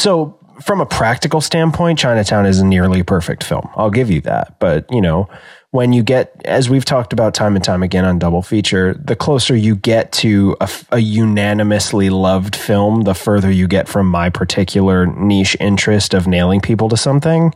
So, 0.02 0.36
from 0.62 0.80
a 0.80 0.86
practical 0.86 1.40
standpoint, 1.40 1.96
Chinatown 1.96 2.44
is 2.44 2.58
a 2.58 2.66
nearly 2.66 3.04
perfect 3.04 3.44
film. 3.44 3.68
I'll 3.76 3.88
give 3.88 4.10
you 4.10 4.20
that. 4.22 4.58
But, 4.58 4.84
you 4.90 5.00
know, 5.00 5.28
when 5.70 5.92
you 5.92 6.02
get, 6.02 6.42
as 6.44 6.68
we've 6.68 6.84
talked 6.84 7.12
about 7.12 7.34
time 7.34 7.54
and 7.54 7.64
time 7.64 7.84
again 7.84 8.04
on 8.04 8.18
Double 8.18 8.42
Feature, 8.42 8.94
the 8.94 9.14
closer 9.14 9.54
you 9.54 9.76
get 9.76 10.10
to 10.14 10.56
a 10.90 10.98
unanimously 10.98 12.10
loved 12.10 12.56
film, 12.56 13.02
the 13.02 13.14
further 13.14 13.48
you 13.48 13.68
get 13.68 13.88
from 13.88 14.08
my 14.08 14.28
particular 14.28 15.06
niche 15.06 15.56
interest 15.60 16.14
of 16.14 16.26
nailing 16.26 16.60
people 16.60 16.88
to 16.88 16.96
something. 16.96 17.54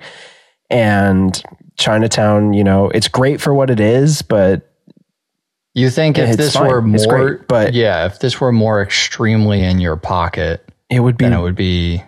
And 0.71 1.43
Chinatown, 1.81 2.53
you 2.53 2.62
know, 2.62 2.91
it's 2.91 3.09
great 3.09 3.41
for 3.41 3.55
what 3.55 3.71
it 3.71 3.81
is, 3.81 4.23
but 4.23 4.73
You 5.75 5.91
think 5.91 6.16
if 6.16 6.37
this 6.37 6.55
fine. 6.55 6.68
were 6.68 6.81
more, 6.81 7.07
great, 7.09 7.49
but- 7.49 7.75
yeah, 7.75 8.07
if 8.07 8.21
this 8.21 8.41
were 8.41 8.53
more 8.53 8.83
extremely 8.83 9.64
in 9.64 9.81
your 9.81 9.97
pocket, 9.97 10.62
it 10.89 11.01
would 11.01 11.16
be 11.16 11.25
then 11.25 11.33
it 11.33 11.43
would 11.43 11.57
be 11.57 12.05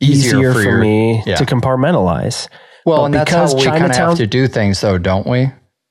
easier, 0.00 0.36
easier, 0.38 0.52
for, 0.52 0.62
for, 0.62 0.68
your, 0.68 0.78
me 0.78 1.22
yeah. 1.26 1.36
to 1.36 1.44
compartmentalize. 1.44 2.48
Well, 2.86 2.98
but 2.98 3.04
and 3.06 3.14
that's 3.14 3.30
because 3.30 3.52
how 3.52 3.58
we 3.58 3.64
kind 3.64 3.76
of 3.76 3.82
Chinatown- 3.90 4.08
have 4.10 4.18
to 4.18 4.26
do 4.26 4.48
things, 4.48 4.80
though, 4.80 4.98
don't 4.98 5.26
we? 5.26 5.50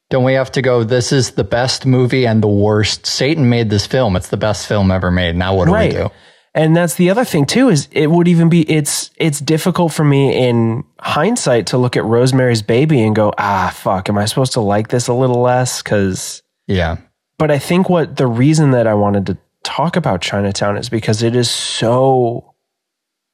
Don't 0.10 0.24
we 0.24 0.34
have 0.34 0.52
to 0.54 0.62
go? 0.64 0.84
This 0.84 1.12
is 1.12 1.32
the 1.32 1.44
best 1.44 1.86
movie 1.86 2.26
and 2.26 2.42
the 2.42 2.48
worst. 2.48 3.06
Satan 3.06 3.48
made 3.48 3.70
this 3.70 3.86
film. 3.86 4.16
It's 4.16 4.30
the 4.30 4.38
best 4.38 4.68
film 4.68 4.90
ever 4.90 5.12
made. 5.12 5.36
Now 5.36 5.56
what 5.56 5.66
do 5.66 5.74
Right. 5.74 5.94
we 5.94 6.00
do? 6.00 6.10
And 6.56 6.76
that's 6.76 6.96
the 6.96 7.12
other 7.12 7.24
thing 7.26 7.46
too 7.46 7.70
is 7.70 7.88
it 7.92 8.10
would 8.10 8.28
even 8.28 8.50
be 8.50 8.62
it's 8.70 9.12
it's 9.18 9.40
difficult 9.40 9.94
for 9.94 10.04
me 10.04 10.36
in 10.36 10.84
hindsight 11.00 11.68
to 11.68 11.78
look 11.78 11.96
at 11.96 12.04
Rosemary's 12.04 12.64
Baby 12.64 13.04
and 13.04 13.16
go 13.16 13.32
ah 13.38 13.72
fuck 13.74 14.10
am 14.10 14.18
I 14.18 14.26
supposed 14.26 14.54
to 14.54 14.60
like 14.62 14.88
this 14.88 15.08
a 15.08 15.14
little 15.14 15.42
less 15.42 15.84
cuz 15.84 16.42
Yeah, 16.68 16.98
but 17.38 17.52
I 17.52 17.60
think 17.60 17.88
what 17.88 18.16
the 18.18 18.26
reason 18.26 18.72
that 18.72 18.88
I 18.88 18.96
wanted 18.96 19.28
to 19.28 19.38
talk 19.64 19.96
about 19.96 20.22
Chinatown 20.22 20.76
is 20.76 20.90
because 20.90 21.22
it 21.22 21.36
is 21.36 21.52
so 21.52 22.49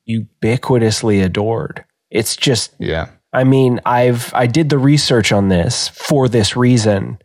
ubiquitously 0.09 1.23
adored. 1.23 1.85
It's 2.09 2.35
just 2.35 2.73
yeah, 2.79 3.09
I 3.33 3.43
mean, 3.43 3.81
I've 3.85 4.33
I 4.33 4.47
did 4.47 4.69
the 4.69 4.77
research 4.77 5.31
on 5.31 5.49
this 5.49 5.89
for 5.89 6.29
this 6.29 6.55
reason 6.55 7.17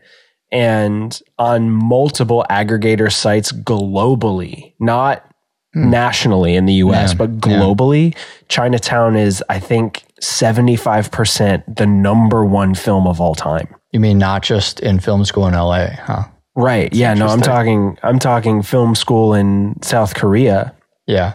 and 0.52 1.20
on 1.38 1.70
multiple 1.70 2.44
aggregator 2.50 3.12
sites 3.12 3.52
globally, 3.52 4.74
not 4.80 5.24
hmm. 5.72 5.90
nationally 5.90 6.56
in 6.56 6.66
the 6.66 6.74
US, 6.74 7.12
Yeah, 7.12 7.18
but 7.18 7.30
yeah. 7.30 7.58
globally, 7.58 8.16
Chinatown 8.48 9.16
is 9.16 9.42
I 9.48 9.60
think 9.60 10.04
75% 10.20 11.76
the 11.76 11.86
number 11.86 12.44
1 12.44 12.74
film 12.74 13.06
of 13.06 13.20
all 13.20 13.34
time. 13.34 13.74
You 13.92 14.00
mean 14.00 14.18
not 14.18 14.42
just 14.42 14.80
in 14.80 15.00
film 15.00 15.24
school 15.24 15.46
in 15.46 15.54
LA, 15.54 15.86
huh? 15.90 16.24
Right. 16.56 16.92
yeah, 16.92 17.14
no, 17.14 17.28
I'm 17.28 17.40
talking 17.40 17.96
I'm 18.02 18.18
talking 18.18 18.62
film 18.62 18.94
school 18.94 19.34
in 19.34 19.80
South 19.82 20.14
Korea. 20.14 20.74
Yeah. 21.06 21.34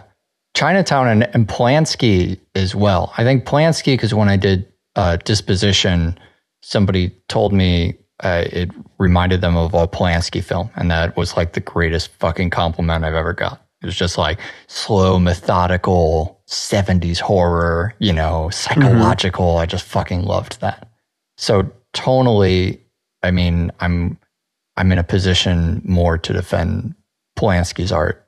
Chinatown 0.56 1.06
and, 1.06 1.34
and 1.34 1.46
Polanski 1.46 2.40
as 2.54 2.74
well. 2.74 3.12
I 3.18 3.24
think 3.24 3.44
Polanski, 3.44 3.92
because 3.92 4.14
when 4.14 4.30
I 4.30 4.38
did 4.38 4.66
uh, 4.96 5.16
Disposition, 5.18 6.18
somebody 6.62 7.10
told 7.28 7.52
me 7.52 7.94
uh, 8.20 8.44
it 8.46 8.70
reminded 8.98 9.42
them 9.42 9.54
of 9.54 9.74
a 9.74 9.86
Polanski 9.86 10.42
film. 10.42 10.70
And 10.74 10.90
that 10.90 11.14
was 11.14 11.36
like 11.36 11.52
the 11.52 11.60
greatest 11.60 12.08
fucking 12.14 12.48
compliment 12.48 13.04
I've 13.04 13.12
ever 13.12 13.34
got. 13.34 13.66
It 13.82 13.86
was 13.86 13.96
just 13.96 14.16
like 14.16 14.40
slow, 14.66 15.18
methodical 15.18 16.40
70s 16.48 17.20
horror, 17.20 17.92
you 17.98 18.14
know, 18.14 18.48
psychological. 18.48 19.58
I 19.58 19.66
just 19.66 19.84
fucking 19.84 20.22
loved 20.22 20.62
that. 20.62 20.88
So 21.36 21.70
tonally, 21.92 22.80
I 23.22 23.30
mean, 23.30 23.70
I'm 23.80 24.18
I'm 24.78 24.90
in 24.90 24.98
a 24.98 25.04
position 25.04 25.82
more 25.84 26.16
to 26.16 26.32
defend 26.32 26.94
Polanski's 27.38 27.92
art. 27.92 28.25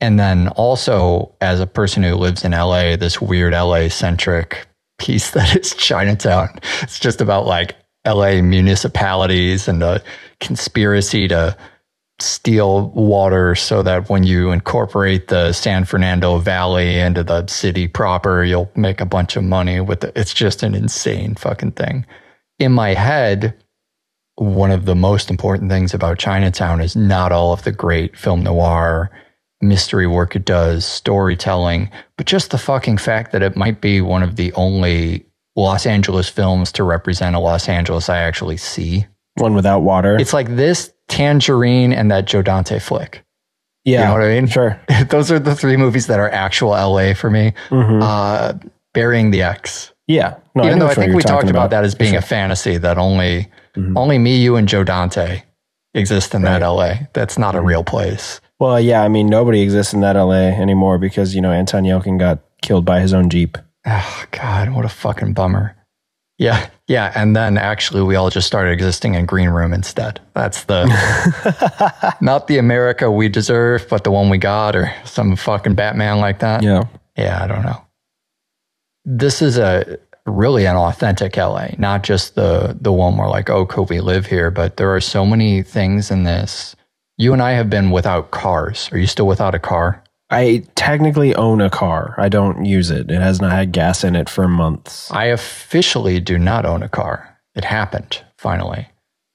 And 0.00 0.18
then 0.18 0.48
also 0.48 1.34
as 1.40 1.60
a 1.60 1.66
person 1.66 2.02
who 2.02 2.14
lives 2.14 2.44
in 2.44 2.52
LA, 2.52 2.96
this 2.96 3.20
weird 3.20 3.52
LA 3.52 3.88
centric 3.88 4.66
piece 4.98 5.30
that 5.32 5.56
is 5.56 5.74
Chinatown. 5.74 6.58
It's 6.82 7.00
just 7.00 7.20
about 7.20 7.46
like 7.46 7.76
LA 8.06 8.40
municipalities 8.40 9.68
and 9.68 9.82
the 9.82 10.02
conspiracy 10.40 11.28
to 11.28 11.56
steal 12.20 12.88
water 12.90 13.54
so 13.54 13.82
that 13.82 14.10
when 14.10 14.24
you 14.24 14.50
incorporate 14.50 15.28
the 15.28 15.52
San 15.52 15.84
Fernando 15.84 16.38
Valley 16.38 16.98
into 16.98 17.22
the 17.22 17.46
city 17.46 17.86
proper, 17.86 18.42
you'll 18.42 18.70
make 18.74 19.00
a 19.00 19.06
bunch 19.06 19.36
of 19.36 19.44
money 19.44 19.80
with 19.80 20.02
it. 20.02 20.12
It's 20.16 20.34
just 20.34 20.62
an 20.62 20.74
insane 20.74 21.36
fucking 21.36 21.72
thing. 21.72 22.04
In 22.58 22.72
my 22.72 22.94
head, 22.94 23.54
one 24.34 24.72
of 24.72 24.84
the 24.84 24.96
most 24.96 25.30
important 25.30 25.70
things 25.70 25.94
about 25.94 26.18
Chinatown 26.18 26.80
is 26.80 26.96
not 26.96 27.30
all 27.30 27.52
of 27.52 27.62
the 27.62 27.72
great 27.72 28.16
film 28.16 28.42
noir 28.42 29.10
mystery 29.60 30.06
work 30.06 30.36
it 30.36 30.44
does, 30.44 30.84
storytelling, 30.86 31.90
but 32.16 32.26
just 32.26 32.50
the 32.50 32.58
fucking 32.58 32.98
fact 32.98 33.32
that 33.32 33.42
it 33.42 33.56
might 33.56 33.80
be 33.80 34.00
one 34.00 34.22
of 34.22 34.36
the 34.36 34.52
only 34.54 35.26
Los 35.56 35.86
Angeles 35.86 36.28
films 36.28 36.70
to 36.72 36.84
represent 36.84 37.34
a 37.34 37.40
Los 37.40 37.68
Angeles 37.68 38.08
I 38.08 38.18
actually 38.18 38.56
see. 38.56 39.06
One 39.36 39.54
without 39.54 39.80
water. 39.80 40.16
It's 40.20 40.32
like 40.32 40.54
this, 40.56 40.92
Tangerine, 41.08 41.92
and 41.92 42.10
that 42.10 42.26
Joe 42.26 42.42
Dante 42.42 42.78
flick. 42.78 43.24
yeah. 43.84 44.00
You 44.00 44.06
know 44.06 44.12
what 44.12 44.22
I 44.22 44.28
mean? 44.34 44.46
Sure. 44.46 44.80
Those 45.10 45.30
are 45.32 45.38
the 45.38 45.54
three 45.54 45.76
movies 45.76 46.06
that 46.08 46.20
are 46.20 46.30
actual 46.30 46.70
LA 46.70 47.14
for 47.14 47.30
me. 47.30 47.52
Mhm. 47.70 48.02
Uh, 48.02 48.54
Burying 48.94 49.30
the 49.30 49.42
Ex. 49.42 49.92
yeah. 50.06 50.36
No, 50.54 50.64
Even 50.64 50.78
know 50.78 50.86
though 50.86 50.90
I 50.90 50.94
think 50.94 51.14
we 51.14 51.22
talked 51.22 51.50
about, 51.50 51.70
that 51.70 51.84
as 51.84 51.94
being 51.94 52.12
sure. 52.12 52.18
a 52.18 52.22
fantasy 52.22 52.78
that 52.78 52.98
only 52.98 53.48
Mhm. 53.76 53.92
only 53.96 54.18
me, 54.18 54.36
you, 54.38 54.56
and 54.56 54.66
Joe 54.68 54.82
Dante 54.82 55.42
exist 55.94 56.34
in 56.34 56.42
that 56.42 56.62
LA. 56.62 57.06
That's 57.12 57.38
not 57.38 57.54
a 57.54 57.60
real 57.60 57.84
place. 57.84 58.40
Well, 58.58 58.80
yeah, 58.80 59.02
I 59.02 59.08
mean, 59.08 59.28
nobody 59.28 59.60
exists 59.60 59.92
in 59.94 60.00
that 60.00 60.16
LA 60.16 60.48
anymore 60.48 60.98
because, 60.98 61.34
you 61.34 61.40
know, 61.40 61.52
Anton 61.52 61.84
Yelchin 61.84 62.18
got 62.18 62.40
killed 62.60 62.84
by 62.84 63.00
his 63.00 63.14
own 63.14 63.30
Jeep. 63.30 63.56
Oh 63.86 64.24
God, 64.32 64.74
what 64.74 64.84
a 64.84 64.88
fucking 64.88 65.32
bummer. 65.32 65.76
Yeah, 66.38 66.68
yeah, 66.86 67.12
and 67.16 67.34
then 67.34 67.58
actually 67.58 68.02
we 68.02 68.14
all 68.14 68.30
just 68.30 68.46
started 68.46 68.70
existing 68.70 69.14
in 69.14 69.26
Green 69.26 69.48
Room 69.48 69.72
instead. 69.72 70.20
That's 70.34 70.64
the 70.64 70.86
not 72.20 72.46
the 72.46 72.58
America 72.58 73.10
we 73.10 73.28
deserve, 73.28 73.88
but 73.88 74.04
the 74.04 74.12
one 74.12 74.28
we 74.28 74.38
got, 74.38 74.76
or 74.76 74.92
some 75.04 75.34
fucking 75.34 75.74
Batman 75.74 76.18
like 76.18 76.38
that. 76.40 76.62
Yeah. 76.62 76.84
Yeah, 77.16 77.42
I 77.42 77.48
don't 77.48 77.64
know. 77.64 77.82
This 79.04 79.42
is 79.42 79.58
a 79.58 79.98
really 80.26 80.66
an 80.66 80.76
authentic 80.76 81.36
LA, 81.36 81.70
not 81.76 82.04
just 82.04 82.36
the 82.36 82.76
the 82.80 82.92
one 82.92 83.16
where 83.16 83.28
like, 83.28 83.50
oh, 83.50 83.66
could 83.66 83.90
we 83.90 84.00
live 84.00 84.26
here? 84.26 84.52
But 84.52 84.76
there 84.76 84.94
are 84.94 85.00
so 85.00 85.26
many 85.26 85.62
things 85.62 86.10
in 86.10 86.22
this. 86.22 86.76
You 87.20 87.32
and 87.32 87.42
I 87.42 87.50
have 87.52 87.68
been 87.68 87.90
without 87.90 88.30
cars. 88.30 88.88
Are 88.92 88.98
you 88.98 89.08
still 89.08 89.26
without 89.26 89.52
a 89.52 89.58
car? 89.58 90.04
I 90.30 90.64
technically 90.76 91.34
own 91.34 91.60
a 91.60 91.68
car. 91.68 92.14
I 92.16 92.28
don't 92.28 92.64
use 92.64 92.92
it. 92.92 93.10
It 93.10 93.20
has 93.20 93.40
not 93.40 93.50
had 93.50 93.72
gas 93.72 94.04
in 94.04 94.14
it 94.14 94.28
for 94.28 94.46
months. 94.46 95.10
I 95.10 95.24
officially 95.24 96.20
do 96.20 96.38
not 96.38 96.64
own 96.64 96.80
a 96.84 96.88
car. 96.88 97.36
It 97.56 97.64
happened 97.64 98.22
finally. 98.36 98.86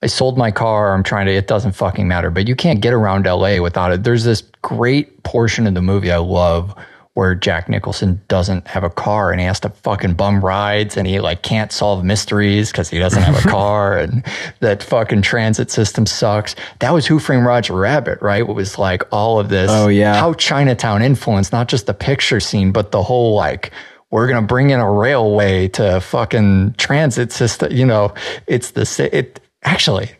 I 0.01 0.07
sold 0.07 0.37
my 0.37 0.49
car. 0.49 0.93
I'm 0.93 1.03
trying 1.03 1.25
to, 1.25 1.33
it 1.33 1.47
doesn't 1.47 1.73
fucking 1.73 2.07
matter, 2.07 2.29
but 2.29 2.47
you 2.47 2.55
can't 2.55 2.79
get 2.79 2.93
around 2.93 3.25
LA 3.25 3.61
without 3.61 3.91
it. 3.91 4.05
There's 4.05 4.23
this 4.23 4.43
great 4.61 5.23
portion 5.23 5.67
of 5.67 5.73
the 5.73 5.81
movie 5.81 6.11
I 6.11 6.19
love 6.19 6.73
where 7.15 7.35
Jack 7.35 7.69
Nicholson 7.69 8.19
doesn't 8.27 8.67
have 8.67 8.83
a 8.83 8.89
car 8.89 9.31
and 9.31 9.39
he 9.39 9.45
has 9.45 9.59
to 9.59 9.69
fucking 9.69 10.15
bum 10.15 10.43
rides 10.43 10.97
and 10.97 11.07
he 11.07 11.19
like 11.19 11.43
can't 11.43 11.71
solve 11.71 12.03
mysteries 12.03 12.71
because 12.71 12.89
he 12.89 12.97
doesn't 12.97 13.21
have 13.21 13.45
a 13.45 13.47
car 13.49 13.97
and 13.97 14.25
that 14.61 14.81
fucking 14.81 15.21
transit 15.21 15.69
system 15.69 16.07
sucks. 16.07 16.55
That 16.79 16.91
was 16.91 17.05
Who 17.05 17.19
Framed 17.19 17.45
Roger 17.45 17.75
Rabbit, 17.75 18.19
right? 18.21 18.41
It 18.41 18.53
was 18.53 18.79
like 18.79 19.03
all 19.11 19.39
of 19.39 19.49
this. 19.49 19.69
Oh, 19.71 19.89
yeah. 19.89 20.15
How 20.15 20.33
Chinatown 20.33 21.03
influenced 21.03 21.51
not 21.51 21.67
just 21.67 21.85
the 21.85 21.93
picture 21.93 22.39
scene, 22.39 22.71
but 22.71 22.91
the 22.91 23.03
whole 23.03 23.35
like, 23.35 23.71
we're 24.09 24.27
gonna 24.27 24.45
bring 24.45 24.71
in 24.71 24.79
a 24.79 24.91
railway 24.91 25.67
to 25.69 25.99
fucking 26.01 26.75
transit 26.77 27.31
system. 27.31 27.71
You 27.71 27.85
know, 27.85 28.13
it's 28.47 28.71
the 28.71 29.09
it 29.11 29.39
actually. 29.63 30.11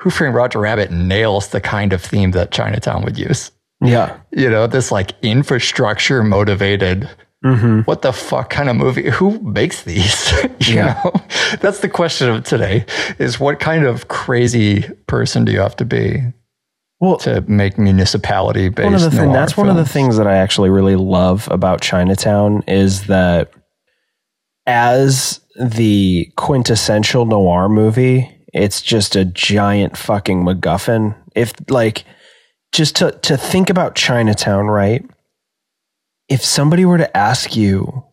Who 0.00 0.08
Framed 0.08 0.34
Roger 0.34 0.60
Rabbit 0.60 0.90
nails 0.90 1.48
the 1.48 1.60
kind 1.60 1.92
of 1.92 2.00
theme 2.00 2.30
that 2.30 2.52
Chinatown 2.52 3.02
would 3.04 3.18
use. 3.18 3.50
Yeah. 3.82 4.18
You 4.30 4.50
know, 4.50 4.66
this 4.66 4.90
like 4.92 5.12
infrastructure 5.22 6.22
motivated. 6.22 7.08
Mm-hmm. 7.44 7.80
What 7.82 8.02
the 8.02 8.12
fuck 8.12 8.50
kind 8.50 8.68
of 8.68 8.76
movie? 8.76 9.08
Who 9.08 9.40
makes 9.40 9.82
these? 9.84 10.30
you 10.68 10.74
Yeah. 10.76 11.00
know, 11.04 11.12
that's 11.60 11.80
the 11.80 11.88
question 11.88 12.28
of 12.28 12.44
today: 12.44 12.84
is 13.18 13.40
what 13.40 13.58
kind 13.60 13.86
of 13.86 14.08
crazy 14.08 14.82
person 15.06 15.46
do 15.46 15.52
you 15.52 15.60
have 15.60 15.76
to 15.76 15.86
be 15.86 16.20
Well, 17.00 17.16
to 17.18 17.40
make 17.48 17.78
municipality 17.78 18.68
based? 18.68 18.84
one 18.84 18.94
of 18.94 19.00
the 19.00 19.10
thing, 19.10 19.32
that's 19.32 19.56
one 19.56 19.70
of 19.70 19.76
the 19.76 19.86
things 19.86 20.18
that 20.18 20.26
I 20.26 20.36
actually 20.36 20.68
really 20.68 20.96
love 20.96 21.48
about 21.50 21.80
Chinatown 21.80 22.62
is 22.68 23.04
that 23.06 23.50
as 24.66 25.40
the 25.58 26.26
quintessential 26.36 27.24
noir 27.26 27.68
movie, 27.68 28.30
it's 28.52 28.82
just 28.82 29.16
a 29.16 29.24
giant 29.24 29.96
fucking 29.96 30.44
MacGuffin. 30.44 31.16
If 31.34 31.52
like 31.70 32.04
just 32.72 32.96
to 32.96 33.12
to 33.12 33.36
think 33.36 33.70
about 33.70 33.94
Chinatown, 33.94 34.66
right? 34.66 35.04
If 36.28 36.44
somebody 36.44 36.84
were 36.84 36.98
to 36.98 37.16
ask 37.16 37.56
you 37.56 38.04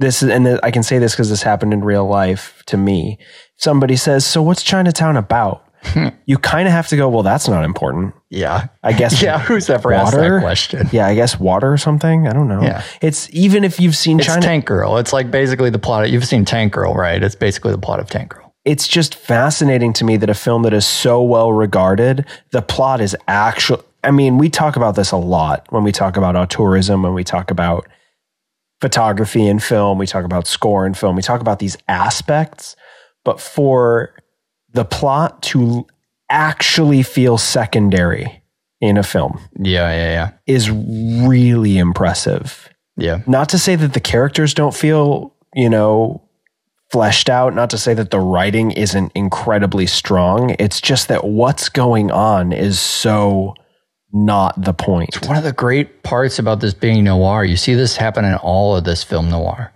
this 0.00 0.22
is 0.22 0.30
and 0.30 0.58
I 0.62 0.70
can 0.70 0.82
say 0.82 0.98
this 0.98 1.12
because 1.12 1.28
this 1.28 1.42
happened 1.42 1.72
in 1.72 1.84
real 1.84 2.06
life 2.06 2.62
to 2.66 2.76
me. 2.76 3.18
Somebody 3.56 3.96
says, 3.96 4.26
"So 4.26 4.42
what's 4.42 4.62
Chinatown 4.62 5.16
about?" 5.16 5.66
Hmm. 5.82 6.08
you 6.26 6.36
kind 6.36 6.66
of 6.68 6.72
have 6.72 6.88
to 6.88 6.96
go, 6.96 7.08
"Well, 7.08 7.22
that's 7.22 7.48
not 7.48 7.64
important." 7.64 8.14
Yeah, 8.30 8.68
I 8.82 8.94
guess 8.94 9.22
yeah. 9.22 9.38
Who's 9.38 9.68
ever 9.68 9.92
asked 9.92 10.16
that 10.16 10.40
question? 10.40 10.88
Yeah, 10.90 11.06
I 11.06 11.14
guess 11.14 11.38
water 11.38 11.70
or 11.70 11.76
something. 11.76 12.26
I 12.26 12.32
don't 12.32 12.48
know. 12.48 12.62
Yeah. 12.62 12.82
It's 13.02 13.28
even 13.34 13.62
if 13.62 13.78
you've 13.78 13.96
seen 13.96 14.18
It's 14.18 14.26
China, 14.26 14.40
Tank 14.40 14.64
Girl. 14.64 14.96
It's 14.96 15.12
like 15.12 15.30
basically 15.30 15.68
the 15.68 15.78
plot. 15.78 16.04
Of, 16.04 16.10
you've 16.10 16.26
seen 16.26 16.46
Tank 16.46 16.72
Girl, 16.72 16.94
right? 16.94 17.22
It's 17.22 17.34
basically 17.34 17.72
the 17.72 17.78
plot 17.78 18.00
of 18.00 18.08
Tank 18.08 18.30
Girl. 18.30 18.49
It's 18.64 18.86
just 18.86 19.14
fascinating 19.14 19.92
to 19.94 20.04
me 20.04 20.16
that 20.18 20.28
a 20.30 20.34
film 20.34 20.62
that 20.64 20.72
is 20.74 20.86
so 20.86 21.22
well 21.22 21.52
regarded, 21.52 22.26
the 22.52 22.62
plot 22.62 23.00
is 23.00 23.16
actually. 23.28 23.82
I 24.02 24.10
mean, 24.10 24.38
we 24.38 24.48
talk 24.48 24.76
about 24.76 24.94
this 24.96 25.12
a 25.12 25.16
lot 25.18 25.66
when 25.70 25.84
we 25.84 25.92
talk 25.92 26.16
about 26.16 26.34
auteurism, 26.34 27.02
when 27.02 27.12
we 27.14 27.22
talk 27.24 27.50
about 27.50 27.86
photography 28.80 29.46
in 29.46 29.58
film, 29.58 29.98
we 29.98 30.06
talk 30.06 30.24
about 30.24 30.46
score 30.46 30.86
in 30.86 30.94
film, 30.94 31.16
we 31.16 31.22
talk 31.22 31.40
about 31.40 31.58
these 31.58 31.76
aspects. 31.88 32.76
But 33.24 33.40
for 33.40 34.14
the 34.72 34.84
plot 34.84 35.42
to 35.42 35.86
actually 36.30 37.02
feel 37.02 37.36
secondary 37.36 38.42
in 38.80 38.96
a 38.96 39.02
film 39.02 39.38
Yeah, 39.58 39.90
yeah, 39.92 40.10
yeah, 40.12 40.30
is 40.46 40.70
really 40.70 41.76
impressive. 41.76 42.70
yeah. 42.96 43.20
not 43.26 43.50
to 43.50 43.58
say 43.58 43.76
that 43.76 43.92
the 43.92 44.00
characters 44.00 44.54
don't 44.54 44.74
feel, 44.74 45.34
you 45.54 45.68
know, 45.68 46.22
fleshed 46.90 47.28
out. 47.28 47.54
Not 47.54 47.70
to 47.70 47.78
say 47.78 47.94
that 47.94 48.10
the 48.10 48.20
writing 48.20 48.70
isn't 48.72 49.12
incredibly 49.14 49.86
strong. 49.86 50.56
It's 50.58 50.80
just 50.80 51.08
that 51.08 51.24
what's 51.24 51.68
going 51.68 52.10
on 52.10 52.52
is 52.52 52.80
so 52.80 53.54
not 54.12 54.60
the 54.62 54.74
point. 54.74 55.26
One 55.26 55.36
of 55.36 55.44
the 55.44 55.52
great 55.52 56.02
parts 56.02 56.38
about 56.38 56.60
this 56.60 56.74
being 56.74 57.04
noir, 57.04 57.44
you 57.44 57.56
see 57.56 57.74
this 57.74 57.96
happen 57.96 58.24
in 58.24 58.34
all 58.34 58.76
of 58.76 58.84
this 58.84 59.04
film 59.04 59.30
noir. 59.30 59.72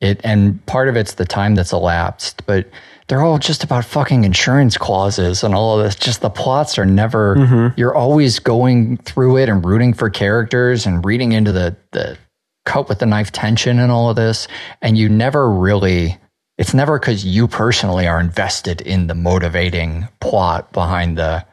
It 0.00 0.20
and 0.24 0.64
part 0.66 0.88
of 0.88 0.96
it's 0.96 1.14
the 1.14 1.26
time 1.26 1.54
that's 1.54 1.72
elapsed, 1.72 2.46
but 2.46 2.66
they're 3.08 3.22
all 3.22 3.38
just 3.38 3.64
about 3.64 3.84
fucking 3.84 4.24
insurance 4.24 4.78
clauses 4.78 5.42
and 5.42 5.54
all 5.54 5.78
of 5.78 5.84
this. 5.84 5.94
Just 5.94 6.22
the 6.22 6.30
plots 6.30 6.78
are 6.78 6.86
never. 6.86 7.36
Mm-hmm. 7.36 7.78
You're 7.78 7.94
always 7.94 8.38
going 8.38 8.96
through 8.98 9.38
it 9.38 9.48
and 9.48 9.64
rooting 9.64 9.92
for 9.92 10.08
characters 10.08 10.86
and 10.86 11.04
reading 11.04 11.32
into 11.32 11.52
the 11.52 11.76
the 11.92 12.16
cut 12.64 12.88
with 12.88 13.00
the 13.00 13.06
knife 13.06 13.30
tension 13.30 13.78
and 13.78 13.92
all 13.92 14.08
of 14.08 14.16
this, 14.16 14.48
and 14.80 14.96
you 14.96 15.08
never 15.08 15.50
really. 15.50 16.18
It's 16.60 16.74
never 16.74 16.98
because 16.98 17.24
you 17.24 17.48
personally 17.48 18.06
are 18.06 18.20
invested 18.20 18.82
in 18.82 19.06
the 19.06 19.14
motivating 19.14 20.06
plot 20.20 20.72
behind 20.74 21.16
the 21.16 21.46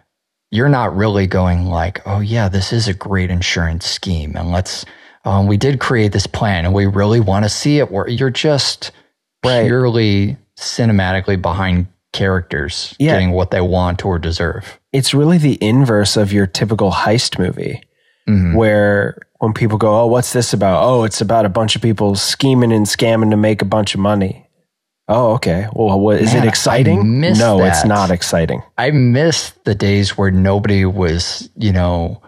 you're 0.51 0.67
not 0.67 0.93
really 0.95 1.27
going 1.27 1.65
like, 1.67 2.01
oh 2.05 2.19
yeah, 2.19 2.49
this 2.49 2.73
is 2.73 2.89
a 2.89 2.93
great 2.93 3.31
insurance 3.31 3.85
scheme, 3.85 4.35
and 4.35 4.51
let's. 4.51 4.85
Um, 5.25 5.47
we 5.47 5.55
did 5.57 5.79
create 5.79 6.11
this 6.13 6.27
plan, 6.27 6.63
and 6.65 6.73
we 6.73 6.85
really 6.85 7.19
want 7.21 7.43
to 7.45 7.49
see 7.49 7.79
it. 7.79 7.89
Where 7.91 8.07
you're 8.07 8.29
just 8.29 8.91
Right. 9.45 9.65
purely 9.65 10.37
cinematically 10.59 11.41
behind 11.41 11.87
characters 12.13 12.93
Yeah. 12.99 13.13
getting 13.13 13.31
what 13.31 13.51
they 13.51 13.61
want 13.61 14.03
or 14.05 14.19
deserve. 14.19 14.77
It's 14.93 15.13
really 15.13 15.37
the 15.37 15.57
inverse 15.61 16.17
of 16.17 16.33
your 16.33 16.47
typical 16.47 16.91
heist 16.91 17.39
movie. 17.39 17.81
Mhm. 18.29 18.55
where 18.55 19.17
when 19.39 19.53
people 19.53 19.77
go, 19.77 20.01
"Oh, 20.01 20.07
what's 20.07 20.33
this 20.33 20.51
about?" 20.51 20.83
"Oh, 20.83 21.05
it's 21.05 21.21
about 21.21 21.45
a 21.45 21.49
bunch 21.49 21.77
of 21.77 21.81
people 21.81 22.13
scheming 22.15 22.73
and 22.73 22.85
scamming 22.85 23.29
to 23.29 23.37
make 23.37 23.61
a 23.61 23.65
bunch 23.65 23.93
of 23.95 24.01
money." 24.01 24.46
Oh, 25.09 25.33
okay. 25.33 25.67
Well, 25.73 25.99
what 25.99 26.19
is 26.21 26.33
Man, 26.33 26.43
it 26.43 26.49
exciting? 26.49 27.21
No, 27.21 27.63
it's 27.63 27.85
not 27.85 28.11
exciting. 28.11 28.61
I 28.77 28.91
miss 28.91 29.51
the 29.63 29.73
days 29.73 30.17
where 30.17 30.31
nobody 30.31 30.83
was, 30.83 31.49
you 31.55 31.71
know, 31.71 32.21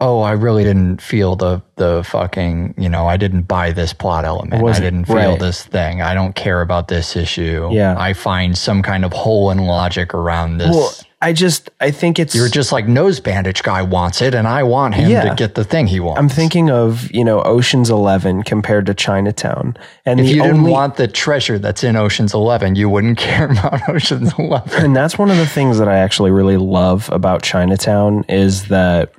oh, 0.00 0.20
I 0.20 0.32
really 0.32 0.62
didn't 0.62 1.00
feel 1.00 1.36
the 1.36 1.62
the 1.76 2.04
fucking, 2.04 2.74
you 2.78 2.88
know, 2.88 3.06
I 3.06 3.16
didn't 3.16 3.42
buy 3.42 3.72
this 3.72 3.92
plot 3.92 4.24
element. 4.24 4.62
I 4.62 4.78
didn't 4.78 5.06
feel 5.06 5.16
right. 5.16 5.40
this 5.40 5.64
thing. 5.64 6.02
I 6.02 6.14
don't 6.14 6.36
care 6.36 6.60
about 6.60 6.88
this 6.88 7.16
issue. 7.16 7.68
Yeah. 7.72 7.96
I 7.98 8.12
find 8.12 8.56
some 8.56 8.82
kind 8.82 9.04
of 9.04 9.12
hole 9.12 9.50
in 9.50 9.58
logic 9.58 10.14
around 10.14 10.58
this. 10.58 10.70
Well, 10.70 10.92
I 11.22 11.32
just 11.32 11.70
I 11.80 11.90
think 11.90 12.18
it's 12.18 12.34
You're 12.34 12.48
just 12.50 12.72
like 12.72 12.86
nose 12.86 13.20
bandage 13.20 13.62
guy 13.62 13.80
wants 13.80 14.20
it, 14.20 14.34
and 14.34 14.46
I 14.46 14.62
want 14.62 14.94
him 14.96 15.10
Yeah. 15.10 15.30
to 15.30 15.34
get 15.34 15.54
the 15.54 15.64
thing 15.64 15.86
he 15.86 15.98
wants. 15.98 16.18
I'm 16.18 16.28
thinking 16.28 16.70
of 16.70 17.10
you 17.10 17.24
know 17.24 17.42
Ocean's 17.42 17.88
Eleven 17.88 18.42
compared 18.42 18.84
to 18.86 18.94
Chinatown, 18.94 19.76
and 20.04 20.20
if 20.20 20.28
you 20.28 20.42
didn't 20.42 20.64
want 20.64 20.96
the 20.96 21.08
treasure 21.08 21.58
that's 21.58 21.82
in 21.82 21.96
Ocean's 21.96 22.34
Eleven, 22.34 22.74
you 22.76 22.90
wouldn't 22.90 23.16
care 23.28 23.50
about 23.50 23.88
Ocean's 23.88 24.32
Eleven. 24.38 24.84
and 24.84 24.94
that's 24.94 25.16
one 25.18 25.30
of 25.30 25.38
the 25.38 25.46
things 25.46 25.78
that 25.78 25.88
I 25.88 25.96
actually 25.98 26.30
really 26.32 26.58
love 26.58 27.08
about 27.10 27.42
Chinatown 27.42 28.24
is 28.28 28.66
that 28.68 29.12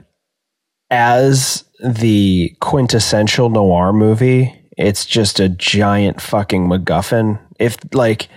as 0.90 1.64
the 1.84 2.56
quintessential 2.60 3.50
noir 3.50 3.92
movie, 3.92 4.54
it's 4.78 5.06
just 5.06 5.40
a 5.40 5.50
giant 5.50 6.22
fucking 6.22 6.68
MacGuffin. 6.68 7.40
If 7.60 7.78
like 7.94 8.30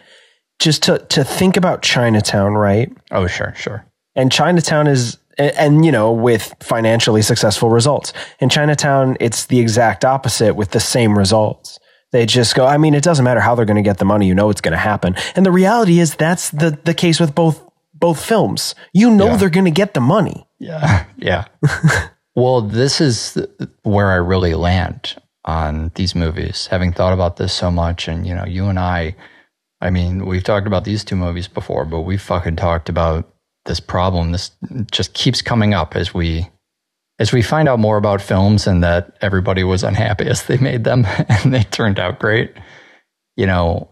just 0.60 0.84
to 0.84 0.98
to 0.98 1.24
think 1.24 1.56
about 1.56 1.82
Chinatown, 1.82 2.54
right? 2.54 2.92
Oh, 3.10 3.26
sure, 3.26 3.52
sure. 3.56 3.84
And 4.14 4.30
Chinatown 4.30 4.86
is 4.86 5.18
and, 5.38 5.52
and 5.56 5.84
you 5.84 5.90
know 5.90 6.12
with 6.12 6.54
financially 6.60 7.22
successful 7.22 7.68
results. 7.70 8.12
In 8.38 8.48
Chinatown, 8.48 9.16
it's 9.18 9.46
the 9.46 9.58
exact 9.58 10.04
opposite 10.04 10.54
with 10.54 10.70
the 10.70 10.80
same 10.80 11.18
results. 11.18 11.78
They 12.12 12.26
just 12.26 12.54
go, 12.54 12.66
I 12.66 12.76
mean, 12.76 12.94
it 12.94 13.04
doesn't 13.04 13.24
matter 13.24 13.40
how 13.40 13.54
they're 13.54 13.64
going 13.64 13.76
to 13.84 13.88
get 13.88 13.98
the 13.98 14.04
money, 14.04 14.26
you 14.26 14.34
know 14.34 14.50
it's 14.50 14.60
going 14.60 14.72
to 14.72 14.78
happen. 14.78 15.14
And 15.36 15.46
the 15.46 15.52
reality 15.52 15.98
is 16.00 16.14
that's 16.14 16.50
the 16.50 16.78
the 16.84 16.94
case 16.94 17.18
with 17.20 17.34
both 17.34 17.62
both 17.94 18.24
films. 18.24 18.74
You 18.92 19.10
know 19.10 19.26
Yeah. 19.26 19.36
they're 19.36 19.50
going 19.50 19.64
to 19.66 19.70
get 19.82 19.94
the 19.94 20.00
money. 20.00 20.46
Yeah. 20.58 21.04
Yeah. 21.16 21.44
well, 22.34 22.62
this 22.62 23.00
is 23.00 23.36
where 23.82 24.10
I 24.10 24.14
really 24.16 24.54
land 24.54 25.16
on 25.44 25.90
these 25.94 26.14
movies, 26.14 26.66
having 26.70 26.92
thought 26.92 27.12
about 27.12 27.36
this 27.36 27.52
so 27.52 27.70
much. 27.70 28.08
And, 28.08 28.26
you 28.26 28.34
know, 28.34 28.46
you 28.46 28.66
and 28.66 28.78
I, 28.78 29.14
I 29.80 29.90
mean, 29.90 30.26
we've 30.26 30.44
talked 30.44 30.66
about 30.66 30.84
these 30.84 31.04
two 31.04 31.16
movies 31.16 31.48
before, 31.48 31.84
but 31.84 32.00
we've 32.02 32.20
fucking 32.20 32.56
talked 32.56 32.88
about 32.88 33.28
this 33.64 33.80
problem. 33.80 34.32
This 34.32 34.50
just 34.90 35.14
keeps 35.14 35.42
coming 35.42 35.74
up 35.74 35.96
as 35.96 36.12
we. 36.14 36.48
As 37.18 37.34
we 37.34 37.42
find 37.42 37.68
out 37.68 37.78
more 37.78 37.98
about 37.98 38.22
films 38.22 38.66
and 38.66 38.82
that 38.82 39.14
everybody 39.20 39.62
was 39.62 39.84
unhappy 39.84 40.26
as 40.26 40.44
they 40.44 40.56
made 40.56 40.84
them 40.84 41.04
and 41.28 41.52
they 41.52 41.64
turned 41.64 41.98
out 41.98 42.18
great, 42.18 42.50
you 43.36 43.44
know, 43.44 43.90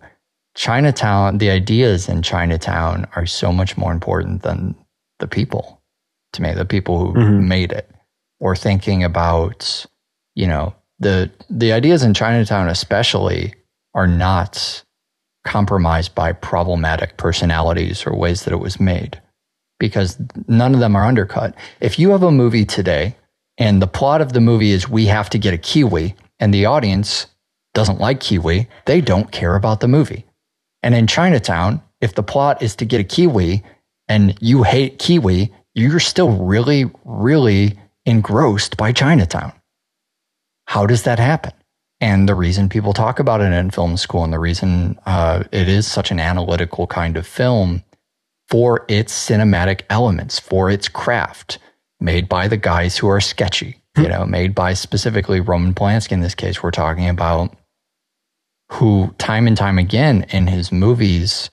Chinatown, 0.56 1.36
the 1.36 1.50
ideas 1.50 2.08
in 2.08 2.22
Chinatown 2.22 3.06
are 3.16 3.26
so 3.26 3.52
much 3.52 3.76
more 3.76 3.92
important 3.92 4.42
than 4.42 4.74
the 5.18 5.28
people 5.28 5.82
to 6.32 6.42
me, 6.42 6.54
the 6.54 6.64
people 6.64 6.98
who 6.98 7.12
Mhm. 7.12 7.46
made 7.46 7.70
it. 7.72 7.90
Or 8.40 8.56
thinking 8.56 9.04
about, 9.04 9.84
you 10.34 10.46
know, 10.46 10.74
the 10.98 11.30
the 11.50 11.72
ideas 11.72 12.02
in 12.02 12.14
Chinatown 12.14 12.68
especially 12.68 13.52
are 13.94 14.06
not 14.06 14.82
compromised 15.44 16.14
by 16.14 16.32
problematic 16.32 17.16
personalities 17.16 18.06
or 18.06 18.14
ways 18.14 18.44
that 18.44 18.52
it 18.52 18.60
was 18.60 18.80
made. 18.80 19.20
Because 19.78 20.18
none 20.48 20.74
of 20.74 20.80
them 20.80 20.96
are 20.96 21.04
undercut. 21.04 21.54
If 21.80 21.98
you 21.98 22.10
have 22.10 22.22
a 22.22 22.30
movie 22.30 22.64
today 22.64 23.16
and 23.56 23.80
the 23.80 23.86
plot 23.86 24.20
of 24.20 24.32
the 24.32 24.40
movie 24.40 24.70
is 24.70 24.88
we 24.88 25.06
have 25.06 25.30
to 25.30 25.38
get 25.38 25.54
a 25.54 25.58
Kiwi 25.58 26.14
and 26.40 26.52
the 26.52 26.66
audience 26.66 27.26
doesn't 27.74 28.00
like 28.00 28.20
Kiwi, 28.20 28.68
they 28.86 29.00
don't 29.00 29.30
care 29.30 29.54
about 29.54 29.80
the 29.80 29.88
movie. 29.88 30.24
And 30.82 30.94
in 30.94 31.06
Chinatown, 31.06 31.82
if 32.00 32.14
the 32.14 32.22
plot 32.22 32.62
is 32.62 32.76
to 32.76 32.84
get 32.84 33.00
a 33.00 33.04
Kiwi 33.04 33.62
and 34.08 34.36
you 34.40 34.62
hate 34.62 34.98
Kiwi, 34.98 35.52
you're 35.74 36.00
still 36.00 36.30
really, 36.32 36.90
really 37.04 37.78
engrossed 38.04 38.76
by 38.76 38.92
Chinatown. 38.92 39.52
How 40.66 40.86
does 40.86 41.04
that 41.04 41.18
happen? 41.18 41.52
And 42.00 42.28
the 42.28 42.34
reason 42.34 42.68
people 42.68 42.92
talk 42.92 43.18
about 43.18 43.40
it 43.40 43.52
in 43.52 43.70
film 43.70 43.96
school 43.96 44.22
and 44.22 44.32
the 44.32 44.38
reason 44.38 44.98
uh, 45.06 45.44
it 45.50 45.68
is 45.68 45.86
such 45.86 46.10
an 46.10 46.20
analytical 46.20 46.86
kind 46.86 47.16
of 47.16 47.26
film 47.26 47.82
for 48.48 48.84
its 48.88 49.12
cinematic 49.12 49.82
elements, 49.90 50.38
for 50.38 50.70
its 50.70 50.88
craft, 50.88 51.58
made 52.00 52.28
by 52.28 52.48
the 52.48 52.56
guys 52.56 52.96
who 52.96 53.08
are 53.08 53.20
sketchy, 53.20 53.80
you 53.96 54.08
know, 54.08 54.24
made 54.24 54.54
by 54.54 54.74
specifically 54.74 55.40
Roman 55.40 55.74
Polanski 55.74 56.12
in 56.12 56.20
this 56.20 56.34
case, 56.34 56.62
we're 56.62 56.70
talking 56.70 57.08
about, 57.08 57.54
who 58.72 59.14
time 59.18 59.46
and 59.46 59.56
time 59.56 59.78
again 59.78 60.26
in 60.30 60.46
his 60.46 60.70
movies 60.70 61.50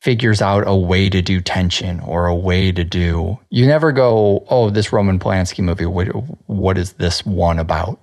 figures 0.00 0.40
out 0.40 0.64
a 0.66 0.74
way 0.74 1.08
to 1.10 1.20
do 1.20 1.40
tension 1.40 2.00
or 2.00 2.26
a 2.26 2.34
way 2.34 2.72
to 2.72 2.84
do. 2.84 3.38
You 3.50 3.66
never 3.66 3.92
go, 3.92 4.46
oh, 4.48 4.70
this 4.70 4.92
Roman 4.92 5.18
Polanski 5.18 5.64
movie, 5.64 5.86
what, 5.86 6.06
what 6.46 6.78
is 6.78 6.94
this 6.94 7.24
one 7.24 7.58
about? 7.58 7.98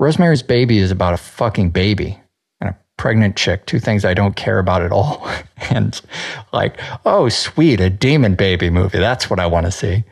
Rosemary's 0.00 0.42
Baby 0.42 0.78
is 0.78 0.90
about 0.90 1.12
a 1.12 1.18
fucking 1.18 1.70
baby 1.70 2.18
and 2.58 2.70
a 2.70 2.78
pregnant 2.96 3.36
chick, 3.36 3.66
two 3.66 3.78
things 3.78 4.02
I 4.02 4.14
don't 4.14 4.34
care 4.34 4.58
about 4.58 4.80
at 4.80 4.92
all. 4.92 5.30
and 5.70 6.00
like, 6.54 6.80
oh, 7.04 7.28
sweet, 7.28 7.80
a 7.80 7.90
demon 7.90 8.34
baby 8.34 8.70
movie. 8.70 8.98
That's 8.98 9.28
what 9.28 9.38
I 9.38 9.46
want 9.46 9.66
to 9.66 9.72
see. 9.72 10.04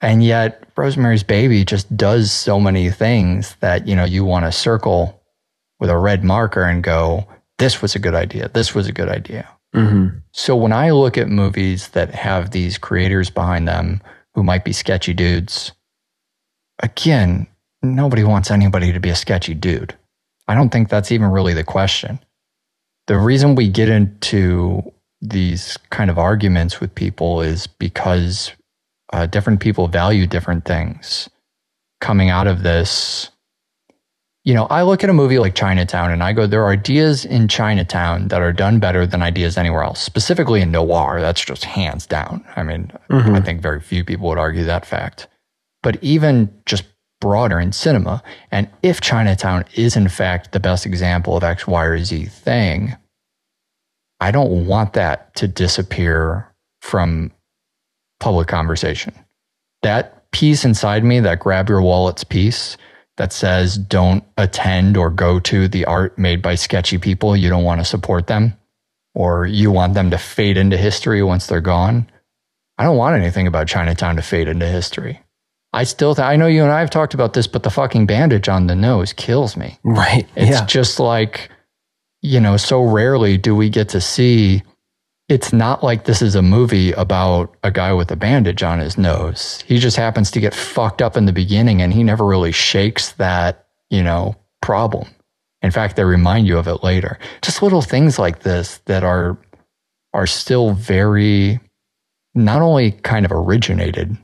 And 0.00 0.22
yet, 0.22 0.64
Rosemary's 0.76 1.24
Baby 1.24 1.64
just 1.64 1.96
does 1.96 2.30
so 2.30 2.60
many 2.60 2.88
things 2.90 3.56
that, 3.60 3.86
you 3.86 3.96
know, 3.96 4.04
you 4.04 4.24
want 4.24 4.46
to 4.46 4.52
circle 4.52 5.20
with 5.80 5.90
a 5.90 5.98
red 5.98 6.22
marker 6.22 6.62
and 6.62 6.82
go, 6.82 7.26
this 7.58 7.82
was 7.82 7.96
a 7.96 7.98
good 7.98 8.14
idea. 8.14 8.48
This 8.48 8.76
was 8.76 8.86
a 8.86 8.92
good 8.92 9.08
idea. 9.08 9.48
Mm-hmm. 9.74 10.18
So 10.30 10.54
when 10.54 10.72
I 10.72 10.90
look 10.90 11.18
at 11.18 11.28
movies 11.28 11.88
that 11.88 12.14
have 12.14 12.50
these 12.50 12.78
creators 12.78 13.28
behind 13.28 13.66
them 13.66 14.00
who 14.34 14.44
might 14.44 14.64
be 14.64 14.72
sketchy 14.72 15.14
dudes, 15.14 15.72
again, 16.80 17.48
nobody 17.82 18.24
wants 18.24 18.50
anybody 18.50 18.92
to 18.92 19.00
be 19.00 19.10
a 19.10 19.14
sketchy 19.14 19.54
dude. 19.54 19.96
I 20.48 20.54
don't 20.54 20.70
think 20.70 20.88
that's 20.88 21.12
even 21.12 21.30
really 21.30 21.54
the 21.54 21.64
question. 21.64 22.18
The 23.06 23.18
reason 23.18 23.54
we 23.54 23.68
get 23.68 23.88
into 23.88 24.82
these 25.20 25.76
kind 25.90 26.10
of 26.10 26.18
arguments 26.18 26.80
with 26.80 26.94
people 26.94 27.40
is 27.42 27.66
because 27.66 28.52
uh, 29.12 29.26
different 29.26 29.60
people 29.60 29.88
value 29.88 30.26
different 30.26 30.64
things. 30.64 31.28
Coming 32.00 32.30
out 32.30 32.46
of 32.48 32.62
this, 32.64 33.30
you 34.44 34.54
know, 34.54 34.66
I 34.66 34.82
look 34.82 35.04
at 35.04 35.10
a 35.10 35.12
movie 35.12 35.38
like 35.38 35.54
Chinatown 35.54 36.10
and 36.10 36.22
I 36.22 36.32
go, 36.32 36.46
there 36.48 36.64
are 36.64 36.72
ideas 36.72 37.24
in 37.24 37.46
Chinatown 37.46 38.28
that 38.28 38.40
are 38.42 38.52
done 38.52 38.80
better 38.80 39.06
than 39.06 39.22
ideas 39.22 39.56
anywhere 39.56 39.84
else, 39.84 40.00
specifically 40.00 40.60
in 40.60 40.72
noir. 40.72 41.20
That's 41.20 41.44
just 41.44 41.64
hands 41.64 42.06
down. 42.06 42.44
I 42.56 42.64
mean, 42.64 42.90
Mhm. 43.08 43.36
I 43.36 43.40
think 43.40 43.62
very 43.62 43.80
few 43.80 44.04
people 44.04 44.28
would 44.28 44.38
argue 44.38 44.64
that 44.64 44.84
fact. 44.86 45.28
But 45.82 46.02
even 46.02 46.52
just 46.66 46.84
broader 47.22 47.60
in 47.60 47.70
cinema, 47.70 48.20
and 48.50 48.68
if 48.82 49.00
Chinatown 49.00 49.64
is 49.74 49.94
in 49.94 50.08
fact 50.08 50.50
the 50.50 50.58
best 50.58 50.84
example 50.84 51.36
of 51.36 51.44
X, 51.44 51.68
Y, 51.68 51.84
or 51.84 51.98
Z 51.98 52.26
thing, 52.26 52.96
I 54.20 54.32
don't 54.32 54.66
want 54.66 54.94
that 54.94 55.32
to 55.36 55.46
disappear 55.46 56.52
from 56.80 57.30
public 58.18 58.48
conversation. 58.48 59.14
That 59.82 60.28
piece 60.32 60.64
inside 60.64 61.04
me, 61.04 61.20
that 61.20 61.38
grab 61.38 61.68
your 61.68 61.80
wallets 61.80 62.24
piece, 62.24 62.76
that 63.18 63.32
says 63.32 63.78
don't 63.78 64.24
attend 64.36 64.96
or 64.96 65.08
go 65.08 65.38
to 65.38 65.68
the 65.68 65.84
art 65.84 66.18
made 66.18 66.42
by 66.42 66.56
sketchy 66.56 66.98
people. 66.98 67.36
You 67.36 67.50
don't 67.50 67.64
want 67.64 67.80
to 67.80 67.84
support 67.84 68.26
them 68.26 68.58
or 69.14 69.46
you 69.46 69.70
want 69.70 69.94
them 69.94 70.10
to 70.10 70.18
fade 70.18 70.56
into 70.56 70.76
history 70.76 71.22
once 71.22 71.46
they're 71.46 71.60
gone. 71.60 72.10
I 72.78 72.84
don't 72.84 72.96
want 72.96 73.14
anything 73.14 73.46
about 73.46 73.68
Chinatown 73.68 74.16
to 74.16 74.22
fade 74.22 74.48
into 74.48 74.66
history. 74.66 75.21
I 75.72 75.84
still, 75.84 76.14
th- 76.14 76.24
I 76.24 76.36
know 76.36 76.46
you 76.46 76.62
and 76.62 76.72
I 76.72 76.80
have 76.80 76.90
talked 76.90 77.14
about 77.14 77.32
this, 77.32 77.46
but 77.46 77.62
the 77.62 77.70
fucking 77.70 78.06
bandage 78.06 78.48
on 78.48 78.66
the 78.66 78.76
nose 78.76 79.12
kills 79.12 79.56
me. 79.56 79.78
Right. 79.82 80.28
It's 80.36 80.50
yeah. 80.50 80.66
just 80.66 81.00
like, 81.00 81.50
you 82.20 82.40
know, 82.40 82.56
so 82.56 82.82
rarely 82.82 83.38
do 83.38 83.56
we 83.56 83.70
get 83.70 83.88
to 83.90 84.00
see. 84.00 84.62
It's 85.28 85.52
not 85.52 85.82
like 85.82 86.04
this 86.04 86.20
is 86.20 86.34
a 86.34 86.42
movie 86.42 86.92
about 86.92 87.56
a 87.62 87.70
guy 87.70 87.92
with 87.94 88.10
a 88.10 88.16
bandage 88.16 88.62
on 88.62 88.80
his 88.80 88.98
nose. 88.98 89.64
He 89.66 89.78
just 89.78 89.96
happens 89.96 90.30
to 90.32 90.40
get 90.40 90.54
fucked 90.54 91.00
up 91.00 91.16
in 91.16 91.24
the 91.24 91.32
beginning 91.32 91.80
and 91.80 91.92
he 91.92 92.02
never 92.02 92.26
really 92.26 92.52
shakes 92.52 93.12
that, 93.12 93.66
you 93.88 94.02
know, 94.02 94.36
problem. 94.60 95.08
In 95.62 95.70
fact, 95.70 95.96
they 95.96 96.04
remind 96.04 96.46
you 96.46 96.58
of 96.58 96.68
it 96.68 96.82
later. 96.82 97.18
Just 97.40 97.62
little 97.62 97.82
things 97.82 98.18
like 98.18 98.40
this 98.40 98.78
that 98.86 99.04
are 99.04 99.38
are 100.12 100.26
still 100.26 100.72
very 100.72 101.60
not 102.34 102.62
only 102.62 102.92
kind 102.92 103.24
of 103.24 103.32
originated 103.32 104.16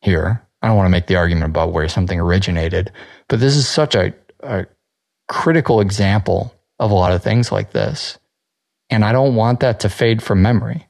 here. 0.00 0.44
I 0.62 0.68
don't 0.68 0.76
want 0.76 0.86
to 0.86 0.90
make 0.90 1.06
the 1.06 1.16
argument 1.16 1.46
about 1.46 1.72
where 1.72 1.88
something 1.88 2.18
originated, 2.18 2.90
but 3.28 3.40
this 3.40 3.56
is 3.56 3.68
such 3.68 3.94
a, 3.94 4.12
a 4.40 4.66
critical 5.28 5.80
example 5.80 6.54
of 6.78 6.90
a 6.90 6.94
lot 6.94 7.12
of 7.12 7.22
things 7.22 7.52
like 7.52 7.72
this. 7.72 8.18
And 8.90 9.04
I 9.04 9.12
don't 9.12 9.34
want 9.34 9.60
that 9.60 9.80
to 9.80 9.88
fade 9.88 10.22
from 10.22 10.42
memory. 10.42 10.88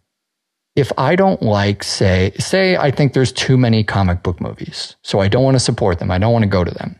If 0.76 0.92
I 0.96 1.16
don't 1.16 1.42
like, 1.42 1.82
say, 1.82 2.32
say 2.38 2.76
I 2.76 2.92
think 2.92 3.12
there's 3.12 3.32
too 3.32 3.58
many 3.58 3.82
comic 3.82 4.22
book 4.22 4.40
movies, 4.40 4.96
so 5.02 5.18
I 5.18 5.28
don't 5.28 5.42
want 5.42 5.56
to 5.56 5.60
support 5.60 5.98
them, 5.98 6.10
I 6.10 6.18
don't 6.18 6.32
want 6.32 6.44
to 6.44 6.48
go 6.48 6.62
to 6.62 6.70
them. 6.70 6.96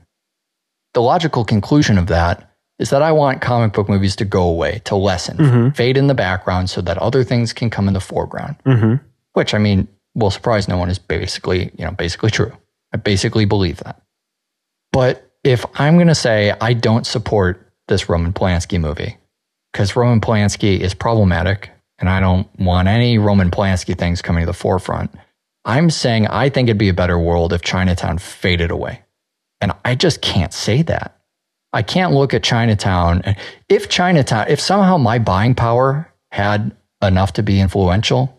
The 0.94 1.02
logical 1.02 1.44
conclusion 1.44 1.96
of 1.96 2.08
that 2.08 2.50
is 2.80 2.90
that 2.90 3.02
I 3.02 3.12
want 3.12 3.40
comic 3.40 3.72
book 3.72 3.88
movies 3.88 4.16
to 4.16 4.24
go 4.24 4.42
away, 4.42 4.80
to 4.86 4.96
lessen, 4.96 5.72
fade 5.72 5.96
in 5.96 6.08
the 6.08 6.14
background 6.14 6.70
so 6.70 6.80
that 6.80 6.98
other 6.98 7.22
things 7.22 7.52
can 7.52 7.70
come 7.70 7.86
in 7.88 7.94
the 7.94 8.00
foreground. 8.00 8.56
hmm 8.64 8.94
Which 9.34 9.54
I 9.54 9.58
mean, 9.58 9.86
will 10.14 10.30
surprise 10.30 10.68
no 10.68 10.78
one 10.78 10.90
is 10.90 10.98
basically, 10.98 11.70
you 11.76 11.84
know, 11.84 11.92
basically 11.92 12.30
true. 12.30 12.52
I 12.92 12.96
basically 12.96 13.44
believe 13.44 13.78
that. 13.78 14.00
But 14.92 15.30
if 15.44 15.64
I'm 15.74 15.96
going 15.96 16.08
to 16.08 16.14
say 16.14 16.54
I 16.60 16.72
don't 16.72 17.06
support 17.06 17.72
this 17.86 18.08
Roman 18.08 18.32
Polanski 18.32 18.80
movie 18.80 19.16
because 19.72 19.96
Roman 19.96 20.20
Polanski 20.20 20.80
is 20.80 20.94
problematic 20.94 21.70
and 21.98 22.08
I 22.08 22.20
don't 22.20 22.48
want 22.58 22.88
any 22.88 23.18
Roman 23.18 23.50
Polanski 23.50 23.96
things 23.96 24.22
coming 24.22 24.42
to 24.42 24.46
the 24.46 24.52
forefront, 24.52 25.14
I'm 25.64 25.90
saying 25.90 26.26
I 26.26 26.48
think 26.48 26.68
it'd 26.68 26.78
be 26.78 26.88
a 26.88 26.94
better 26.94 27.18
world 27.18 27.52
if 27.52 27.62
Chinatown 27.62 28.18
faded 28.18 28.70
away. 28.70 29.02
And 29.60 29.72
I 29.84 29.94
just 29.94 30.22
can't 30.22 30.52
say 30.52 30.82
that. 30.82 31.18
I 31.72 31.82
can't 31.82 32.14
look 32.14 32.32
at 32.32 32.42
Chinatown. 32.42 33.22
and 33.24 33.36
If 33.68 33.88
Chinatown, 33.88 34.46
if 34.48 34.60
somehow 34.60 34.96
my 34.96 35.18
buying 35.18 35.54
power 35.54 36.10
had 36.30 36.74
enough 37.02 37.34
to 37.34 37.42
be 37.42 37.60
influential, 37.60 38.37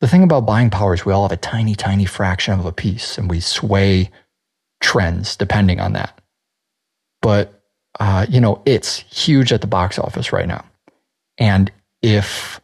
the 0.00 0.08
thing 0.08 0.22
about 0.22 0.46
buying 0.46 0.70
power 0.70 0.94
is 0.94 1.04
we 1.04 1.12
all 1.12 1.22
have 1.22 1.32
a 1.32 1.36
tiny, 1.36 1.74
tiny 1.74 2.04
fraction 2.04 2.58
of 2.58 2.66
a 2.66 2.72
piece 2.72 3.18
and 3.18 3.28
we 3.28 3.40
sway 3.40 4.10
trends 4.80 5.36
depending 5.36 5.80
on 5.80 5.92
that. 5.94 6.20
But, 7.20 7.62
uh, 7.98 8.26
you 8.28 8.40
know, 8.40 8.62
it's 8.64 8.98
huge 8.98 9.52
at 9.52 9.60
the 9.60 9.66
box 9.66 9.98
office 9.98 10.32
right 10.32 10.46
now. 10.46 10.64
And 11.38 11.72
if 12.00 12.60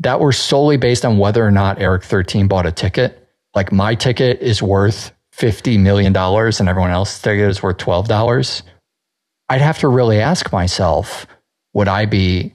that 0.00 0.20
were 0.20 0.32
solely 0.32 0.78
based 0.78 1.04
on 1.04 1.18
whether 1.18 1.44
or 1.44 1.50
not 1.50 1.80
Eric 1.80 2.04
13 2.04 2.48
bought 2.48 2.66
a 2.66 2.72
ticket, 2.72 3.28
like 3.54 3.72
my 3.72 3.94
ticket 3.94 4.40
is 4.40 4.62
worth 4.62 5.12
$50 5.36 5.78
million 5.78 6.16
and 6.16 6.68
everyone 6.68 6.90
else's 6.90 7.20
ticket 7.20 7.50
is 7.50 7.62
worth 7.62 7.76
$12, 7.76 8.62
I'd 9.50 9.60
have 9.60 9.78
to 9.78 9.88
really 9.88 10.20
ask 10.20 10.52
myself 10.52 11.26
would 11.74 11.88
I 11.88 12.06
be 12.06 12.54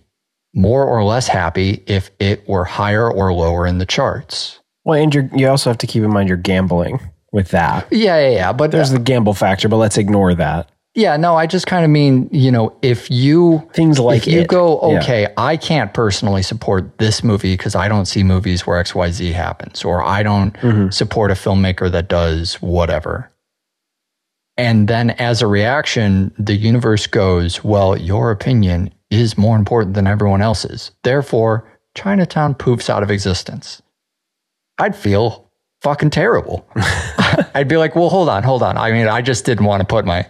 more 0.53 0.85
or 0.85 1.03
less 1.03 1.27
happy 1.27 1.83
if 1.87 2.11
it 2.19 2.47
were 2.47 2.65
higher 2.65 3.11
or 3.11 3.33
lower 3.33 3.65
in 3.65 3.77
the 3.79 3.85
charts? 3.85 4.59
Well, 4.85 5.01
and 5.01 5.13
you're, 5.13 5.29
you 5.33 5.47
also 5.47 5.69
have 5.69 5.77
to 5.79 5.87
keep 5.87 6.03
in 6.03 6.11
mind 6.11 6.27
you're 6.27 6.37
gambling 6.37 6.99
with 7.31 7.49
that. 7.49 7.87
Yeah, 7.91 8.19
yeah, 8.19 8.29
yeah. 8.35 8.53
But 8.53 8.71
There's 8.71 8.91
the 8.91 8.99
gamble 8.99 9.33
factor, 9.33 9.67
but 9.69 9.77
let's 9.77 9.97
ignore 9.97 10.35
that. 10.35 10.69
yeah, 10.93 11.17
no, 11.17 11.35
I 11.35 11.47
just 11.47 11.65
kind 11.65 11.83
of 11.83 11.89
mean, 11.89 12.29
you 12.31 12.51
know, 12.51 12.75
if 12.83 13.09
you 13.09 13.67
Things 13.73 13.97
like 13.97 14.27
if 14.27 14.33
you 14.33 14.45
go, 14.45 14.79
Yeah. 14.91 14.99
okay, 14.99 15.27
I 15.37 15.57
can't 15.57 15.91
personally 15.93 16.43
support 16.43 16.99
this 16.99 17.23
movie 17.23 17.55
because 17.57 17.73
I 17.75 17.87
don't 17.87 18.05
see 18.05 18.21
movies 18.23 18.67
where 18.67 18.79
XYZ 18.83 19.31
happens, 19.33 19.83
or 19.83 20.03
I 20.03 20.21
don't 20.21 20.53
Mm-hmm. 20.57 20.89
support 20.89 21.31
a 21.31 21.33
filmmaker 21.33 21.89
that 21.91 22.09
does 22.09 22.55
whatever. 22.61 23.31
And 24.55 24.87
then 24.87 25.09
as 25.11 25.41
a 25.41 25.47
reaction, 25.47 26.31
the 26.37 26.55
universe 26.55 27.07
goes, 27.07 27.63
well, 27.63 27.97
your 27.97 28.29
opinion 28.29 28.93
is 29.13 29.37
more 29.37 29.57
important 29.57 29.95
than 29.95 30.07
everyone 30.07 30.41
else's. 30.41 30.91
Therefore, 31.03 31.69
Chinatown 31.95 32.55
poofs 32.55 32.89
out 32.89 33.03
of 33.03 33.11
existence. 33.11 33.81
I'd 34.77 34.95
feel 34.95 35.51
fucking 35.81 36.09
terrible. 36.09 36.67
I'd 37.53 37.67
be 37.67 37.77
like, 37.77 37.95
well, 37.95 38.09
hold 38.09 38.29
on, 38.29 38.43
hold 38.43 38.63
on. 38.63 38.77
I 38.77 38.91
mean, 38.91 39.07
I 39.07 39.21
just 39.21 39.45
didn't 39.45 39.65
want 39.65 39.81
to 39.81 39.85
put 39.85 40.05
my 40.05 40.27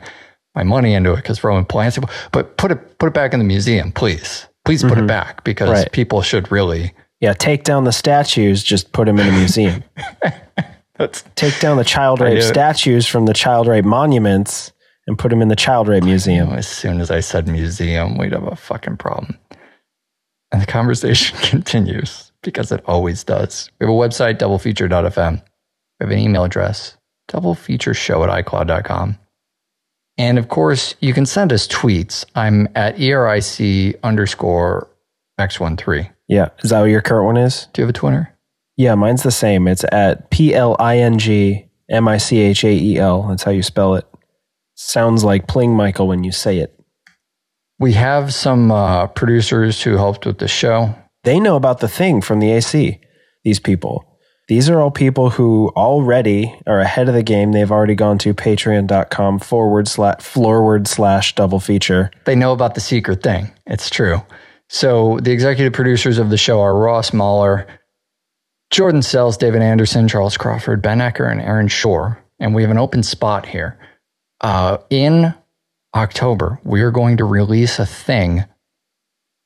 my 0.55 0.63
money 0.63 0.93
into 0.93 1.13
it 1.13 1.17
because 1.17 1.43
Roman 1.43 1.65
Polanski, 1.65 2.07
but 2.31 2.57
put 2.57 2.71
it 2.71 2.99
put 2.99 3.07
it 3.07 3.13
back 3.13 3.34
in 3.34 3.39
the 3.39 3.45
museum, 3.45 3.91
please. 3.91 4.47
Please 4.65 4.84
put 4.84 4.93
it 4.93 4.97
mm-hmm. 4.99 5.07
back 5.07 5.43
because 5.43 5.69
Right. 5.69 5.91
people 5.91 6.21
should 6.21 6.51
really. 6.51 6.93
Yeah, 7.19 7.34
take 7.34 7.63
down 7.63 7.86
the 7.86 7.91
statues, 7.91 8.63
just 8.63 8.91
put 8.91 9.05
them 9.05 9.19
in 9.19 9.27
a 9.27 9.31
museum. 9.31 9.84
That's 10.95 11.23
take 11.36 11.59
down 11.59 11.77
the 11.77 11.84
child 11.84 12.19
rape 12.21 12.43
statues 12.43 13.07
from 13.07 13.25
the 13.25 13.34
child 13.34 13.67
rape 13.67 13.86
monuments 13.86 14.72
and 15.08 15.18
put 15.18 15.32
him 15.34 15.41
in 15.41 15.49
the 15.49 15.56
child 15.56 15.88
rape 15.88 16.04
museum. 16.04 16.49
as 16.54 16.68
soon 16.68 17.01
as 17.01 17.12
I 17.12 17.20
said 17.20 17.47
museum, 17.47 18.18
we'd 18.18 18.32
have 18.34 18.47
a 18.47 18.56
fucking 18.56 18.97
problem. 18.97 19.38
And 20.51 20.62
the 20.62 20.66
conversation 20.68 21.38
continues 21.41 22.32
because 22.41 22.72
it 22.72 22.84
always 22.86 23.24
does. 23.24 23.70
We 23.80 23.86
have 23.86 23.93
a 23.93 23.97
website, 23.97 24.38
doublefeature.fm. 24.38 25.34
We 25.99 26.04
have 26.04 26.12
an 26.12 26.20
email 26.20 26.43
address, 26.43 26.97
doublefeatureshow 27.30 28.28
at 28.28 28.45
icloud.com. 28.45 29.18
And 30.18 30.38
of 30.38 30.47
course, 30.47 30.95
you 30.99 31.14
can 31.14 31.26
send 31.26 31.51
us 31.51 31.68
tweets. 31.68 32.24
I'm 32.36 32.68
at 32.76 32.97
ERIC 32.97 33.99
underscore 34.04 34.88
X13. 35.39 36.10
Yeah, 36.28 36.49
is 36.64 36.70
that 36.70 36.82
what 36.82 36.86
your 36.86 37.01
current 37.01 37.26
one 37.26 37.38
is? 37.38 37.68
Do 37.74 37.82
you 37.82 37.88
have 37.88 37.95
a 37.95 37.97
Twitter? 37.97 38.30
Yeah, 38.78 38.95
mine's 38.95 39.24
the 39.24 39.32
same. 39.32 39.68
It's 39.68 39.84
at 39.91 40.30
P 40.30 40.54
L 40.54 40.76
I 40.80 40.97
N 40.97 41.18
G 41.20 41.68
M 41.89 42.08
I 42.08 42.18
C 42.18 42.39
H 42.39 42.64
A 42.64 42.72
E 42.72 42.97
L. 42.97 43.24
That's 43.24 43.43
how 43.43 43.51
you 43.51 43.64
spell 43.64 43.95
it. 43.95 44.06
Sounds 44.86 45.23
like 45.23 45.47
Pling 45.47 45.75
Michael 45.75 46.07
when 46.07 46.23
you 46.23 46.31
say 46.31 46.59
it. 46.59 46.77
We 47.79 47.93
have 47.93 48.34
some 48.34 48.71
uh, 48.71 49.07
producers 49.07 49.81
who 49.81 49.95
helped 49.95 50.25
with 50.25 50.38
the 50.39 50.47
show. 50.47 50.93
They 51.23 51.39
know 51.39 51.55
about 51.55 51.79
the 51.79 51.88
thing 51.88 52.21
from 52.21 52.39
the 52.39 52.51
AC, 52.51 52.99
these 53.43 53.59
people. 53.59 54.05
These 54.49 54.69
are 54.69 54.81
all 54.81 54.91
people 54.91 55.29
who 55.29 55.71
already 55.75 56.53
are 56.67 56.81
ahead 56.81 57.07
of 57.07 57.15
the 57.15 57.23
game. 57.23 57.53
They've 57.53 57.71
already 57.71 57.95
gone 57.95 58.17
to 58.19 58.34
patreon.com 58.34 59.39
forward 59.39 59.88
slash 59.88 60.21
forward 60.21 60.86
slash 60.88 61.34
double 61.34 61.61
feature. 61.61 62.11
they 62.25 62.36
know 62.36 62.51
about 62.51 62.75
the 62.75 62.81
secret 62.81 63.23
thing. 63.23 63.51
It's 63.65 63.89
true. 63.89 64.21
So 64.67 65.17
the 65.21 65.31
executive 65.31 65.71
producers 65.71 66.17
of 66.17 66.29
the 66.29 66.38
show 66.38 66.59
are 66.59 66.77
Ross 66.77 67.13
Mahler, 67.13 67.67
Jordan 68.69 69.01
Sells, 69.01 69.38
David 69.38 69.61
Anderson, 69.61 70.09
Charles 70.09 70.36
Crawford, 70.36 70.81
Ben 70.81 70.99
Ecker, 70.99 71.31
and 71.31 71.41
Aaron 71.41 71.69
Shore. 71.69 72.21
And 72.39 72.53
we 72.53 72.63
have 72.63 72.71
an 72.71 72.77
open 72.77 73.01
spot 73.01 73.45
here. 73.45 73.79
Uh, 74.41 74.77
in 74.89 75.34
October, 75.95 76.59
we 76.63 76.81
are 76.81 76.91
going 76.91 77.17
to 77.17 77.25
release 77.25 77.79
a 77.79 77.86
thing 77.86 78.45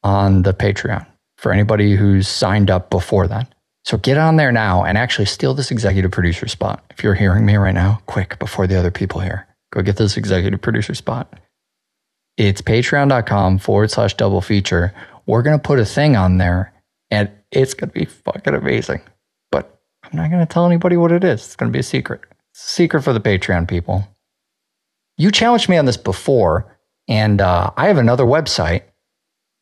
on 0.03 0.43
the 0.43 0.53
Patreon 0.53 1.05
for 1.37 1.51
anybody 1.51 1.95
who's 1.95 2.27
signed 2.27 2.71
up 2.71 2.89
before 2.89 3.27
then. 3.27 3.47
So 3.85 3.97
get 3.97 4.17
on 4.17 4.35
there 4.35 4.51
now 4.51 4.83
and 4.83 4.97
actually 4.97 5.25
steal 5.25 5.53
this 5.53 5.71
executive 5.71 6.11
producer 6.11 6.47
spot. 6.47 6.83
If 6.89 7.03
you're 7.03 7.13
hearing 7.13 7.45
me 7.45 7.55
right 7.55 7.73
now, 7.73 8.01
quick 8.05 8.37
before 8.39 8.67
the 8.67 8.77
other 8.77 8.91
people 8.91 9.21
here, 9.21 9.47
go 9.71 9.81
get 9.81 9.95
this 9.95 10.17
executive 10.17 10.61
producer 10.61 10.93
spot. 10.93 11.39
It's 12.35 12.61
patreon.com 12.61 13.59
forward 13.59 13.89
slash 13.89 14.13
double 14.15 14.41
feature. 14.41 14.93
We're 15.25 15.41
going 15.41 15.57
to 15.57 15.63
put 15.63 15.79
a 15.79 15.85
thing 15.85 16.15
on 16.15 16.37
there 16.37 16.73
and 17.09 17.31
it's 17.51 17.73
going 17.73 17.89
to 17.89 17.93
be 17.93 18.05
fucking 18.05 18.53
amazing. 18.53 19.01
But 19.51 19.79
I'm 20.03 20.17
not 20.17 20.29
going 20.29 20.45
to 20.45 20.53
tell 20.53 20.65
anybody 20.65 20.97
what 20.97 21.11
it 21.11 21.23
is. 21.23 21.45
It's 21.45 21.55
going 21.55 21.71
to 21.71 21.75
be 21.75 21.79
a 21.79 21.83
secret. 21.83 22.21
Secret 22.53 23.03
for 23.03 23.13
the 23.13 23.19
Patreon 23.19 23.67
people. 23.67 24.07
You 25.17 25.31
challenged 25.31 25.67
me 25.69 25.77
on 25.77 25.85
this 25.85 25.97
before, 25.97 26.77
and 27.07 27.41
uh, 27.41 27.71
I 27.75 27.87
have 27.87 27.97
another 27.97 28.25
website. 28.25 28.83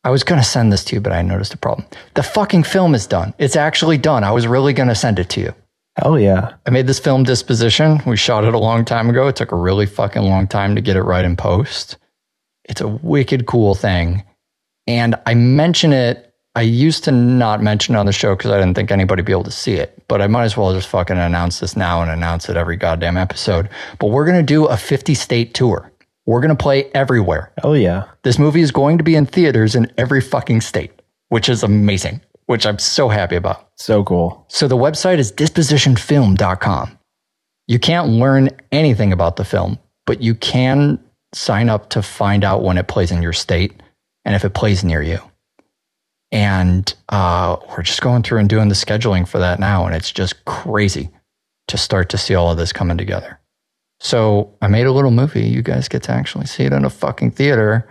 I 0.04 0.10
was 0.10 0.22
going 0.22 0.40
to 0.40 0.46
send 0.46 0.72
this 0.72 0.84
to 0.84 0.96
you, 0.96 1.00
but 1.00 1.12
I 1.12 1.22
noticed 1.22 1.54
a 1.54 1.58
problem. 1.58 1.86
The 2.14 2.22
fucking 2.22 2.64
film 2.64 2.94
is 2.94 3.06
done. 3.06 3.34
It's 3.38 3.56
actually 3.56 3.98
done. 3.98 4.22
I 4.22 4.30
was 4.30 4.46
really 4.46 4.72
going 4.72 4.88
to 4.88 4.94
send 4.94 5.18
it 5.18 5.28
to 5.30 5.40
you. 5.40 5.54
Hell 5.96 6.18
yeah. 6.18 6.54
I 6.66 6.70
made 6.70 6.86
this 6.86 6.98
film 6.98 7.24
disposition. 7.24 8.00
We 8.06 8.16
shot 8.16 8.44
it 8.44 8.54
a 8.54 8.58
long 8.58 8.84
time 8.84 9.08
ago. 9.08 9.28
It 9.28 9.36
took 9.36 9.50
a 9.50 9.56
really 9.56 9.86
fucking 9.86 10.22
long 10.22 10.46
time 10.46 10.74
to 10.74 10.82
get 10.82 10.96
it 10.96 11.02
right 11.02 11.24
in 11.24 11.36
post. 11.36 11.96
It's 12.64 12.82
a 12.82 12.88
wicked 12.88 13.46
cool 13.46 13.74
thing. 13.74 14.22
And 14.86 15.16
I 15.26 15.34
mention 15.34 15.92
it. 15.92 16.34
I 16.56 16.62
used 16.62 17.04
to 17.04 17.12
not 17.12 17.62
mention 17.62 17.94
it 17.94 17.98
on 17.98 18.06
the 18.06 18.12
show 18.12 18.34
because 18.34 18.50
I 18.50 18.58
didn't 18.58 18.76
think 18.76 18.90
anybody 18.90 19.20
would 19.20 19.26
be 19.26 19.32
able 19.32 19.44
to 19.44 19.50
see 19.50 19.74
it. 19.74 20.02
But 20.08 20.22
I 20.22 20.26
might 20.26 20.44
as 20.44 20.56
well 20.56 20.72
just 20.72 20.88
fucking 20.88 21.18
announce 21.18 21.60
this 21.60 21.76
now 21.76 22.00
and 22.00 22.10
announce 22.10 22.48
it 22.48 22.56
every 22.56 22.78
goddamn 22.78 23.18
episode. 23.18 23.68
But 23.98 24.06
we're 24.06 24.24
going 24.24 24.38
to 24.38 24.42
do 24.42 24.64
a 24.64 24.78
50 24.78 25.14
state 25.14 25.52
tour. 25.52 25.92
We're 26.24 26.40
going 26.40 26.56
to 26.56 26.62
play 26.62 26.90
everywhere. 26.94 27.52
Oh 27.62 27.74
yeah. 27.74 28.04
This 28.22 28.38
movie 28.38 28.62
is 28.62 28.70
going 28.70 28.96
to 28.96 29.04
be 29.04 29.16
in 29.16 29.26
theaters 29.26 29.74
in 29.74 29.92
every 29.98 30.22
fucking 30.22 30.62
state, 30.62 30.92
which 31.28 31.50
is 31.50 31.62
amazing, 31.62 32.22
which 32.46 32.64
I'm 32.64 32.78
so 32.78 33.10
happy 33.10 33.36
about. 33.36 33.68
So 33.76 34.02
cool. 34.02 34.46
So 34.48 34.66
the 34.66 34.78
website 34.78 35.18
is 35.18 35.30
dispositionfilm.com. 35.32 36.98
You 37.66 37.78
can't 37.78 38.08
learn 38.08 38.48
anything 38.72 39.12
about 39.12 39.36
the 39.36 39.44
film, 39.44 39.78
but 40.06 40.22
you 40.22 40.34
can 40.34 40.98
sign 41.34 41.68
up 41.68 41.90
to 41.90 42.00
find 42.00 42.44
out 42.44 42.62
when 42.62 42.78
it 42.78 42.88
plays 42.88 43.10
in 43.12 43.20
your 43.20 43.34
state 43.34 43.74
and 44.24 44.34
if 44.34 44.42
it 44.42 44.54
plays 44.54 44.82
near 44.82 45.02
you. 45.02 45.20
And 46.32 46.92
uh, 47.08 47.56
we're 47.68 47.82
just 47.82 48.02
going 48.02 48.22
through 48.22 48.40
and 48.40 48.48
doing 48.48 48.68
the 48.68 48.74
scheduling 48.74 49.28
for 49.28 49.38
that 49.38 49.60
now. 49.60 49.86
And 49.86 49.94
it's 49.94 50.10
just 50.10 50.44
crazy 50.44 51.10
to 51.68 51.78
start 51.78 52.08
to 52.10 52.18
see 52.18 52.34
all 52.34 52.50
of 52.50 52.56
this 52.56 52.72
coming 52.72 52.98
together. 52.98 53.40
So 54.00 54.54
I 54.60 54.68
made 54.68 54.86
a 54.86 54.92
little 54.92 55.10
movie. 55.10 55.46
You 55.46 55.62
guys 55.62 55.88
get 55.88 56.02
to 56.04 56.12
actually 56.12 56.46
see 56.46 56.64
it 56.64 56.72
in 56.72 56.84
a 56.84 56.90
fucking 56.90 57.32
theater. 57.32 57.88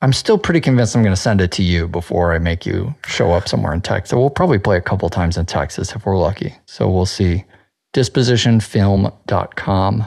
I'm 0.00 0.12
still 0.12 0.38
pretty 0.38 0.60
convinced 0.60 0.96
I'm 0.96 1.02
going 1.02 1.14
to 1.14 1.20
send 1.20 1.40
it 1.40 1.50
to 1.52 1.62
you 1.62 1.88
before 1.88 2.32
I 2.32 2.38
make 2.38 2.64
you 2.64 2.94
show 3.06 3.32
up 3.32 3.48
somewhere 3.48 3.72
in 3.72 3.80
Texas. 3.80 4.14
We'll 4.14 4.30
probably 4.30 4.58
play 4.58 4.76
a 4.76 4.82
couple 4.82 5.08
times 5.08 5.36
in 5.36 5.46
Texas 5.46 5.94
if 5.94 6.06
we're 6.06 6.16
lucky. 6.16 6.54
So 6.66 6.88
we'll 6.88 7.06
see. 7.06 7.44
Dispositionfilm.com. 7.94 10.06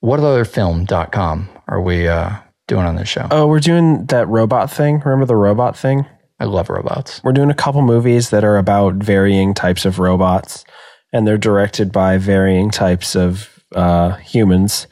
What 0.00 0.20
other 0.20 0.44
film.com 0.44 1.48
are 1.68 1.80
we 1.80 2.08
uh, 2.08 2.36
doing 2.66 2.86
on 2.86 2.96
this 2.96 3.08
show? 3.08 3.28
Oh, 3.30 3.46
we're 3.46 3.60
doing 3.60 4.06
that 4.06 4.26
robot 4.28 4.70
thing. 4.70 5.00
Remember 5.00 5.26
the 5.26 5.36
robot 5.36 5.76
thing? 5.76 6.06
I 6.40 6.44
love 6.44 6.70
robots. 6.70 7.20
We're 7.24 7.32
doing 7.32 7.50
a 7.50 7.54
couple 7.54 7.82
movies 7.82 8.30
that 8.30 8.44
are 8.44 8.58
about 8.58 8.94
varying 8.94 9.54
types 9.54 9.84
of 9.84 9.98
robots, 9.98 10.64
and 11.12 11.26
they're 11.26 11.38
directed 11.38 11.90
by 11.90 12.18
varying 12.18 12.70
types 12.70 13.16
of 13.16 13.62
uh, 13.74 14.16
humans. 14.16 14.86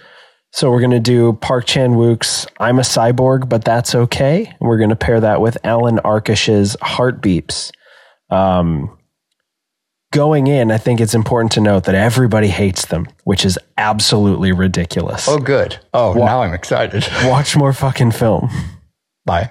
So 0.53 0.71
we're 0.71 0.81
going 0.81 0.91
to 0.93 1.01
do 1.01 1.35
Park 1.35 1.67
Chan 1.67 1.97
Wook's 1.97 2.47
I'm 2.59 2.79
a 2.79 2.83
Cyborg, 2.83 3.49
but 3.49 3.65
that's 3.65 3.95
okay. 3.95 4.47
And 4.47 4.69
we're 4.69 4.79
going 4.79 4.91
to 4.91 4.97
pair 4.97 5.21
that 5.21 5.41
with 5.41 5.59
Allan 5.65 5.99
Arkush's 5.99 6.77
Heartbeeps. 6.81 7.73
Um, 8.31 8.97
going 10.13 10.47
in, 10.47 10.71
I 10.71 10.79
think 10.79 11.01
it's 11.01 11.15
important 11.15 11.53
to 11.53 11.61
note 11.61 11.85
that 11.85 11.95
everybody 11.95 12.49
hates 12.49 12.87
them, 12.87 13.07
which 13.25 13.45
is 13.45 13.59
absolutely 13.77 14.51
ridiculous. 14.51 15.29
Oh, 15.29 15.39
good. 15.39 15.79
Oh, 15.93 16.15
now 16.15 16.43
I'm 16.43 16.55
excited. 16.55 17.07
Watch 17.25 17.55
more 17.57 17.73
fucking 17.73 18.13
film. 18.13 18.49
Bye. 19.27 19.51